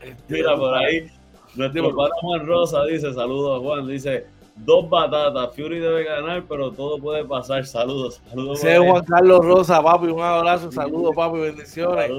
Este, 0.00 0.34
Mira, 0.34 0.56
por 0.56 0.74
ahí, 0.74 1.10
nuestro 1.54 1.94
padre 1.94 2.12
Juan 2.20 2.46
Rosa 2.46 2.84
dice: 2.84 3.12
Saludos, 3.12 3.62
Juan. 3.62 3.86
Dice: 3.86 4.26
dos 4.56 4.88
batatas. 4.88 5.54
Fury 5.54 5.78
debe 5.80 6.04
ganar, 6.04 6.44
pero 6.48 6.70
todo 6.70 6.98
puede 6.98 7.24
pasar. 7.24 7.66
Saludos, 7.66 8.20
saludos. 8.28 8.60
Sí, 8.60 8.68
Juan 8.76 9.04
Carlos 9.04 9.44
Rosa, 9.44 9.82
papi, 9.82 10.06
un 10.06 10.22
abrazo, 10.22 10.70
saludos, 10.70 11.14
papi, 11.14 11.38
bendiciones. 11.38 12.10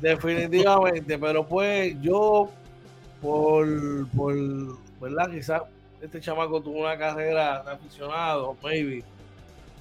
Definitivamente, 0.00 1.18
pero 1.18 1.46
pues 1.46 2.00
yo, 2.00 2.48
por, 3.20 3.66
por 4.16 4.34
¿verdad? 5.00 5.30
Quizás 5.30 5.62
este 6.00 6.20
chamaco 6.20 6.60
tuvo 6.60 6.80
una 6.80 6.96
carrera 6.96 7.62
de 7.62 7.72
aficionado, 7.72 8.56
maybe, 8.62 9.04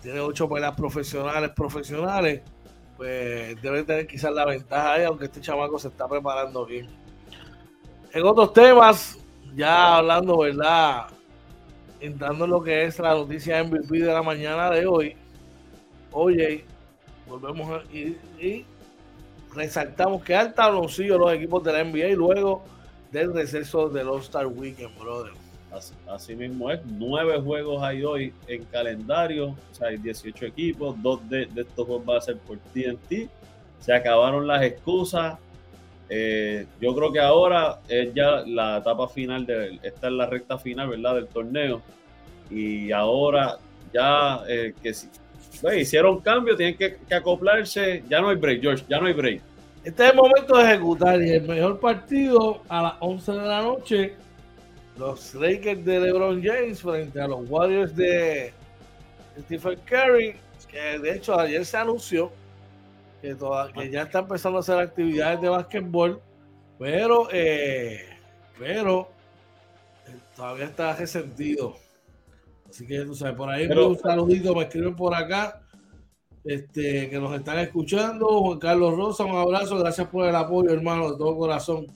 tiene 0.01 0.19
ocho 0.19 0.47
peleas 0.49 0.75
profesionales, 0.75 1.51
profesionales, 1.55 2.41
pues 2.97 3.59
debe 3.61 3.83
tener 3.83 4.07
quizás 4.07 4.31
la 4.31 4.45
ventaja 4.45 4.93
ahí, 4.93 5.03
aunque 5.03 5.25
este 5.25 5.41
chamaco 5.41 5.79
se 5.79 5.87
está 5.87 6.07
preparando 6.07 6.65
bien. 6.65 6.87
En 8.13 8.25
otros 8.25 8.53
temas, 8.53 9.17
ya 9.55 9.97
hablando, 9.97 10.37
¿verdad? 10.39 11.07
Entrando 12.01 12.45
en 12.45 12.51
lo 12.51 12.63
que 12.63 12.83
es 12.83 12.99
la 12.99 13.13
noticia 13.13 13.63
MVP 13.63 13.99
de 13.99 14.13
la 14.13 14.23
mañana 14.23 14.71
de 14.71 14.87
hoy, 14.87 15.15
oye, 16.11 16.65
volvemos 17.27 17.69
a, 17.71 17.83
y, 17.93 18.65
resaltamos 19.53 20.23
que 20.23 20.35
alta 20.35 20.63
tabloncillo 20.63 21.17
los 21.17 21.33
equipos 21.33 21.63
de 21.63 21.73
la 21.73 21.83
NBA 21.83 22.15
luego 22.15 22.63
del 23.11 23.33
receso 23.33 23.89
del 23.89 24.07
All-Star 24.07 24.47
Weekend, 24.47 24.97
brother. 24.97 25.33
Así, 26.07 26.35
mismo 26.35 26.69
es, 26.69 26.81
nueve 26.85 27.39
juegos 27.39 27.81
hay 27.81 28.03
hoy 28.03 28.33
en 28.47 28.65
calendario, 28.65 29.49
o 29.49 29.75
sea, 29.75 29.87
hay 29.87 29.97
18 29.97 30.47
equipos, 30.47 31.01
dos 31.01 31.27
de, 31.29 31.43
estos 31.43 31.87
juegos 31.87 32.05
van 32.05 32.17
a 32.17 32.21
ser 32.21 32.37
por 32.39 32.57
TNT, 32.57 33.29
se 33.79 33.93
acabaron 33.93 34.45
las 34.45 34.63
excusas, 34.63 35.39
eh, 36.13 36.65
yo 36.81 36.93
creo 36.93 37.09
que 37.13 37.21
ahora 37.21 37.79
es 37.87 38.13
ya 38.13 38.43
la 38.45 38.79
etapa 38.79 39.07
final, 39.07 39.45
de, 39.45 39.79
esta 39.81 40.07
es 40.07 40.13
la 40.13 40.25
recta 40.25 40.57
final, 40.57 40.89
¿verdad?, 40.89 41.15
del 41.15 41.27
torneo, 41.27 41.81
y 42.49 42.91
ahora 42.91 43.57
ya 43.93 44.41
eh, 44.49 44.73
que 44.83 44.93
si 44.93 45.07
hicieron 45.77 46.19
cambio, 46.19 46.57
tienen 46.57 46.75
que, 46.75 46.97
que 46.97 47.15
acoplarse, 47.15 48.03
ya 48.09 48.19
no 48.19 48.27
hay 48.27 48.35
break, 48.35 48.61
George, 48.61 48.83
ya 48.89 48.99
no 48.99 49.07
hay 49.07 49.13
break. 49.13 49.41
Este 49.85 50.03
es 50.03 50.11
el 50.11 50.17
momento 50.17 50.57
de 50.57 50.63
ejecutar 50.65 51.21
y 51.21 51.31
el 51.31 51.47
mejor 51.47 51.79
partido 51.79 52.61
a 52.67 52.81
las 52.81 52.93
11 52.99 53.31
de 53.31 53.37
la 53.37 53.61
noche 53.61 54.15
los 54.97 55.33
Lakers 55.33 55.85
de 55.85 55.99
LeBron 55.99 56.43
James 56.43 56.81
frente 56.81 57.21
a 57.21 57.27
los 57.27 57.49
Warriors 57.49 57.95
de 57.95 58.51
Stephen 59.39 59.79
Curry, 59.85 60.35
que 60.69 60.99
de 60.99 61.15
hecho 61.15 61.39
ayer 61.39 61.65
se 61.65 61.77
anunció 61.77 62.33
que, 63.21 63.89
ya 63.91 64.03
está 64.03 64.19
empezando 64.19 64.57
a 64.57 64.61
hacer 64.61 64.79
actividades 64.79 65.41
de 65.41 65.49
básquetbol, 65.49 66.21
pero, 66.79 67.27
eh, 67.31 68.05
pero 68.57 69.09
eh, 70.07 70.15
todavía 70.35 70.65
está 70.65 70.95
resentido. 70.95 71.75
Así 72.67 72.87
que 72.87 73.01
tú 73.01 73.13
sabes, 73.13 73.35
por 73.35 73.49
ahí 73.49 73.67
un 73.67 73.97
saludito, 73.99 74.55
me 74.55 74.63
escriben 74.63 74.95
por 74.95 75.13
acá, 75.13 75.61
este, 76.43 77.09
que 77.09 77.19
nos 77.19 77.35
están 77.35 77.59
escuchando. 77.59 78.27
Juan 78.41 78.59
Carlos 78.59 78.95
Rosa, 78.95 79.25
un 79.25 79.35
abrazo, 79.35 79.77
gracias 79.77 80.07
por 80.07 80.27
el 80.27 80.35
apoyo, 80.35 80.71
hermano, 80.71 81.11
de 81.11 81.17
todo 81.17 81.37
corazón. 81.37 81.87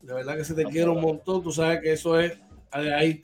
De 0.00 0.14
verdad 0.14 0.36
que 0.36 0.44
se 0.44 0.54
te 0.54 0.64
quiere 0.64 0.88
un 0.88 1.00
montón. 1.00 1.42
Tú 1.42 1.50
sabes 1.50 1.80
que 1.80 1.92
eso 1.92 2.18
es 2.18 2.38
ahí. 2.70 3.22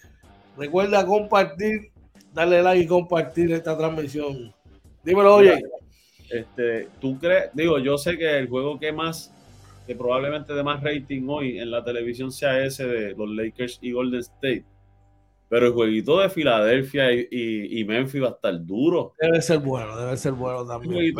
Recuerda 0.59 1.07
compartir, 1.07 1.93
darle 2.35 2.62
like 2.62 2.85
y 2.85 2.87
compartir 2.87 3.53
esta 3.53 3.78
transmisión. 3.78 4.53
Dímelo, 5.05 5.37
oye. 5.37 5.62
Este, 6.33 6.89
tú 6.99 7.18
crees, 7.18 7.51
digo, 7.53 7.78
yo 7.78 7.99
sé 7.99 8.16
que 8.16 8.39
el 8.39 8.49
juego 8.49 8.80
que 8.80 8.91
más, 8.91 9.30
que 9.87 9.95
probablemente 9.95 10.55
de 10.55 10.62
más 10.62 10.83
rating 10.83 11.28
hoy 11.28 11.59
en 11.59 11.70
la 11.70 11.85
televisión 11.85 12.33
sea 12.33 12.64
ese 12.64 12.87
de 12.87 13.14
los 13.14 13.28
Lakers 13.28 13.78
y 13.83 13.93
Golden 13.93 14.20
State. 14.20 14.64
Pero 15.51 15.66
el 15.66 15.72
jueguito 15.74 16.18
de 16.18 16.30
Filadelfia 16.30 17.12
y, 17.12 17.85
Memphis 17.87 18.22
va 18.22 18.28
a 18.28 18.30
estar 18.30 18.64
duro. 18.64 19.12
Debe 19.20 19.43
ser 19.43 19.59
bueno, 19.59 19.95
debe 19.99 20.16
ser 20.16 20.33
bueno 20.33 20.66
también. 20.66 21.14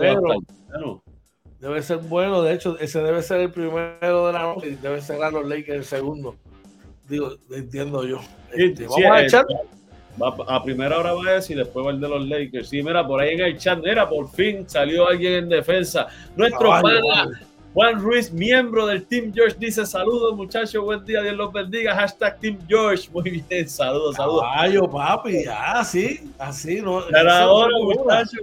Debe 1.61 1.83
ser 1.83 1.99
bueno, 1.99 2.43
de 2.43 2.55
hecho, 2.55 2.79
ese 2.79 3.03
debe 3.03 3.23
ser 3.23 3.41
el 3.41 3.53
primero 3.53 4.27
de 4.27 4.33
la 4.33 4.43
noche 4.43 4.71
y 4.71 4.75
debe 4.77 5.03
cerrar 5.03 5.35
los 5.35 5.47
Lakers 5.47 5.77
el 5.77 5.85
segundo. 5.85 6.37
Digo, 7.07 7.37
entiendo 7.51 8.07
yo. 8.07 8.21
Este, 8.55 8.87
vamos 8.87 9.05
a 9.05 9.23
echar. 9.23 9.45
A 10.49 10.63
primera 10.63 10.99
hora 10.99 11.13
va 11.13 11.27
a 11.29 11.33
decir, 11.35 11.57
después 11.57 11.87
va 11.87 11.91
el 11.91 12.01
de 12.01 12.09
los 12.09 12.29
Lakers. 12.29 12.69
Sí, 12.69 12.83
mira, 12.83 13.07
por 13.07 13.21
ahí 13.21 13.35
en 13.35 13.41
el 13.41 13.59
chat, 13.59 13.79
mira, 13.83 14.09
por 14.09 14.29
fin 14.31 14.69
salió 14.69 15.09
alguien 15.09 15.35
en 15.35 15.49
defensa. 15.49 16.07
Nuestro 16.37 16.71
pana, 16.71 17.31
Juan 17.75 18.01
Ruiz, 18.01 18.31
miembro 18.33 18.87
del 18.87 19.07
Team 19.07 19.33
George, 19.35 19.57
dice 19.59 19.87
saludos 19.87 20.37
muchachos, 20.37 20.85
buen 20.85 21.05
día, 21.05 21.23
Dios 21.23 21.37
los 21.37 21.53
bendiga. 21.53 21.95
Hashtag 21.95 22.39
Team 22.39 22.59
George. 22.69 23.09
Muy 23.13 23.43
bien, 23.49 23.69
saludos, 23.69 24.17
saludos. 24.17 24.43
Caballo, 24.43 24.91
papi, 24.91 25.45
así, 25.47 26.31
así, 26.39 26.83
¿no? 26.83 27.01
ahora, 27.01 27.75
muchachos. 27.83 28.43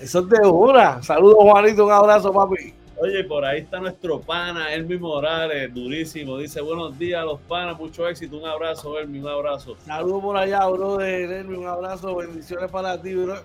Eso 0.00 0.20
es 0.20 0.28
de 0.28 0.46
una. 0.46 1.02
Saludos, 1.02 1.38
Juanito. 1.40 1.86
Un 1.86 1.92
abrazo, 1.92 2.32
papi. 2.32 2.74
Oye, 2.98 3.24
por 3.24 3.44
ahí 3.44 3.60
está 3.60 3.78
nuestro 3.78 4.20
pana, 4.20 4.72
Elmi 4.72 4.96
Morales, 4.96 5.72
durísimo. 5.74 6.38
Dice 6.38 6.62
buenos 6.62 6.98
días 6.98 7.20
a 7.20 7.24
los 7.26 7.38
panas, 7.40 7.78
mucho 7.78 8.08
éxito. 8.08 8.38
Un 8.38 8.46
abrazo, 8.46 8.98
Elmi, 8.98 9.18
un 9.18 9.28
abrazo. 9.28 9.76
Saludos 9.84 10.22
por 10.22 10.36
allá, 10.38 10.66
bro, 10.66 10.96
de 10.96 11.40
Elmi, 11.40 11.56
un 11.56 11.66
abrazo, 11.66 12.16
bendiciones 12.16 12.70
para 12.70 13.00
ti, 13.00 13.14
bro. 13.14 13.36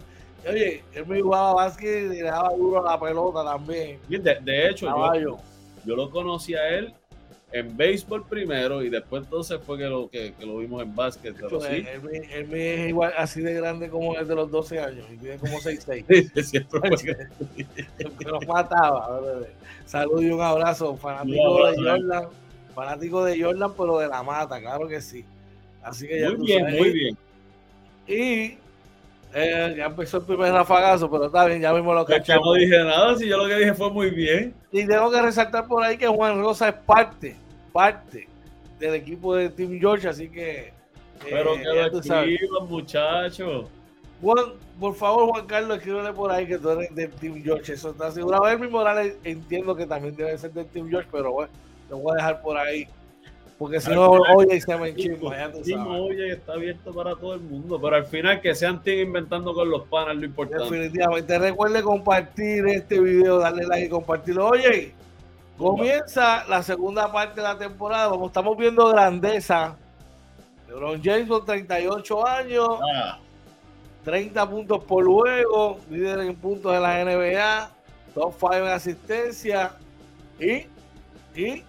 Oye, 0.50 0.86
Elmi 0.94 1.20
jugaba 1.20 1.54
básquet 1.54 2.14
y 2.14 2.22
le 2.22 2.24
daba 2.24 2.56
duro 2.56 2.88
a 2.88 2.92
la 2.92 3.00
pelota 3.00 3.44
también. 3.44 4.00
De, 4.08 4.20
de 4.20 4.70
hecho, 4.70 4.88
yo, 5.20 5.38
yo, 5.84 5.96
lo 5.98 6.10
conocí 6.10 6.56
a 6.56 6.70
él 6.70 6.94
en 7.54 7.76
béisbol 7.76 8.26
primero 8.26 8.84
y 8.84 8.90
después 8.90 9.24
entonces 9.24 9.60
fue 9.66 9.78
que 9.78 9.86
lo, 9.86 10.10
que, 10.10 10.34
lo 10.40 10.58
vimos 10.58 10.82
en 10.82 10.96
básquet. 10.96 11.36
Pero 11.36 11.62
sí. 11.62 11.86
él, 12.32 12.54
es 12.54 12.90
igual 12.90 13.14
así 13.18 13.42
de 13.42 13.54
grande 13.54 13.90
como 13.90 14.18
el 14.18 14.28
de 14.28 14.36
los 14.36 14.50
12 14.50 14.80
años 14.80 15.06
y 15.12 15.18
tiene 15.18 15.38
como 15.38 15.60
6'6. 15.60 16.06
que 18.18 18.26
nos 18.26 18.48
mataba. 18.48 19.22
Saludos 19.86 20.24
y 20.24 20.30
un 20.30 20.42
abrazo. 20.42 20.96
Fanático 20.96 21.68
de 21.68 21.76
Jordan. 21.76 22.28
Fanático 22.74 23.26
de 23.26 23.42
Jordan, 23.42 23.74
pero 23.78 24.00
de 24.00 24.08
la 24.08 24.24
mata, 24.24 24.60
claro 24.60 24.88
que 24.88 25.02
sí. 25.02 25.26
Así 25.84 26.08
que 26.08 26.22
ya 26.22 26.32
muy 26.32 26.46
bien, 26.46 26.78
muy 26.78 26.90
bien. 26.92 27.18
Y 28.08 28.58
eh, 29.34 29.76
ya 29.78 29.86
empezó 29.86 30.18
el 30.18 30.24
primer 30.24 30.52
rafagazo, 30.52 31.10
pero 31.10 31.26
está 31.26 31.46
bien, 31.46 31.62
ya 31.62 31.74
mismo 31.74 31.94
lo 31.94 32.06
cachamos. 32.06 32.46
no 32.46 32.54
dije 32.54 32.78
nada, 32.84 33.16
si 33.16 33.28
yo 33.28 33.38
lo 33.38 33.48
que 33.48 33.56
dije 33.56 33.74
fue 33.74 33.90
muy 33.90 34.10
bien. 34.10 34.54
Y 34.72 34.86
tengo 34.86 35.10
que 35.10 35.22
resaltar 35.22 35.68
por 35.68 35.84
ahí 35.84 35.98
que 35.98 36.08
Juan 36.08 36.40
Rosa 36.42 36.70
es 36.70 36.76
parte, 36.76 37.36
parte 37.72 38.28
del 38.80 38.96
equipo 38.96 39.36
de 39.36 39.50
Team 39.50 39.80
George, 39.80 40.08
así 40.08 40.30
que. 40.30 40.74
Pero 41.24 41.56
eh, 41.56 41.92
que 41.94 42.38
lo 42.50 42.62
muchachos. 42.66 43.68
Juan, 44.22 44.54
por 44.80 44.96
favor, 44.96 45.30
Juan 45.30 45.46
Carlos, 45.48 45.78
escríbele 45.78 46.14
por 46.14 46.32
ahí 46.32 46.46
que 46.46 46.58
tú 46.58 46.70
eres 46.72 46.94
del 46.94 47.12
Team 47.12 47.42
George. 47.44 47.74
Eso 47.74 47.92
está 47.92 48.08
asegurado. 48.08 48.44
Mismo 48.58 48.80
Morales 48.80 49.16
entiendo 49.24 49.76
que 49.76 49.86
también 49.86 50.16
debe 50.16 50.38
ser 50.38 50.52
del 50.52 50.66
Team 50.68 50.90
George, 50.90 51.08
pero 51.12 51.32
bueno, 51.32 51.52
lo 51.90 51.98
voy 52.00 52.14
a 52.14 52.16
dejar 52.16 52.42
por 52.42 52.58
ahí 52.58 52.88
porque 53.62 53.80
si 53.80 53.92
no, 53.92 54.10
oye, 54.10 54.60
se 54.60 54.76
me 54.76 54.92
sabes. 54.92 55.68
Oye, 55.88 56.32
está 56.32 56.54
abierto 56.54 56.92
para 56.92 57.16
todo 57.16 57.36
el 57.36 57.42
mundo, 57.42 57.80
pero 57.80 57.96
al 57.96 58.08
final 58.08 58.42
que 58.42 58.56
sean 58.56 58.82
team 58.82 59.10
inventando 59.10 59.54
con 59.54 59.70
los 59.70 59.84
panas 59.84 60.16
lo 60.16 60.26
importante. 60.26 60.64
Definitivamente, 60.64 61.38
recuerde 61.38 61.84
compartir 61.84 62.66
este 62.70 63.00
video, 63.00 63.38
darle 63.38 63.68
like 63.68 63.86
y 63.86 63.90
compartirlo. 63.90 64.48
Oye, 64.48 64.96
comienza 65.60 66.44
la 66.48 66.64
segunda 66.64 67.12
parte 67.12 67.36
de 67.36 67.44
la 67.44 67.56
temporada, 67.56 68.10
como 68.10 68.26
estamos 68.26 68.58
viendo 68.58 68.88
grandeza. 68.88 69.78
LeBron 70.68 71.00
James 71.04 71.28
con 71.28 71.46
38 71.46 72.28
años, 72.28 72.80
30 74.04 74.42
ah. 74.42 74.50
puntos 74.50 74.84
por 74.86 75.06
juego, 75.06 75.78
líder 75.88 76.22
en 76.22 76.36
puntos 76.36 76.74
de 76.74 76.80
la 76.80 77.06
NBA, 77.06 77.72
top 78.16 78.34
5 78.40 78.56
en 78.56 78.68
asistencia 78.70 79.74
y, 80.40 80.66
y, 81.40 81.64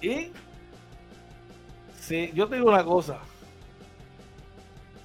y 0.00 0.30
Sí, 2.06 2.30
yo 2.34 2.46
te 2.46 2.54
digo 2.54 2.68
una 2.68 2.84
cosa. 2.84 3.18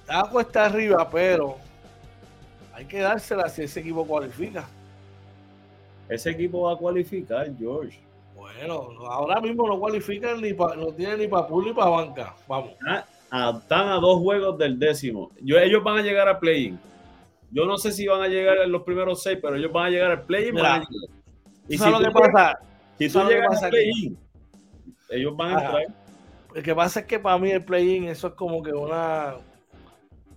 Está 0.02 0.22
cuesta 0.30 0.66
arriba, 0.66 1.10
pero 1.10 1.56
hay 2.72 2.84
que 2.84 3.00
dársela 3.00 3.48
si 3.48 3.62
ese 3.62 3.80
equipo 3.80 4.06
cualifica. 4.06 4.68
Ese 6.08 6.30
equipo 6.30 6.62
va 6.62 6.74
a 6.74 6.76
cualificar, 6.76 7.50
George. 7.58 7.98
Bueno, 8.36 8.90
ahora 9.08 9.40
mismo 9.40 9.66
no 9.66 9.80
cualifican 9.80 10.40
ni 10.40 10.52
no 10.52 10.92
tienen 10.92 11.18
ni 11.18 11.26
para 11.26 11.48
pool 11.48 11.64
ni 11.64 11.72
para 11.72 11.90
banca. 11.90 12.36
Vamos. 12.46 12.74
Ah, 13.32 13.58
están 13.60 13.88
a 13.88 13.94
dos 13.96 14.20
juegos 14.20 14.56
del 14.56 14.78
décimo. 14.78 15.32
Yo, 15.40 15.58
ellos 15.58 15.82
van 15.82 15.98
a 15.98 16.02
llegar 16.02 16.28
a 16.28 16.38
play-in. 16.38 16.78
Yo 17.50 17.66
no 17.66 17.78
sé 17.78 17.90
si 17.90 18.06
van 18.06 18.22
a 18.22 18.28
llegar 18.28 18.58
en 18.58 18.70
los 18.70 18.84
primeros 18.84 19.24
seis, 19.24 19.40
pero 19.42 19.56
ellos 19.56 19.72
van 19.72 19.86
a 19.86 19.90
llegar 19.90 20.12
al 20.12 20.22
play-in. 20.22 20.54
Y 21.66 21.76
si 21.76 21.90
lo 21.90 21.98
que 21.98 22.12
pasa? 22.12 22.60
Si 22.96 23.08
tú 23.08 23.24
llegas 23.24 23.60
al 23.60 23.70
play-in, 23.70 24.16
ellos 25.10 25.36
van 25.36 25.48
a 25.50 25.62
entrar. 25.64 26.01
Lo 26.54 26.62
que 26.62 26.74
pasa 26.74 27.00
es 27.00 27.06
que 27.06 27.18
para 27.18 27.38
mí 27.38 27.50
el 27.50 27.64
play-in, 27.64 28.04
eso 28.04 28.28
es 28.28 28.34
como 28.34 28.62
que 28.62 28.72
una. 28.72 29.36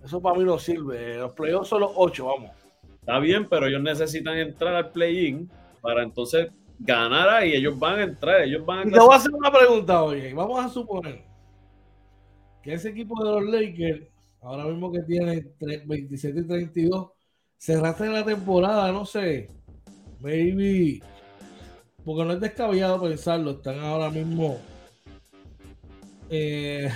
Eso 0.04 0.20
para 0.20 0.38
mí 0.38 0.44
no 0.44 0.58
sirve. 0.58 1.18
Los 1.18 1.32
playoffs 1.32 1.68
son 1.68 1.80
los 1.80 1.92
ocho, 1.94 2.26
vamos. 2.26 2.50
Está 3.00 3.18
bien, 3.18 3.48
pero 3.48 3.66
ellos 3.66 3.82
necesitan 3.82 4.36
entrar 4.38 4.74
al 4.74 4.90
play-in 4.90 5.50
para 5.80 6.02
entonces 6.02 6.50
ganar 6.78 7.28
ahí. 7.28 7.52
Ellos 7.52 7.78
van 7.78 7.98
a 7.98 8.02
entrar, 8.04 8.42
ellos 8.42 8.64
van 8.64 8.78
a. 8.80 8.88
Y 8.88 8.92
te 8.92 8.98
voy 8.98 9.12
a 9.12 9.16
hacer 9.16 9.32
una 9.32 9.50
pregunta, 9.50 10.02
oye. 10.02 10.32
Vamos 10.34 10.64
a 10.64 10.68
suponer 10.68 11.24
que 12.62 12.74
ese 12.74 12.88
equipo 12.88 13.22
de 13.22 13.30
los 13.30 13.44
Lakers 13.44 14.16
ahora 14.46 14.64
mismo 14.64 14.92
que 14.92 15.02
tiene 15.02 15.44
27 15.86 16.40
y 16.40 16.46
32, 16.46 17.10
cerraste 17.56 18.08
la 18.08 18.24
temporada, 18.24 18.92
no 18.92 19.04
sé, 19.04 19.48
maybe, 20.20 21.00
porque 22.04 22.24
no 22.24 22.32
es 22.32 22.40
descabellado 22.40 23.02
pensarlo, 23.02 23.52
están 23.52 23.80
ahora 23.80 24.08
mismo 24.08 24.58
eh, 26.30 26.90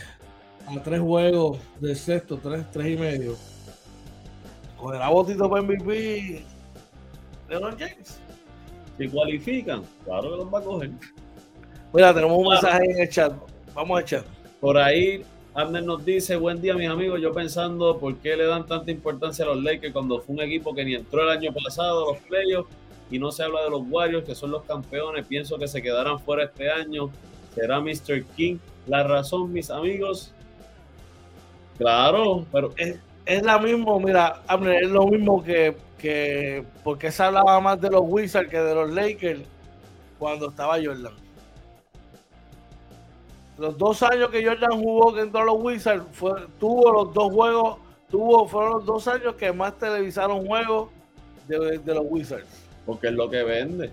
a 0.66 0.82
tres 0.82 1.00
juegos 1.00 1.58
del 1.80 1.96
sexto, 1.96 2.38
tres, 2.38 2.64
tres 2.70 2.88
y 2.88 2.96
medio. 2.96 3.36
Cogerá 4.76 5.08
botito 5.08 5.48
para 5.48 5.62
MVP 5.62 6.44
LeBron 7.48 7.76
James. 7.78 8.20
Si 8.96 9.08
cualifican, 9.08 9.82
claro 10.04 10.30
que 10.30 10.36
los 10.36 10.54
va 10.54 10.58
a 10.58 10.62
coger. 10.62 10.90
Mira, 11.92 12.14
tenemos 12.14 12.38
un 12.38 12.48
mensaje 12.48 12.84
en 12.84 13.00
el 13.00 13.08
chat. 13.08 13.32
Vamos 13.74 13.98
a 13.98 14.02
echar. 14.02 14.24
Por 14.60 14.78
ahí, 14.78 15.24
Abner 15.54 15.82
nos 15.82 16.04
dice: 16.04 16.36
Buen 16.36 16.60
día, 16.60 16.74
mis 16.74 16.88
amigos. 16.88 17.20
Yo 17.20 17.32
pensando 17.32 17.98
por 17.98 18.16
qué 18.18 18.36
le 18.36 18.44
dan 18.46 18.66
tanta 18.66 18.90
importancia 18.90 19.44
a 19.44 19.48
los 19.48 19.62
Lakers 19.62 19.92
cuando 19.92 20.20
fue 20.20 20.36
un 20.36 20.42
equipo 20.42 20.74
que 20.74 20.84
ni 20.84 20.94
entró 20.94 21.22
el 21.22 21.30
año 21.30 21.52
pasado 21.52 22.04
a 22.04 22.12
los 22.12 22.22
playoffs 22.22 22.70
y 23.10 23.18
no 23.18 23.32
se 23.32 23.42
habla 23.42 23.64
de 23.64 23.70
los 23.70 23.82
Warriors, 23.88 24.24
que 24.24 24.34
son 24.34 24.52
los 24.52 24.62
campeones. 24.62 25.26
Pienso 25.26 25.58
que 25.58 25.66
se 25.66 25.82
quedarán 25.82 26.20
fuera 26.20 26.44
este 26.44 26.70
año. 26.70 27.10
Será 27.54 27.80
Mr. 27.80 28.22
King. 28.36 28.58
La 28.90 29.04
razón, 29.04 29.52
mis 29.52 29.70
amigos. 29.70 30.34
Claro, 31.78 32.44
pero. 32.50 32.72
Es, 32.76 32.98
es 33.24 33.42
la 33.44 33.56
misma, 33.60 34.00
mira, 34.00 34.42
es 34.82 34.90
lo 34.90 35.06
mismo 35.06 35.44
que, 35.44 35.76
que. 35.96 36.64
Porque 36.82 37.12
se 37.12 37.22
hablaba 37.22 37.60
más 37.60 37.80
de 37.80 37.88
los 37.88 38.02
Wizards 38.02 38.50
que 38.50 38.58
de 38.58 38.74
los 38.74 38.90
Lakers 38.90 39.42
cuando 40.18 40.48
estaba 40.48 40.74
Jordan. 40.82 41.12
Los 43.58 43.78
dos 43.78 44.02
años 44.02 44.28
que 44.30 44.44
Jordan 44.44 44.82
jugó 44.82 45.14
que 45.14 45.20
entró 45.20 45.42
a 45.42 45.44
los 45.44 45.58
Wizards, 45.60 46.04
fue, 46.10 46.32
tuvo 46.58 46.92
los 46.92 47.14
dos 47.14 47.32
juegos, 47.32 47.78
tuvo, 48.10 48.48
fueron 48.48 48.72
los 48.72 48.86
dos 48.86 49.06
años 49.06 49.36
que 49.36 49.52
más 49.52 49.78
televisaron 49.78 50.44
juegos 50.44 50.88
de, 51.46 51.78
de 51.78 51.94
los 51.94 52.06
Wizards. 52.08 52.64
Porque 52.84 53.06
es 53.06 53.12
lo 53.12 53.30
que 53.30 53.44
vende. 53.44 53.92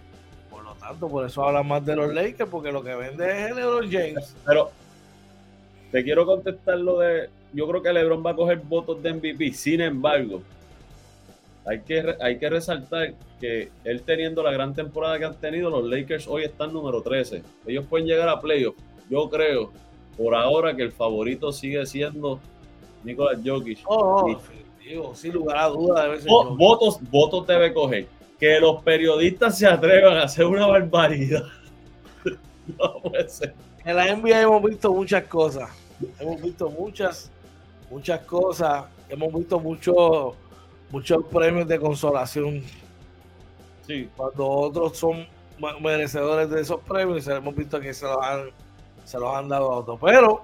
Por 0.49 0.63
lo 0.63 0.73
tanto, 0.73 1.07
por 1.07 1.23
eso 1.23 1.43
hablan 1.43 1.67
más 1.67 1.85
de 1.85 1.95
los 1.95 2.11
Lakers, 2.11 2.49
porque 2.49 2.71
lo 2.71 2.81
que 2.81 2.95
vende 2.95 3.29
es 3.29 3.51
el 3.51 3.57
LeBron 3.57 3.91
James. 3.91 4.35
Pero 4.43 4.71
te 5.91 6.03
quiero 6.03 6.25
contestar 6.25 6.77
lo 6.77 6.99
de. 6.99 7.29
Yo 7.53 7.67
creo 7.67 7.81
que 7.81 7.93
LeBron 7.93 8.25
va 8.25 8.31
a 8.31 8.35
coger 8.35 8.59
votos 8.59 9.01
de 9.01 9.13
MVP. 9.13 9.53
Sin 9.53 9.81
embargo, 9.81 10.41
hay 11.65 11.79
que, 11.81 12.15
hay 12.19 12.37
que 12.37 12.49
resaltar 12.49 13.13
que 13.39 13.69
él 13.83 14.01
teniendo 14.01 14.43
la 14.43 14.51
gran 14.51 14.73
temporada 14.73 15.17
que 15.17 15.25
han 15.25 15.35
tenido, 15.35 15.69
los 15.69 15.85
Lakers 15.85 16.27
hoy 16.27 16.43
están 16.43 16.73
número 16.73 17.01
13. 17.01 17.43
Ellos 17.67 17.85
pueden 17.89 18.07
llegar 18.07 18.27
a 18.29 18.41
playoffs 18.41 18.81
yo 19.09 19.29
creo 19.29 19.71
por 20.17 20.35
ahora 20.35 20.75
que 20.75 20.83
el 20.83 20.91
favorito 20.91 21.51
sigue 21.51 21.85
siendo 21.85 22.39
Nicolás 23.03 23.39
Jokic. 23.45 23.79
Oh, 23.85 24.39
oh 24.99 25.15
sin 25.15 25.33
lugar 25.33 25.57
a 25.57 25.67
dudas 25.67 26.03
debe 26.03 26.21
ser 26.21 26.31
oh, 26.31 26.55
votos, 26.55 26.99
votos 27.09 27.45
debe 27.47 27.73
coger. 27.73 28.07
Que 28.39 28.59
los 28.59 28.83
periodistas 28.83 29.57
se 29.57 29.67
atrevan 29.67 30.17
a 30.17 30.23
hacer 30.23 30.45
una 30.45 30.67
barbaridad. 30.67 31.43
no 32.79 33.01
puede 33.01 33.29
ser. 33.29 33.53
En 33.85 33.95
la 33.95 34.15
NBA 34.15 34.41
hemos 34.41 34.63
visto 34.63 34.93
muchas 34.93 35.23
cosas. 35.23 35.69
Hemos 36.19 36.41
visto 36.41 36.69
muchas, 36.69 37.31
muchas 37.89 38.19
cosas. 38.21 38.85
Hemos 39.09 39.33
visto 39.33 39.59
muchos, 39.59 40.35
muchos 40.91 41.25
premios 41.25 41.67
de 41.67 41.79
consolación. 41.79 42.63
Sí. 43.85 44.09
Cuando 44.15 44.47
otros 44.47 44.97
son 44.97 45.25
merecedores 45.81 46.49
de 46.49 46.61
esos 46.61 46.81
premios, 46.81 47.27
hemos 47.27 47.55
visto 47.55 47.79
que 47.79 47.93
se 47.93 48.05
los 48.05 48.17
han 48.21 48.51
se 49.07 49.17
los 49.17 49.33
han 49.33 49.47
dado 49.47 49.71
a 49.71 49.77
otros. 49.77 49.99
Pero 50.01 50.43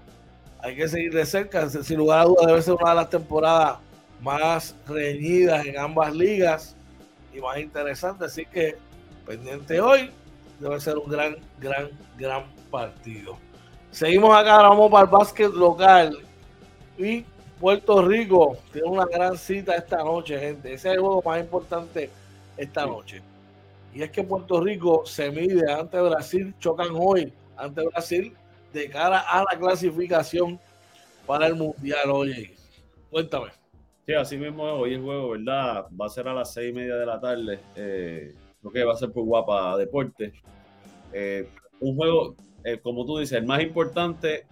hay 0.60 0.76
que 0.76 0.88
seguir 0.88 1.14
de 1.14 1.26
cerca. 1.26 1.70
Sin 1.70 1.98
lugar 1.98 2.22
a 2.22 2.24
dudas, 2.24 2.48
debe 2.48 2.62
ser 2.62 2.76
una 2.76 2.92
de 2.92 2.96
las 2.96 3.10
temporadas 3.10 3.78
más 4.22 4.74
reñidas 4.88 5.66
en 5.66 5.78
ambas 5.78 6.16
ligas 6.16 6.76
y 7.34 7.42
más 7.42 7.58
interesantes. 7.58 8.32
Así 8.32 8.46
que 8.46 8.78
pendiente 9.28 9.82
hoy, 9.82 10.12
debe 10.64 10.80
ser 10.80 10.98
un 10.98 11.10
gran, 11.10 11.36
gran, 11.60 11.90
gran 12.18 12.44
partido. 12.72 13.38
Seguimos 13.92 14.36
acá, 14.36 14.58
vamos 14.58 14.90
para 14.90 15.04
el 15.04 15.12
básquet 15.12 15.52
local. 15.52 16.18
Y 16.98 17.26
Puerto 17.60 18.02
Rico 18.02 18.58
tiene 18.72 18.88
una 18.88 19.06
gran 19.06 19.38
cita 19.38 19.76
esta 19.76 19.98
noche, 19.98 20.40
gente. 20.40 20.74
Ese 20.74 20.90
es 20.90 20.96
el 20.96 21.02
juego 21.02 21.22
más 21.26 21.40
importante 21.42 22.10
esta 22.56 22.86
noche. 22.86 23.22
Y 23.94 24.02
es 24.02 24.10
que 24.10 24.24
Puerto 24.24 24.62
Rico 24.62 25.06
se 25.06 25.30
mide 25.32 25.70
ante 25.72 26.00
Brasil, 26.00 26.56
chocan 26.60 26.90
hoy 26.94 27.32
ante 27.58 27.86
Brasil 27.86 28.34
de 28.72 28.90
cara 28.90 29.20
a 29.20 29.44
la 29.44 29.60
clasificación 29.60 30.60
para 31.28 31.48
el 31.48 31.56
Mundial. 31.56 32.10
Oye, 32.10 32.56
cuéntame. 33.12 33.48
Sí, 34.06 34.14
así 34.14 34.38
mismo 34.38 34.64
hoy 34.64 34.94
el 34.94 35.02
juego, 35.02 35.32
¿verdad? 35.32 35.88
Va 36.00 36.06
a 36.06 36.10
ser 36.10 36.28
a 36.28 36.34
las 36.34 36.54
seis 36.54 36.72
y 36.72 36.74
media 36.74 36.96
de 36.96 37.06
la 37.06 37.20
tarde. 37.20 37.60
Eh, 37.76 38.34
creo 38.64 38.74
que 38.74 38.84
va 38.86 38.94
a 38.94 38.98
ser 38.98 39.12
por 39.12 39.26
Guapa 39.26 39.78
Deporte. 39.78 40.34
Eh, 41.12 41.48
un 41.80 41.96
juego, 41.96 42.36
eh, 42.64 42.80
como 42.82 43.06
tú 43.06 43.18
dices, 43.18 43.38
el 43.38 43.46
más 43.46 43.62
importante, 43.62 44.46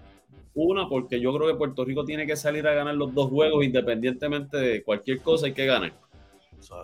una, 0.54 0.88
porque 0.90 1.20
yo 1.20 1.34
creo 1.34 1.48
que 1.48 1.56
Puerto 1.56 1.86
Rico 1.86 2.04
tiene 2.04 2.28
que 2.28 2.36
salir 2.36 2.68
a 2.68 2.74
ganar 2.74 2.96
los 2.96 3.14
dos 3.14 3.30
juegos 3.30 3.64
independientemente 3.64 4.58
de 4.58 4.84
cualquier 4.84 5.22
cosa, 5.22 5.46
hay 5.46 5.54
que 5.54 5.66
ganar. 5.66 5.94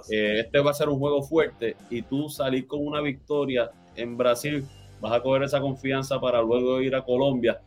este 0.10 0.60
va 0.60 0.72
a 0.72 0.74
ser 0.74 0.90
un 0.90 1.00
juego 1.00 1.22
fuerte 1.22 1.76
y 1.90 2.02
tú 2.02 2.30
salir 2.30 2.66
con 2.66 2.86
una 2.86 3.02
victoria 3.02 3.70
en 3.96 4.18
Brasil 4.18 4.66
vas 5.02 5.12
a 5.12 5.22
coger 5.22 5.44
esa 5.44 5.60
confianza 5.60 6.20
para 6.20 6.42
luego 6.42 6.82
ir 6.82 6.96
a 6.96 7.04
Colombia, 7.04 7.62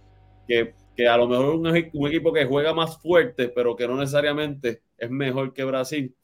que, 0.49 0.75
que 0.97 1.07
a 1.07 1.17
lo 1.17 1.29
mejor 1.29 1.55
un, 1.55 1.67
un, 1.67 2.09
equipo 2.09 2.33
que 2.33 2.47
juega 2.47 2.73
más 2.73 2.99
fuerte, 2.99 3.49
pero 3.49 3.77
que 3.77 3.87
no 3.87 3.97
necesariamente 3.97 4.83
es 4.97 5.11
mejor 5.11 5.53
que 5.53 5.65
Brasil. 5.65 6.15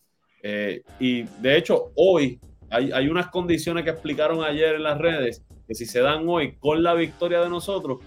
Eh, 0.43 0.83
y 0.99 1.23
de 1.23 1.57
hecho, 1.57 1.93
hoy 1.97 2.41
hay, 2.71 2.91
hay 2.93 3.09
unas 3.09 3.29
condiciones 3.29 3.85
que 3.85 3.91
explicaron 3.91 4.43
ayer 4.45 4.75
en 4.75 4.83
las 4.83 4.99
redes, 4.99 5.43
que 5.67 5.75
si 5.75 5.87
se 5.87 6.01
dan 6.01 6.29
hoy 6.29 6.57
con 6.57 6.83
la 6.83 6.95
victoria 6.95 7.41
de 7.41 7.49
nosotros, 7.49 7.99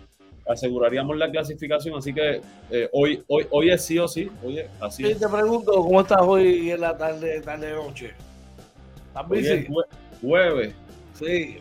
aseguraríamos 0.49 1.15
la 1.17 1.29
clasificación. 1.29 1.97
Así 1.97 2.13
que 2.13 2.41
eh, 2.71 2.89
hoy, 2.91 3.23
hoy, 3.27 3.45
hoy 3.51 3.69
es 3.69 3.85
sí 3.85 3.99
o 3.99 4.07
sí. 4.07 4.29
Hoy 4.43 4.61
así 4.81 5.03
te 5.03 5.27
pregunto, 5.27 5.71
¿cómo 5.73 6.01
estás 6.01 6.21
hoy 6.21 6.71
en 6.71 6.81
la 6.81 6.97
tarde, 6.97 7.41
tarde 7.41 7.71
noche? 7.73 8.13
¿Estás 9.07 9.25
jueves. 10.21 10.73
Sí. 11.13 11.57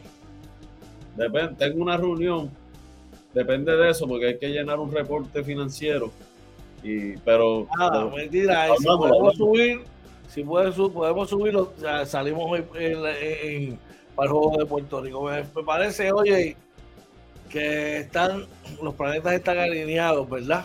Depende, 1.17 1.55
tengo 1.59 1.83
una 1.83 1.97
reunión, 1.97 2.51
depende 3.35 3.77
de 3.77 3.91
eso, 3.91 4.07
porque 4.07 4.27
hay 4.27 4.39
que 4.39 4.49
llenar 4.49 4.79
un 4.79 4.93
reporte 4.93 5.43
financiero. 5.43 6.13
Y, 6.83 7.17
pero. 7.19 7.67
Nada, 7.77 8.07
mentira, 8.07 8.69
si 8.79 8.85
podemos 8.85 9.35
subir, 9.35 9.81
si 10.29 10.45
podemos 10.45 11.29
subirlo, 11.29 11.73
salimos 12.07 12.61
en, 12.75 13.79
para 14.15 14.27
el 14.27 14.33
juego 14.33 14.57
de 14.59 14.67
Puerto 14.67 15.01
Rico. 15.01 15.25
Me, 15.25 15.63
parece, 15.63 16.13
oye, 16.13 16.57
que 17.49 18.01
están, 18.01 18.47
los 18.83 18.95
planetas 18.95 19.33
están 19.33 19.59
alineados, 19.59 20.29
¿verdad? 20.29 20.65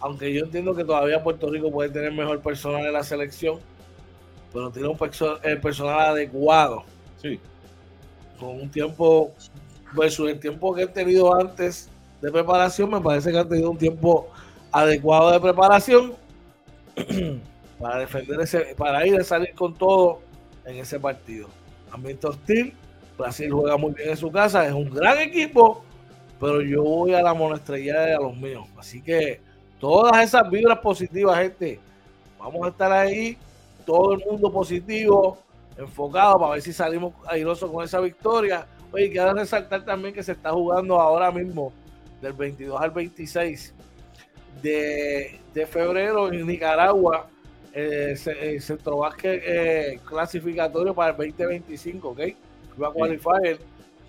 Aunque 0.00 0.32
yo 0.32 0.44
entiendo 0.44 0.74
que 0.74 0.84
todavía 0.84 1.22
Puerto 1.22 1.50
Rico 1.50 1.70
puede 1.70 1.90
tener 1.90 2.12
mejor 2.12 2.40
personal 2.40 2.84
en 2.84 2.92
la 2.92 3.02
selección, 3.02 3.58
pero 4.52 4.70
tiene 4.70 4.88
un 4.88 4.98
el 5.42 5.60
personal 5.60 6.00
adecuado. 6.00 6.84
Sí 7.20 7.40
con 8.38 8.60
un 8.60 8.70
tiempo 8.70 9.32
versus 9.92 10.30
el 10.30 10.40
tiempo 10.40 10.74
que 10.74 10.82
he 10.82 10.86
tenido 10.86 11.34
antes 11.34 11.88
de 12.20 12.30
preparación, 12.30 12.90
me 12.90 13.00
parece 13.00 13.30
que 13.30 13.38
han 13.38 13.48
tenido 13.48 13.70
un 13.70 13.78
tiempo 13.78 14.28
adecuado 14.72 15.30
de 15.30 15.40
preparación 15.40 16.14
para 17.84 17.98
defender 17.98 18.40
ese, 18.40 18.74
para 18.78 19.06
ir 19.06 19.14
a 19.20 19.22
salir 19.22 19.54
con 19.54 19.74
todo 19.74 20.22
en 20.64 20.76
ese 20.76 20.98
partido. 20.98 21.48
Ambiente 21.92 22.26
hostil, 22.26 22.72
Brasil 23.18 23.52
juega 23.52 23.76
muy 23.76 23.92
bien 23.92 24.08
en 24.08 24.16
su 24.16 24.32
casa, 24.32 24.66
es 24.66 24.72
un 24.72 24.88
gran 24.88 25.18
equipo, 25.18 25.84
pero 26.40 26.62
yo 26.62 26.82
voy 26.82 27.12
a 27.12 27.20
la 27.20 27.34
monestrella 27.34 28.00
de 28.00 28.14
a 28.14 28.20
los 28.20 28.34
míos. 28.38 28.66
Así 28.78 29.02
que 29.02 29.38
todas 29.78 30.24
esas 30.24 30.48
vibras 30.48 30.78
positivas, 30.78 31.36
gente, 31.36 31.78
vamos 32.38 32.64
a 32.64 32.70
estar 32.70 32.90
ahí, 32.90 33.36
todo 33.84 34.14
el 34.14 34.24
mundo 34.24 34.50
positivo, 34.50 35.36
enfocado 35.76 36.38
para 36.38 36.52
ver 36.52 36.62
si 36.62 36.72
salimos 36.72 37.12
airosos 37.26 37.70
con 37.70 37.84
esa 37.84 38.00
victoria. 38.00 38.66
Oye, 38.92 39.10
quiero 39.10 39.34
resaltar 39.34 39.84
también 39.84 40.14
que 40.14 40.22
se 40.22 40.32
está 40.32 40.52
jugando 40.52 40.98
ahora 40.98 41.30
mismo, 41.30 41.70
del 42.22 42.32
22 42.32 42.80
al 42.80 42.92
26 42.92 43.74
de, 44.62 45.66
febrero 45.70 46.32
en 46.32 46.46
Nicaragua, 46.46 47.28
eh, 47.74 48.16
el 48.40 48.60
Centro 48.60 48.98
Básquet 48.98 49.42
eh, 49.44 50.00
clasificatorio 50.04 50.94
para 50.94 51.10
el 51.10 51.16
2025, 51.16 52.08
¿ok? 52.08 52.20
Va 52.80 52.88
a 52.88 52.92
qualifier. 52.92 53.58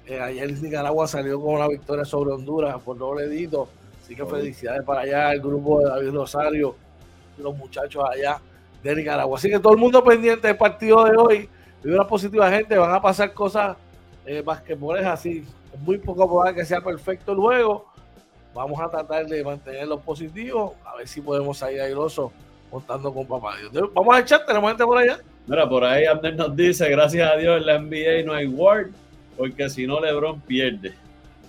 Eh, 0.06 0.20
ayer 0.20 0.52
Nicaragua 0.62 1.08
salió 1.08 1.42
con 1.42 1.56
una 1.56 1.68
victoria 1.68 2.06
sobre 2.06 2.32
Honduras 2.32 2.80
por 2.84 2.98
doble 2.98 3.28
dito. 3.28 3.68
Así 4.02 4.16
que 4.16 4.26
felicidades 4.26 4.84
para 4.84 5.02
allá, 5.02 5.34
el 5.34 5.42
grupo 5.42 5.80
de 5.80 5.90
David 5.90 6.12
Rosario, 6.12 6.76
los 7.38 7.58
muchachos 7.58 8.04
allá 8.08 8.40
de 8.84 8.96
Nicaragua. 8.96 9.38
Así 9.38 9.50
que 9.50 9.60
todo 9.60 9.74
el 9.74 9.80
mundo 9.80 10.04
pendiente 10.04 10.48
del 10.48 10.58
partido 10.58 11.04
de 11.06 11.18
hoy 11.18 11.50
una 11.94 12.08
positiva, 12.08 12.50
gente. 12.50 12.78
Van 12.78 12.94
a 12.94 13.02
pasar 13.02 13.34
cosas 13.34 13.78
eh, 14.26 14.42
basquetboles 14.42 15.06
así. 15.06 15.46
Es 15.74 15.80
muy 15.80 15.98
poco 15.98 16.28
probable 16.28 16.56
que 16.56 16.66
sea 16.66 16.82
perfecto 16.82 17.34
el 17.34 17.38
juego, 17.38 17.86
vamos 18.54 18.80
a 18.80 18.90
tratar 18.90 19.26
de 19.26 19.44
mantenerlos 19.44 20.02
positivos, 20.02 20.74
a 20.86 20.96
ver 20.96 21.08
si 21.08 21.20
podemos 21.20 21.58
salir 21.58 21.82
airosos 21.82 22.32
contando 22.76 23.14
con 23.14 23.26
papá 23.26 23.56
Dios. 23.58 23.90
Vamos 23.94 24.16
a 24.16 24.20
echar, 24.20 24.46
tenemos 24.46 24.70
gente 24.70 24.84
por 24.84 24.98
allá. 24.98 25.20
Mira, 25.48 25.70
por 25.70 25.84
ahí 25.86 26.06
Abner 26.06 26.36
nos 26.36 26.54
dice, 26.54 26.90
gracias 26.90 27.32
a 27.32 27.38
Dios 27.38 27.62
en 27.62 27.66
la 27.66 27.80
NBA 27.80 28.24
no 28.26 28.34
hay 28.34 28.48
Ward, 28.48 28.88
porque 29.38 29.70
si 29.70 29.88
no 29.88 30.02
LeBron 30.02 30.42
pierde. 30.42 30.94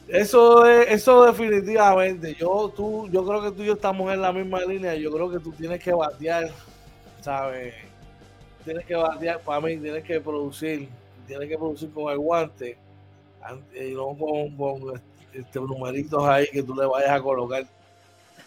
Eso 0.07 0.65
es, 0.67 0.89
eso 0.89 1.25
definitivamente. 1.25 2.35
Yo, 2.35 2.73
tú, 2.77 3.09
yo 3.11 3.27
creo 3.27 3.43
que 3.43 3.51
tú 3.51 3.63
y 3.65 3.67
yo 3.67 3.73
estamos 3.73 4.13
en 4.13 4.23
la 4.23 4.33
misma 4.33 4.61
línea. 4.61 4.95
Yo 4.95 5.11
creo 5.11 5.29
que 5.29 5.41
tú 5.41 5.51
tienes 5.51 5.83
que 5.83 5.93
batear, 5.93 6.49
¿sabes? 7.21 7.75
Tienes 8.65 8.87
que 8.87 8.95
batear, 8.95 9.41
para 9.41 9.61
mí, 9.61 9.77
tienes 9.79 10.05
que 10.05 10.21
producir, 10.21 10.89
tienes 11.27 11.49
que 11.49 11.59
producir 11.59 11.91
con 11.91 12.13
el 12.13 12.19
guante 12.19 12.79
y 13.75 13.95
no 13.95 14.17
con, 14.17 14.57
con 14.57 15.03
este, 15.33 15.59
numeritos 15.59 16.25
ahí 16.25 16.47
que 16.53 16.63
tú 16.63 16.77
le 16.77 16.87
vayas 16.87 17.11
a 17.11 17.21
colocar, 17.21 17.65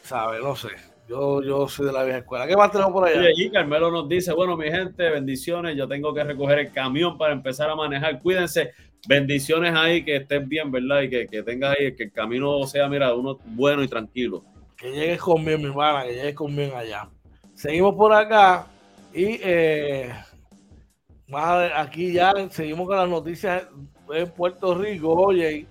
¿sabes? 0.04 0.42
No 0.42 0.56
sé. 0.56 0.70
Yo, 1.10 1.42
yo 1.42 1.68
soy 1.68 1.88
de 1.88 1.92
la 1.92 2.04
vieja 2.04 2.20
escuela. 2.20 2.46
¿Qué 2.46 2.56
más 2.56 2.72
tenemos 2.72 2.94
por 2.94 3.08
allá? 3.08 3.24
Y 3.24 3.26
allí 3.26 3.50
Carmelo 3.50 3.90
nos 3.90 4.08
dice, 4.08 4.32
bueno, 4.32 4.56
mi 4.56 4.70
gente, 4.70 5.10
bendiciones. 5.10 5.76
Yo 5.76 5.88
tengo 5.88 6.14
que 6.14 6.24
recoger 6.24 6.60
el 6.60 6.72
camión 6.72 7.18
para 7.18 7.34
empezar 7.34 7.68
a 7.68 7.76
manejar. 7.76 8.20
Cuídense. 8.22 8.74
Bendiciones 9.08 9.74
ahí, 9.76 10.06
que 10.06 10.18
estén 10.18 10.48
bien, 10.48 10.72
¿verdad? 10.72 11.02
Y 11.02 11.10
que, 11.10 11.26
que 11.26 11.42
tengas 11.42 11.76
ahí, 11.76 11.96
que 11.96 12.04
el 12.04 12.12
camino 12.12 12.62
sea, 12.68 12.88
mira, 12.88 13.12
uno 13.16 13.40
bueno 13.44 13.82
y 13.82 13.88
tranquilo. 13.88 14.44
Que 14.78 14.92
llegues 14.92 15.20
conmigo, 15.20 15.58
mi 15.58 15.66
hermana, 15.66 16.04
que 16.04 16.14
llegues 16.14 16.36
conmigo 16.36 16.76
allá. 16.76 17.10
Seguimos 17.56 17.96
por 17.96 18.14
acá 18.14 18.68
y 19.14 19.40
eh, 19.42 20.14
más 21.28 21.72
aquí 21.76 22.14
ya 22.14 22.32
seguimos 22.52 22.88
con 22.88 22.98
las 22.98 23.10
noticias 23.10 23.68
en 24.14 24.30
Puerto 24.32 24.76
Rico, 24.76 25.12
oye, 25.14 25.66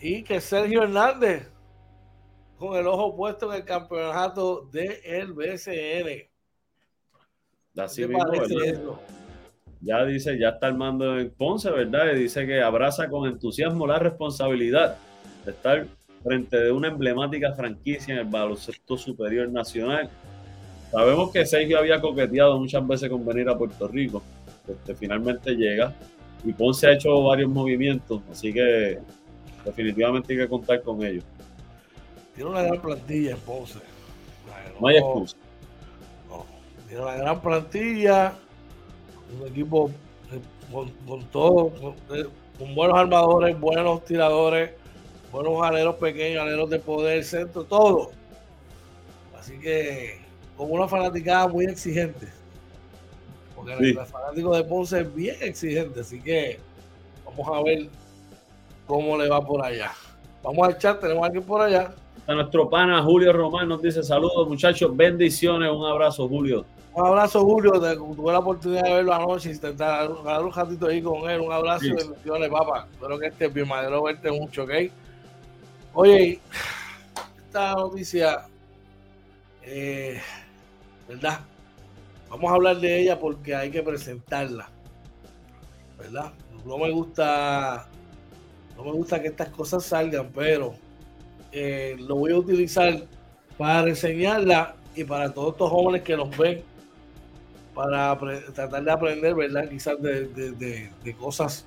y 0.00 0.22
que 0.22 0.40
Sergio 0.40 0.82
Hernández 0.82 1.48
con 2.66 2.78
el 2.78 2.86
ojo 2.86 3.14
puesto 3.16 3.52
en 3.52 3.60
el 3.60 3.64
campeonato 3.64 4.68
del 4.72 5.32
BCN. 5.32 6.28
Así 7.76 8.06
mismo, 8.06 9.00
Ya 9.80 10.04
dice, 10.04 10.38
ya 10.38 10.50
está 10.50 10.68
armando 10.68 11.18
en 11.18 11.30
Ponce, 11.30 11.70
¿verdad? 11.70 12.14
Y 12.14 12.20
dice 12.20 12.46
que 12.46 12.62
abraza 12.62 13.08
con 13.08 13.28
entusiasmo 13.28 13.86
la 13.86 13.98
responsabilidad 13.98 14.96
de 15.44 15.50
estar 15.50 15.86
frente 16.22 16.56
de 16.58 16.72
una 16.72 16.88
emblemática 16.88 17.52
franquicia 17.52 18.14
en 18.14 18.20
el 18.20 18.26
baloncesto 18.26 18.96
superior 18.96 19.48
nacional. 19.50 20.08
Sabemos 20.90 21.32
que 21.32 21.44
Sergio 21.44 21.78
había 21.78 22.00
coqueteado 22.00 22.58
muchas 22.58 22.86
veces 22.86 23.10
con 23.10 23.26
venir 23.26 23.48
a 23.48 23.58
Puerto 23.58 23.88
Rico. 23.88 24.22
Este, 24.66 24.94
finalmente 24.94 25.54
llega 25.54 25.92
y 26.44 26.52
Ponce 26.52 26.86
ha 26.86 26.92
hecho 26.92 27.22
varios 27.22 27.50
movimientos, 27.50 28.22
así 28.30 28.52
que 28.52 28.98
definitivamente 29.64 30.32
hay 30.32 30.38
que 30.38 30.48
contar 30.48 30.82
con 30.82 31.02
ellos. 31.04 31.24
Tiene 32.34 32.50
una 32.50 32.62
gran 32.62 32.80
plantilla 32.80 33.30
en 33.32 33.38
Ponce. 33.38 33.78
No, 34.80 34.88
hay 34.88 34.96
excusa. 34.96 35.36
tiene 36.88 37.02
una 37.02 37.14
gran 37.14 37.40
plantilla, 37.40 38.34
un 39.40 39.48
equipo 39.48 39.90
eh, 40.32 40.40
con, 41.06 41.24
todo, 41.26 41.72
eh, 42.10 42.26
con, 42.58 42.74
buenos 42.74 42.98
armadores, 42.98 43.58
buenos 43.58 44.04
tiradores, 44.04 44.72
buenos 45.30 45.62
aleros 45.62 45.94
pequeños, 45.96 46.42
aleros 46.42 46.70
de 46.70 46.80
poder, 46.80 47.24
centro, 47.24 47.62
todo. 47.64 48.10
Así 49.38 49.58
que 49.60 50.18
con 50.56 50.70
una 50.70 50.88
fanaticada 50.88 51.46
muy 51.46 51.66
exigente. 51.66 52.26
Porque 53.54 53.74
el 53.74 54.06
fanático 54.06 54.56
de 54.56 54.64
Ponce 54.64 55.00
es 55.00 55.14
bien 55.14 55.36
exigente, 55.40 56.00
así 56.00 56.20
que 56.20 56.58
vamos 57.24 57.46
a 57.48 57.62
ver 57.62 57.88
cómo 58.86 59.16
le 59.16 59.28
va 59.28 59.44
por 59.44 59.64
allá. 59.64 59.92
Vamos 60.42 60.66
al 60.66 60.78
chat, 60.78 61.00
tenemos 61.00 61.22
a 61.22 61.26
alguien 61.26 61.44
por 61.44 61.62
allá. 61.62 61.94
A 62.26 62.32
nuestro 62.32 62.70
pana 62.70 63.02
Julio 63.02 63.34
Román 63.34 63.68
nos 63.68 63.82
dice 63.82 64.02
saludos 64.02 64.48
muchachos, 64.48 64.96
bendiciones, 64.96 65.70
un 65.70 65.84
abrazo 65.84 66.26
Julio. 66.26 66.64
Un 66.94 67.06
abrazo 67.06 67.44
Julio, 67.44 67.72
tuve 67.72 68.32
la 68.32 68.38
oportunidad 68.38 68.82
de 68.82 68.94
verlo 68.94 69.12
anoche, 69.12 69.50
intentar 69.50 70.08
dar 70.24 70.42
un 70.42 70.50
ratito 70.50 70.86
ahí 70.86 71.02
con 71.02 71.28
él, 71.28 71.42
un 71.42 71.52
abrazo 71.52 71.84
y 71.84 71.92
bendiciones 71.92 72.48
papá, 72.48 72.88
espero 72.90 73.18
que 73.18 73.26
estés 73.26 73.52
bien, 73.52 73.68
madero 73.68 74.04
verte 74.04 74.30
mucho, 74.30 74.62
¿ok? 74.62 74.70
Oye, 75.92 76.40
esta 77.44 77.74
noticia, 77.74 78.46
eh, 79.62 80.18
¿verdad? 81.06 81.40
Vamos 82.30 82.50
a 82.50 82.54
hablar 82.54 82.78
de 82.78 83.02
ella 83.02 83.20
porque 83.20 83.54
hay 83.54 83.70
que 83.70 83.82
presentarla, 83.82 84.70
¿verdad? 85.98 86.32
No 86.64 86.78
me 86.78 86.90
gusta, 86.90 87.86
no 88.78 88.84
me 88.84 88.92
gusta 88.92 89.20
que 89.20 89.28
estas 89.28 89.50
cosas 89.50 89.84
salgan, 89.84 90.30
pero 90.34 90.74
eh, 91.56 91.96
lo 92.00 92.16
voy 92.16 92.32
a 92.32 92.38
utilizar 92.38 93.04
para 93.56 93.82
reseñarla 93.82 94.74
y 94.96 95.04
para 95.04 95.32
todos 95.32 95.52
estos 95.52 95.70
jóvenes 95.70 96.02
que 96.02 96.16
nos 96.16 96.36
ven, 96.36 96.64
para 97.72 98.18
tratar 98.52 98.82
de 98.82 98.90
aprender, 98.90 99.36
¿verdad? 99.36 99.68
Quizás 99.68 99.96
de, 100.02 100.90
cosas 101.16 101.64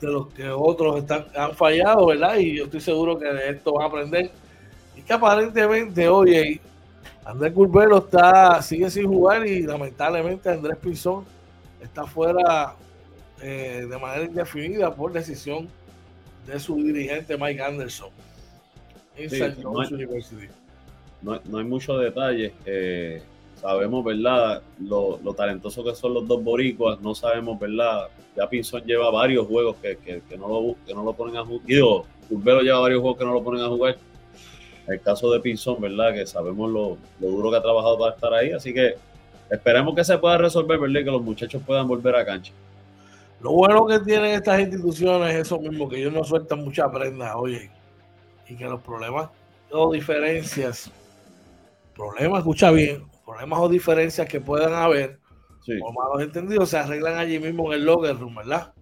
de 0.00 0.06
los 0.06 0.28
que 0.28 0.48
otros 0.48 0.98
están, 0.98 1.26
han 1.34 1.56
fallado, 1.56 2.06
¿verdad? 2.06 2.36
Y 2.36 2.58
yo 2.58 2.64
estoy 2.66 2.80
seguro 2.80 3.18
que 3.18 3.26
de 3.26 3.50
esto 3.50 3.72
van 3.72 3.82
a 3.82 3.86
aprender. 3.88 4.30
Y 4.96 5.02
que 5.02 5.12
aparentemente, 5.12 6.08
oye, 6.08 6.60
Andrés 7.24 7.52
Curbelo 7.52 7.98
está, 7.98 8.62
sigue 8.62 8.88
sin 8.90 9.08
jugar 9.08 9.44
y 9.44 9.62
lamentablemente 9.62 10.48
Andrés 10.48 10.78
Pinzón 10.78 11.24
está 11.82 12.06
fuera 12.06 12.76
eh, 13.42 13.86
de 13.90 13.98
manera 13.98 14.24
indefinida 14.24 14.94
por 14.94 15.12
decisión 15.12 15.68
de 16.46 16.60
su 16.60 16.76
dirigente 16.76 17.36
Mike 17.36 17.60
Anderson 17.60 18.10
no, 21.22 21.58
hay, 21.58 21.64
muchos 21.64 22.00
detalles. 22.00 22.52
Eh, 22.64 23.22
sabemos, 23.60 24.04
¿verdad? 24.04 24.62
Lo, 24.80 25.18
lo 25.22 25.34
talentosos 25.34 25.84
que 25.84 25.94
son 25.94 26.14
los 26.14 26.26
dos 26.26 26.42
boricuas. 26.42 27.00
No 27.00 27.14
sabemos, 27.14 27.58
¿verdad? 27.58 28.08
Ya 28.36 28.48
Pinzón 28.48 28.82
lleva 28.84 29.10
varios 29.10 29.46
juegos 29.46 29.76
que, 29.82 30.22
no, 30.38 30.48
lo, 30.48 30.76
que 30.86 30.94
no 30.94 31.02
lo 31.02 31.12
ponen 31.12 31.36
a 31.36 31.44
jugar. 31.44 31.66
Digo, 31.66 32.06
lleva 32.62 32.80
varios 32.80 33.00
juegos 33.00 33.18
que 33.18 33.24
no 33.24 33.34
lo 33.34 33.42
ponen 33.42 33.62
a 33.62 33.68
jugar. 33.68 33.96
El 34.86 35.00
caso 35.00 35.30
de 35.30 35.40
Pinzón, 35.40 35.80
¿verdad? 35.80 36.14
Que 36.14 36.26
sabemos 36.26 36.70
lo, 36.70 36.96
duro 37.18 37.50
que 37.50 37.56
ha 37.56 37.62
trabajado 37.62 37.98
para 37.98 38.14
estar 38.14 38.32
ahí. 38.32 38.52
Así 38.52 38.72
que 38.72 38.94
esperemos 39.50 39.94
que 39.94 40.04
se 40.04 40.16
pueda 40.18 40.38
resolver, 40.38 40.78
¿verdad? 40.78 41.04
que 41.04 41.10
los 41.10 41.22
muchachos 41.22 41.62
puedan 41.66 41.86
volver 41.86 42.16
a 42.16 42.24
cancha. 42.24 42.52
Lo 43.40 43.52
bueno 43.52 43.86
que 43.86 43.98
tienen 44.00 44.32
estas 44.32 44.60
instituciones 44.60 45.34
es 45.34 45.42
eso 45.42 45.58
mismo, 45.58 45.88
que 45.88 45.98
ellos 45.98 46.12
no 46.12 46.24
sueltan 46.24 46.62
mucha 46.62 46.90
prenda, 46.90 47.36
oye 47.36 47.70
y 48.50 48.56
que 48.56 48.64
los 48.64 48.82
problemas 48.82 49.30
o 49.70 49.92
diferencias, 49.92 50.90
problemas, 51.94 52.40
escucha 52.40 52.72
bien, 52.72 53.06
problemas 53.24 53.60
o 53.60 53.68
diferencias 53.68 54.28
que 54.28 54.40
puedan 54.40 54.74
haber, 54.74 55.20
o 55.80 55.92
malos 55.92 56.20
entendidos, 56.20 56.70
se 56.70 56.78
arreglan 56.78 57.16
allí 57.16 57.38
mismo 57.38 57.72
en 57.72 57.78
el 57.78 57.86
logger 57.86 58.18
room, 58.18 58.34
¿verdad? 58.34 58.74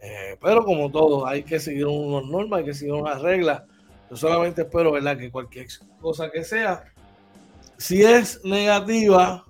Eh, 0.00 0.38
pero 0.40 0.64
como 0.64 0.90
todo, 0.90 1.26
hay 1.26 1.42
que 1.42 1.60
seguir 1.60 1.84
unas 1.86 2.24
normas, 2.30 2.60
hay 2.60 2.64
que 2.64 2.72
seguir 2.72 2.94
unas 2.94 3.20
reglas. 3.20 3.62
Yo 4.08 4.16
solamente 4.16 4.62
espero, 4.62 4.92
¿verdad? 4.92 5.18
Que 5.18 5.30
cualquier 5.30 5.66
cosa 6.00 6.30
que 6.30 6.42
sea, 6.42 6.84
si 7.76 8.02
es 8.02 8.42
negativa, 8.42 9.44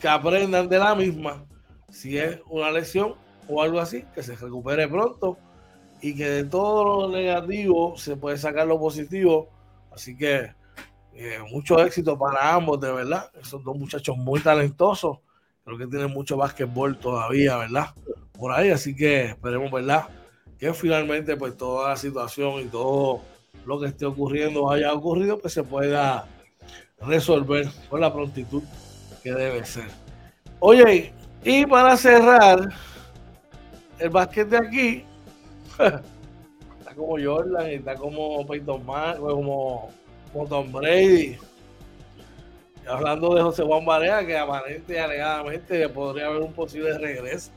que 0.00 0.08
aprendan 0.08 0.70
de 0.70 0.78
la 0.78 0.94
misma. 0.94 1.44
Si 1.90 2.16
es 2.16 2.40
una 2.48 2.70
lesión 2.70 3.16
o 3.46 3.60
algo 3.60 3.78
así, 3.78 4.06
que 4.14 4.22
se 4.22 4.34
recupere 4.36 4.88
pronto 4.88 5.36
y 6.02 6.16
que 6.16 6.28
de 6.28 6.44
todo 6.44 7.08
lo 7.08 7.16
negativo 7.16 7.96
se 7.96 8.16
puede 8.16 8.36
sacar 8.36 8.66
lo 8.66 8.78
positivo. 8.78 9.48
Así 9.92 10.16
que 10.16 10.52
eh, 11.14 11.38
mucho 11.50 11.78
éxito 11.78 12.18
para 12.18 12.54
ambos, 12.54 12.80
de 12.80 12.92
verdad. 12.92 13.30
Esos 13.40 13.62
dos 13.62 13.76
muchachos 13.78 14.16
muy 14.16 14.40
talentosos. 14.40 15.18
Creo 15.64 15.78
que 15.78 15.86
tienen 15.86 16.10
mucho 16.10 16.36
básquetbol 16.36 16.98
todavía, 16.98 17.56
¿verdad? 17.56 17.94
Por 18.32 18.50
ahí, 18.50 18.70
así 18.70 18.96
que 18.96 19.26
esperemos, 19.26 19.70
¿verdad? 19.70 20.08
Que 20.58 20.74
finalmente, 20.74 21.36
pues 21.36 21.56
toda 21.56 21.90
la 21.90 21.96
situación 21.96 22.60
y 22.60 22.64
todo 22.64 23.20
lo 23.64 23.78
que 23.78 23.86
esté 23.86 24.04
ocurriendo 24.04 24.70
haya 24.70 24.92
ocurrido, 24.92 25.38
pues 25.38 25.52
se 25.52 25.62
pueda 25.62 26.26
resolver 27.00 27.68
con 27.88 28.00
la 28.00 28.12
prontitud 28.12 28.64
que 29.22 29.32
debe 29.32 29.64
ser. 29.64 29.88
Oye, 30.58 31.12
y 31.44 31.64
para 31.64 31.96
cerrar 31.96 32.70
el 34.00 34.10
básquet 34.10 34.48
de 34.48 34.56
aquí, 34.56 35.04
está 36.78 36.94
como 36.94 37.16
Jordan, 37.22 37.66
está 37.70 37.94
como 37.94 38.46
Peyton 38.46 38.84
Manning, 38.84 39.20
como, 39.20 39.90
como 40.32 40.46
Tom 40.46 40.72
Brady. 40.72 41.36
hablando 42.86 43.34
de 43.34 43.42
José 43.42 43.62
Juan 43.62 43.84
Barea, 43.84 44.26
que 44.26 44.36
aparente 44.36 44.94
y 44.94 44.96
alegadamente 44.96 45.88
podría 45.88 46.26
haber 46.26 46.42
un 46.42 46.52
posible 46.52 46.96
regreso. 46.98 47.50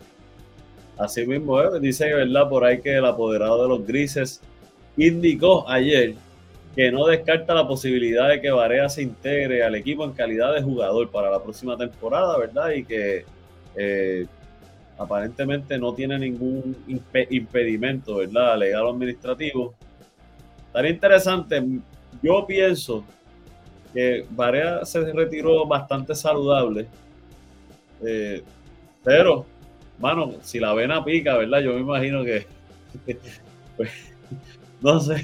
Así 0.97 1.25
mismo, 1.25 1.61
¿eh? 1.61 1.79
dice 1.81 2.13
verdad 2.13 2.47
por 2.47 2.63
ahí 2.63 2.79
que 2.79 2.95
el 2.95 3.05
apoderado 3.05 3.63
de 3.63 3.69
los 3.69 3.85
grises 3.85 4.41
indicó 4.95 5.67
ayer 5.69 6.15
que 6.75 6.91
no 6.91 7.05
descarta 7.05 7.53
la 7.53 7.67
posibilidad 7.67 8.29
de 8.29 8.41
que 8.41 8.51
Barea 8.51 8.89
se 8.89 9.01
integre 9.01 9.63
al 9.63 9.75
equipo 9.75 10.03
en 10.03 10.11
calidad 10.11 10.53
de 10.53 10.61
jugador 10.61 11.09
para 11.09 11.31
la 11.31 11.41
próxima 11.41 11.77
temporada, 11.77 12.37
¿verdad? 12.37 12.71
Y 12.71 12.83
que 12.83 13.25
eh, 13.77 14.25
aparentemente 14.97 15.77
no 15.77 15.93
tiene 15.93 16.17
ningún 16.17 16.75
impedimento, 17.29 18.17
¿verdad? 18.17 18.57
Legal 18.57 18.85
o 18.85 18.89
administrativo. 18.91 19.73
Estaría 20.67 20.91
interesante. 20.91 21.63
yo 22.21 22.45
pienso 22.45 23.03
que 23.93 24.25
Varea 24.29 24.85
se 24.85 25.11
retiró 25.11 25.65
bastante 25.65 26.15
saludable. 26.15 26.87
Eh, 28.01 28.43
pero, 29.03 29.45
mano, 29.99 30.33
si 30.41 30.59
la 30.59 30.73
vena 30.73 31.03
pica, 31.03 31.37
¿verdad? 31.37 31.61
Yo 31.61 31.73
me 31.73 31.79
imagino 31.81 32.23
que. 32.23 32.45
Pues, 33.75 33.91
no 34.79 35.01
sé. 35.01 35.21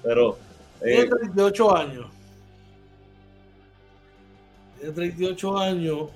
Pero. 0.00 0.38
Tiene 0.80 1.06
38 1.06 1.64
eh, 1.76 1.80
años. 1.80 2.06
Tiene 4.78 4.92
38 4.94 5.58
años. 5.58 6.10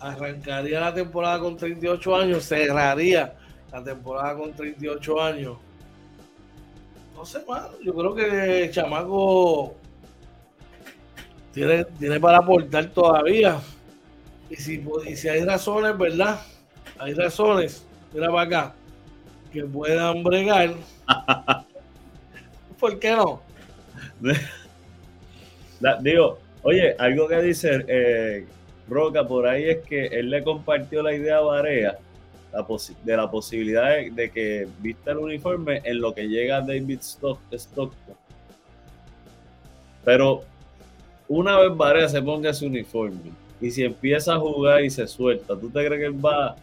Arrancaría 0.00 0.80
la 0.80 0.94
temporada 0.94 1.38
con 1.38 1.56
38 1.56 2.16
años. 2.16 2.44
Cerraría 2.44 3.34
la 3.72 3.84
temporada 3.84 4.36
con 4.36 4.52
38 4.52 5.22
años. 5.22 5.58
No 7.14 7.24
sé, 7.24 7.44
mano. 7.46 7.68
Yo 7.82 7.94
creo 7.94 8.14
que 8.14 8.70
chamaco 8.72 9.74
tiene, 11.52 11.84
tiene 11.98 12.18
para 12.18 12.38
aportar 12.38 12.86
todavía. 12.86 13.60
Y 14.48 14.56
si, 14.56 14.84
y 15.06 15.16
si 15.16 15.28
hay 15.28 15.44
razones, 15.44 15.96
¿verdad? 15.96 16.40
Hay 16.98 17.14
razones, 17.14 17.86
mira 18.12 18.28
para 18.28 18.42
acá, 18.42 18.74
que 19.52 19.64
puedan 19.64 20.22
bregar. 20.22 20.74
¿Por 22.78 22.98
qué 22.98 23.12
no? 23.12 23.40
Digo, 26.02 26.38
oye, 26.62 26.94
algo 26.98 27.26
que 27.28 27.42
dice 27.42 27.84
eh, 27.88 28.46
Roca 28.90 29.26
por 29.26 29.46
ahí 29.46 29.64
es 29.64 29.78
que 29.78 30.06
él 30.06 30.30
le 30.30 30.42
compartió 30.42 31.02
la 31.02 31.14
idea 31.14 31.38
a 31.38 31.40
Varea 31.40 31.98
de 33.04 33.16
la 33.16 33.30
posibilidad 33.30 33.96
de, 34.10 34.30
que 34.30 34.66
vista 34.80 35.12
el 35.12 35.18
uniforme 35.18 35.80
en 35.84 36.00
lo 36.00 36.12
que 36.12 36.28
llega 36.28 36.60
David 36.60 36.98
Stockton. 37.00 37.90
Pero 40.04 40.42
una 41.28 41.58
vez 41.58 41.76
Varea 41.76 42.08
se 42.08 42.20
ponga 42.20 42.50
ese 42.50 42.66
uniforme 42.66 43.30
y 43.60 43.70
si 43.70 43.84
empieza 43.84 44.34
a 44.34 44.38
jugar 44.38 44.82
y 44.82 44.90
se 44.90 45.06
suelta, 45.06 45.58
¿tú 45.58 45.70
te 45.70 45.84
crees 45.86 46.00
que 46.00 46.06
él 46.06 46.24
va 46.24 46.56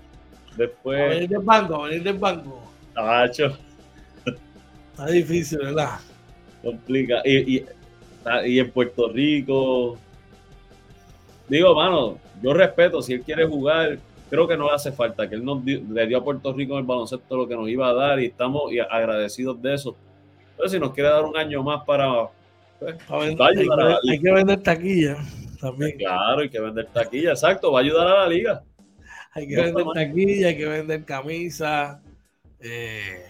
después? 0.57 0.99
A 0.99 1.05
venir 1.05 1.29
del 1.29 1.39
banco, 1.39 1.75
a 1.75 1.87
venir 1.87 2.03
del 2.03 2.17
banco. 2.17 2.63
Tacho. 2.93 3.57
Está 4.91 5.05
difícil, 5.11 5.59
¿verdad? 5.59 5.99
Complica. 6.63 7.21
Y, 7.23 7.57
y, 8.45 8.59
en 8.59 8.71
Puerto 8.71 9.09
Rico. 9.09 9.97
Digo, 11.47 11.73
mano, 11.75 12.17
yo 12.41 12.53
respeto, 12.53 13.01
si 13.01 13.13
él 13.13 13.21
quiere 13.21 13.45
jugar, 13.45 13.99
creo 14.29 14.47
que 14.47 14.57
no 14.57 14.65
le 14.65 14.75
hace 14.75 14.91
falta, 14.91 15.27
que 15.29 15.35
él 15.35 15.45
nos 15.45 15.63
le 15.63 16.07
dio 16.07 16.17
a 16.17 16.23
Puerto 16.23 16.53
Rico 16.53 16.77
el 16.77 16.83
baloncesto 16.83 17.37
lo 17.37 17.47
que 17.47 17.55
nos 17.55 17.69
iba 17.69 17.87
a 17.87 17.93
dar 17.93 18.19
y 18.19 18.25
estamos 18.25 18.71
agradecidos 18.89 19.61
de 19.61 19.73
eso. 19.73 19.95
Pero 20.55 20.69
si 20.69 20.79
nos 20.79 20.93
quiere 20.93 21.09
dar 21.09 21.23
un 21.23 21.37
año 21.37 21.63
más 21.63 21.83
para... 21.85 22.29
Pues, 22.79 22.95
hay, 23.09 24.19
que, 24.19 24.31
vender 24.31 24.61
taquilla 24.61 25.17
también. 25.59 25.97
Claro, 25.97 26.41
hay 26.41 26.49
que 26.49 26.59
vender 26.59 26.87
taquilla, 26.93 27.31
exacto, 27.31 27.71
va 27.71 27.79
a 27.79 27.83
ayudar 27.83 28.07
a 28.07 28.23
la 28.23 28.27
liga. 28.27 28.63
Hay 29.33 29.47
que 29.47 29.55
vender 29.55 29.85
taquilla, 29.93 30.47
hay 30.47 30.57
que 30.57 30.65
vender 30.65 31.03
camisa. 31.03 32.01
Eh, 32.59 33.23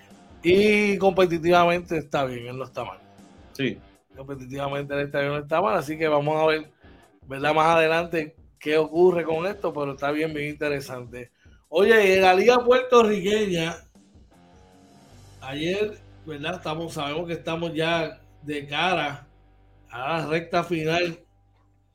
y 0.44 0.98
competitivamente 0.98 1.98
está 1.98 2.26
bien, 2.26 2.48
él 2.48 2.58
no 2.58 2.66
está 2.66 2.84
mal. 2.84 2.98
Sí. 3.54 3.78
Competitivamente 4.16 4.94
él 4.94 5.02
está 5.02 5.20
bien, 5.20 5.32
no 5.32 5.40
está 5.40 5.62
mal, 5.62 5.78
así 5.78 5.98
que 5.98 6.08
vamos 6.08 6.36
a 6.42 6.46
ver, 6.48 6.70
¿verdad? 7.28 7.54
Más 7.54 7.76
adelante 7.76 8.36
qué 8.60 8.78
ocurre 8.78 9.24
con 9.24 9.46
esto, 9.46 9.74
pero 9.74 9.92
está 9.92 10.12
bien, 10.12 10.34
bien 10.34 10.50
interesante. 10.50 11.32
Oye, 11.70 12.16
en 12.16 12.22
la 12.22 12.34
liga 12.34 12.64
puertorriqueña, 12.64 13.76
ayer, 15.42 16.00
¿verdad? 16.26 16.56
Estamos, 16.56 16.94
sabemos 16.94 17.28
que 17.28 17.34
estamos 17.34 17.74
ya 17.74 18.20
de 18.42 18.66
cara 18.68 19.28
a 19.90 20.20
la 20.20 20.28
recta 20.28 20.64
final. 20.64 21.20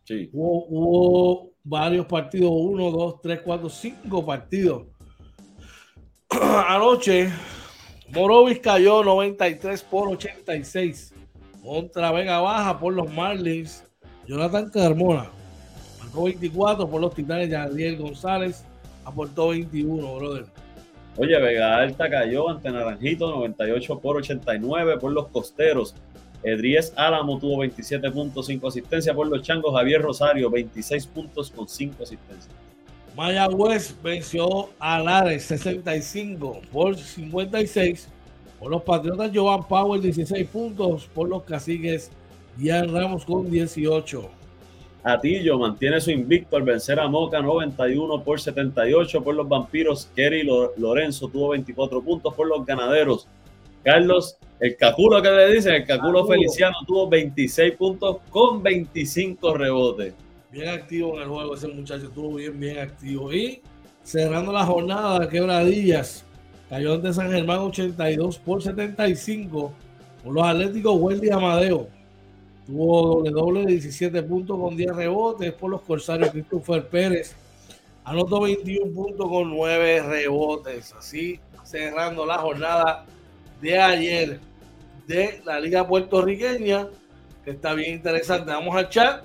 Sí. 0.05 0.31
Hubo, 0.33 1.53
varios 1.65 2.07
partidos, 2.07 2.51
uno, 2.53 2.91
dos, 2.91 3.21
tres, 3.23 3.41
cuatro, 3.43 3.69
cinco 3.69 4.25
partidos. 4.25 4.87
Anoche, 6.31 7.31
Morovis 8.09 8.59
cayó 8.59 9.03
93 9.03 9.83
por 9.85 10.09
86 10.09 11.15
contra 11.63 12.11
Vega 12.13 12.41
Baja 12.41 12.79
por 12.79 12.93
los 12.93 13.11
Marlins. 13.11 13.85
Jonathan 14.33 14.71
Carmona 14.71 15.27
24 16.15 16.89
por 16.89 17.03
los 17.03 17.15
Titanes. 17.15 17.51
Yadiel 17.51 17.99
González 17.99 18.65
aportó 19.05 19.49
21, 19.49 20.17
brother. 20.17 20.47
Oye, 21.19 21.39
Vega 21.39 21.77
Alta 21.77 22.09
cayó 22.09 22.49
ante 22.49 22.71
Naranjito 22.71 23.31
98 23.31 23.99
por 23.99 24.17
89 24.17 24.97
por 24.97 25.13
los 25.13 25.29
Costeros. 25.29 25.95
Edries 26.43 26.95
Álamo 26.97 27.39
tuvo 27.39 27.63
27.5 27.63 28.69
asistencia 28.69 29.13
por 29.13 29.27
los 29.27 29.43
Changos. 29.43 29.75
Javier 29.75 30.01
Rosario 30.01 30.51
26 30.51 31.07
puntos 31.09 31.51
con 31.51 31.69
5 31.69 32.03
asistencias. 32.03 32.49
Mayagüez 33.15 33.95
venció 34.03 34.71
a 34.79 34.99
Lares 34.99 35.45
65 35.45 36.63
por 36.73 36.97
56. 36.97 38.09
Por 38.59 38.71
los 38.71 38.83
Patriotas, 38.83 39.31
Jovan 39.35 39.69
Powell 39.69 40.01
16 40.01 40.49
puntos. 40.49 41.05
Por 41.13 41.29
los 41.29 41.43
Caciques, 41.43 42.11
Ian 42.59 42.93
Ramos 42.93 43.25
con 43.25 43.51
18. 43.51 44.29
Atillo 45.05 45.59
mantiene 45.59 46.01
su 46.01 46.11
invicto 46.11 46.57
al 46.57 46.63
vencer 46.63 47.01
a 47.01 47.09
Moca 47.09 47.41
91 47.41 48.23
por 48.23 48.41
78 48.41 49.23
por 49.25 49.35
los 49.35 49.49
vampiros. 49.49 50.09
Kerry 50.15 50.47
Lorenzo 50.77 51.29
tuvo 51.29 51.51
24 51.51 52.03
puntos 52.03 52.35
por 52.35 52.47
los 52.47 52.65
ganaderos. 52.65 53.27
Carlos, 53.83 54.37
el 54.61 54.77
Caculo 54.77 55.21
que 55.21 55.31
le 55.31 55.55
dicen, 55.55 55.75
el 55.75 55.87
Caculo 55.87 56.25
Feliciano 56.27 56.77
tuvo 56.87 57.09
26 57.09 57.73
puntos 57.73 58.19
con 58.31 58.63
25 58.63 59.55
rebotes. 59.55 60.15
Bien 60.53 60.69
activo 60.69 61.17
en 61.17 61.23
el 61.23 61.29
juego 61.29 61.55
ese 61.55 61.67
muchacho, 61.67 62.07
estuvo 62.07 62.35
bien, 62.35 62.61
bien 62.61 62.79
activo. 62.79 63.33
Y 63.33 63.61
cerrando 64.05 64.53
la 64.53 64.65
jornada, 64.65 65.29
quebradillas, 65.29 66.25
cayó 66.69 66.95
ante 66.95 67.13
San 67.13 67.33
Germán 67.33 67.59
82 67.59 68.39
por 68.39 68.63
75 68.63 69.73
por 70.23 70.33
los 70.33 70.45
Atléticos 70.45 70.95
Wendy 71.01 71.31
Amadeo. 71.31 71.89
Tuvo 72.73 73.17
doble 73.17 73.31
doble 73.31 73.61
de 73.67 73.73
17 73.73 74.23
puntos 74.23 74.59
con 74.59 74.75
10 74.75 74.97
rebotes 74.97 75.53
por 75.53 75.71
los 75.71 75.83
Corsarios 75.83 76.31
Christopher 76.31 76.89
Pérez. 76.89 77.37
Anotó 78.03 78.41
21 78.41 78.95
puntos 78.95 79.29
con 79.29 79.51
9 79.51 80.03
rebotes. 80.03 80.95
Así 80.95 81.39
cerrando 81.65 82.25
la 82.25 82.39
jornada 82.39 83.05
de 83.61 83.79
ayer 83.79 84.41
de 85.07 85.43
la 85.45 85.61
Liga 85.61 85.87
Puertorriqueña, 85.87 86.89
que 87.45 87.51
está 87.51 87.75
bien 87.75 87.93
interesante. 87.93 88.51
Vamos 88.51 88.75
al 88.75 88.89
chat. 88.89 89.23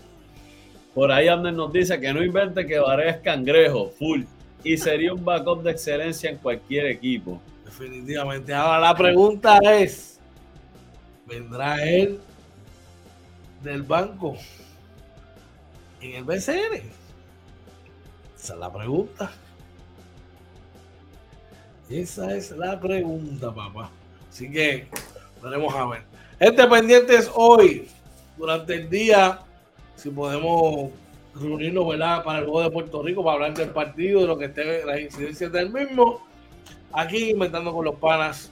Por 0.94 1.10
ahí 1.10 1.30
Ander 1.30 1.54
nos 1.54 1.72
dice 1.72 2.02
que 2.02 2.14
no 2.14 2.22
invente 2.22 2.68
que 2.68 2.80
Varela 2.80 3.12
es 3.12 3.22
cangrejo, 3.22 3.92
full. 3.98 4.24
Y 4.62 4.76
sería 4.76 5.14
un 5.14 5.24
backup 5.24 5.64
de 5.64 5.72
excelencia 5.72 6.30
en 6.30 6.36
cualquier 6.36 6.88
equipo. 6.88 7.40
Definitivamente. 7.64 8.54
Ahora 8.54 8.82
la 8.82 8.94
pregunta 8.94 9.58
es: 9.74 10.20
¿vendrá 11.26 11.82
él 11.88 12.20
del 13.64 13.84
banco 13.84 14.36
en 16.02 16.16
el 16.16 16.24
BCN? 16.24 16.76
Esa 18.36 18.54
es 18.54 18.60
la 18.60 18.72
pregunta. 18.72 19.32
Esa 21.90 22.36
es 22.36 22.52
la 22.52 22.80
pregunta, 22.80 23.54
papá. 23.54 23.90
Así 24.30 24.52
que 24.52 24.88
veremos 25.42 25.74
a 25.74 25.86
ver. 25.88 26.04
Gente 26.40 26.68
pendientes 26.68 27.32
hoy, 27.34 27.88
durante 28.38 28.76
el 28.76 28.90
día, 28.90 29.40
si 29.96 30.10
podemos 30.10 30.92
reunirnos, 31.34 31.88
¿verdad? 31.88 32.24
Para 32.24 32.40
el 32.40 32.46
juego 32.46 32.62
de 32.62 32.72
Puerto 32.72 33.02
Rico, 33.02 33.24
para 33.24 33.36
hablar 33.36 33.54
del 33.56 33.70
partido, 33.70 34.22
de 34.22 34.28
lo 34.28 34.38
que 34.38 34.46
esté, 34.46 34.86
las 34.86 35.00
incidencias 35.00 35.52
del 35.52 35.72
mismo. 35.72 36.22
Aquí 36.92 37.32
inventando 37.32 37.74
con 37.74 37.86
los 37.86 37.96
panas 37.96 38.52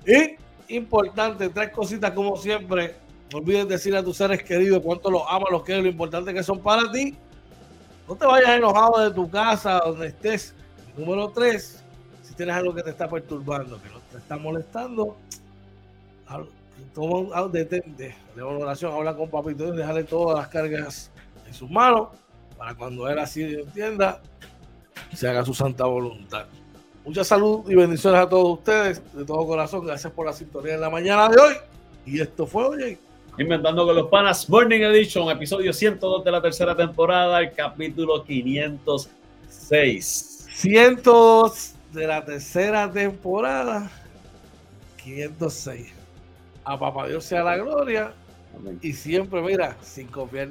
Y 0.05 0.75
importante, 0.75 1.49
tres 1.51 1.71
cositas 1.71 2.11
como 2.11 2.37
siempre. 2.37 2.97
No 3.31 3.39
olvides 3.39 3.69
decir 3.69 3.95
a 3.95 4.03
tus 4.03 4.17
seres 4.17 4.43
queridos 4.43 4.83
cuánto 4.83 5.11
los 5.11 5.23
amas, 5.29 5.51
los 5.51 5.63
quieres, 5.63 5.85
lo 5.85 5.91
importante 5.91 6.33
que 6.33 6.43
son 6.43 6.61
para 6.61 6.91
ti. 6.91 7.15
No 8.09 8.17
te 8.17 8.25
vayas 8.25 8.51
enojado 8.51 9.01
de 9.01 9.11
tu 9.15 9.31
casa, 9.31 9.83
donde 9.85 10.07
estés. 10.07 10.55
Número 10.97 11.29
tres, 11.29 11.85
si 12.23 12.35
tienes 12.35 12.57
algo 12.57 12.75
que 12.75 12.83
te 12.83 12.91
está 12.91 13.09
perturbando, 13.09 13.81
que 13.83 13.91
no 13.91 14.01
te 14.11 14.17
está 14.17 14.37
molestando, 14.39 15.17
toma, 16.95 17.49
detente, 17.49 18.17
de 18.35 18.43
oración, 18.43 18.95
habla 18.95 19.15
con 19.15 19.29
papito 19.29 19.73
y 19.73 19.77
déjale 19.77 20.05
todas 20.05 20.39
las 20.39 20.49
cargas 20.49 21.11
en 21.47 21.53
sus 21.53 21.71
manos 21.71 22.09
para 22.57 22.75
cuando 22.75 23.09
él 23.09 23.19
así 23.19 23.43
entienda, 23.43 24.21
se 25.15 25.29
haga 25.29 25.45
su 25.45 25.55
santa 25.55 25.85
voluntad. 25.85 26.47
Mucha 27.05 27.23
salud 27.23 27.71
y 27.71 27.75
bendiciones 27.75 28.21
a 28.21 28.29
todos 28.29 28.59
ustedes, 28.59 29.03
de 29.15 29.25
todo 29.25 29.47
corazón. 29.47 29.87
Gracias 29.87 30.13
por 30.13 30.27
la 30.27 30.33
sintonía 30.33 30.75
en 30.75 30.81
la 30.81 30.91
mañana 30.91 31.29
de 31.29 31.41
hoy. 31.41 31.55
Y 32.05 32.21
esto 32.21 32.47
fue, 32.47 32.65
oye. 32.65 32.99
Inventando 33.39 33.87
con 33.87 33.95
los 33.95 34.09
Panas 34.09 34.51
Morning 34.51 34.81
Edition, 34.81 35.31
episodio 35.31 35.73
102 35.73 36.25
de 36.25 36.33
la 36.33 36.43
tercera 36.43 36.75
temporada, 36.75 37.39
el 37.41 37.53
capítulo 37.53 38.25
506. 38.25 40.49
102 40.51 41.75
de 41.93 42.07
la 42.09 42.25
tercera 42.25 42.91
temporada, 42.91 43.89
506 45.03 45.99
a 46.69 46.79
papá 46.79 47.09
Dios 47.09 47.25
sea 47.25 47.43
la 47.43 47.57
gloria. 47.57 48.13
Y 48.83 48.93
siempre, 48.93 49.41
mira, 49.41 49.77
sin 49.81 50.07
confiar. 50.09 50.51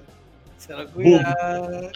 Se 0.57 0.73
lo 0.73 0.87
cuida. 0.89 1.91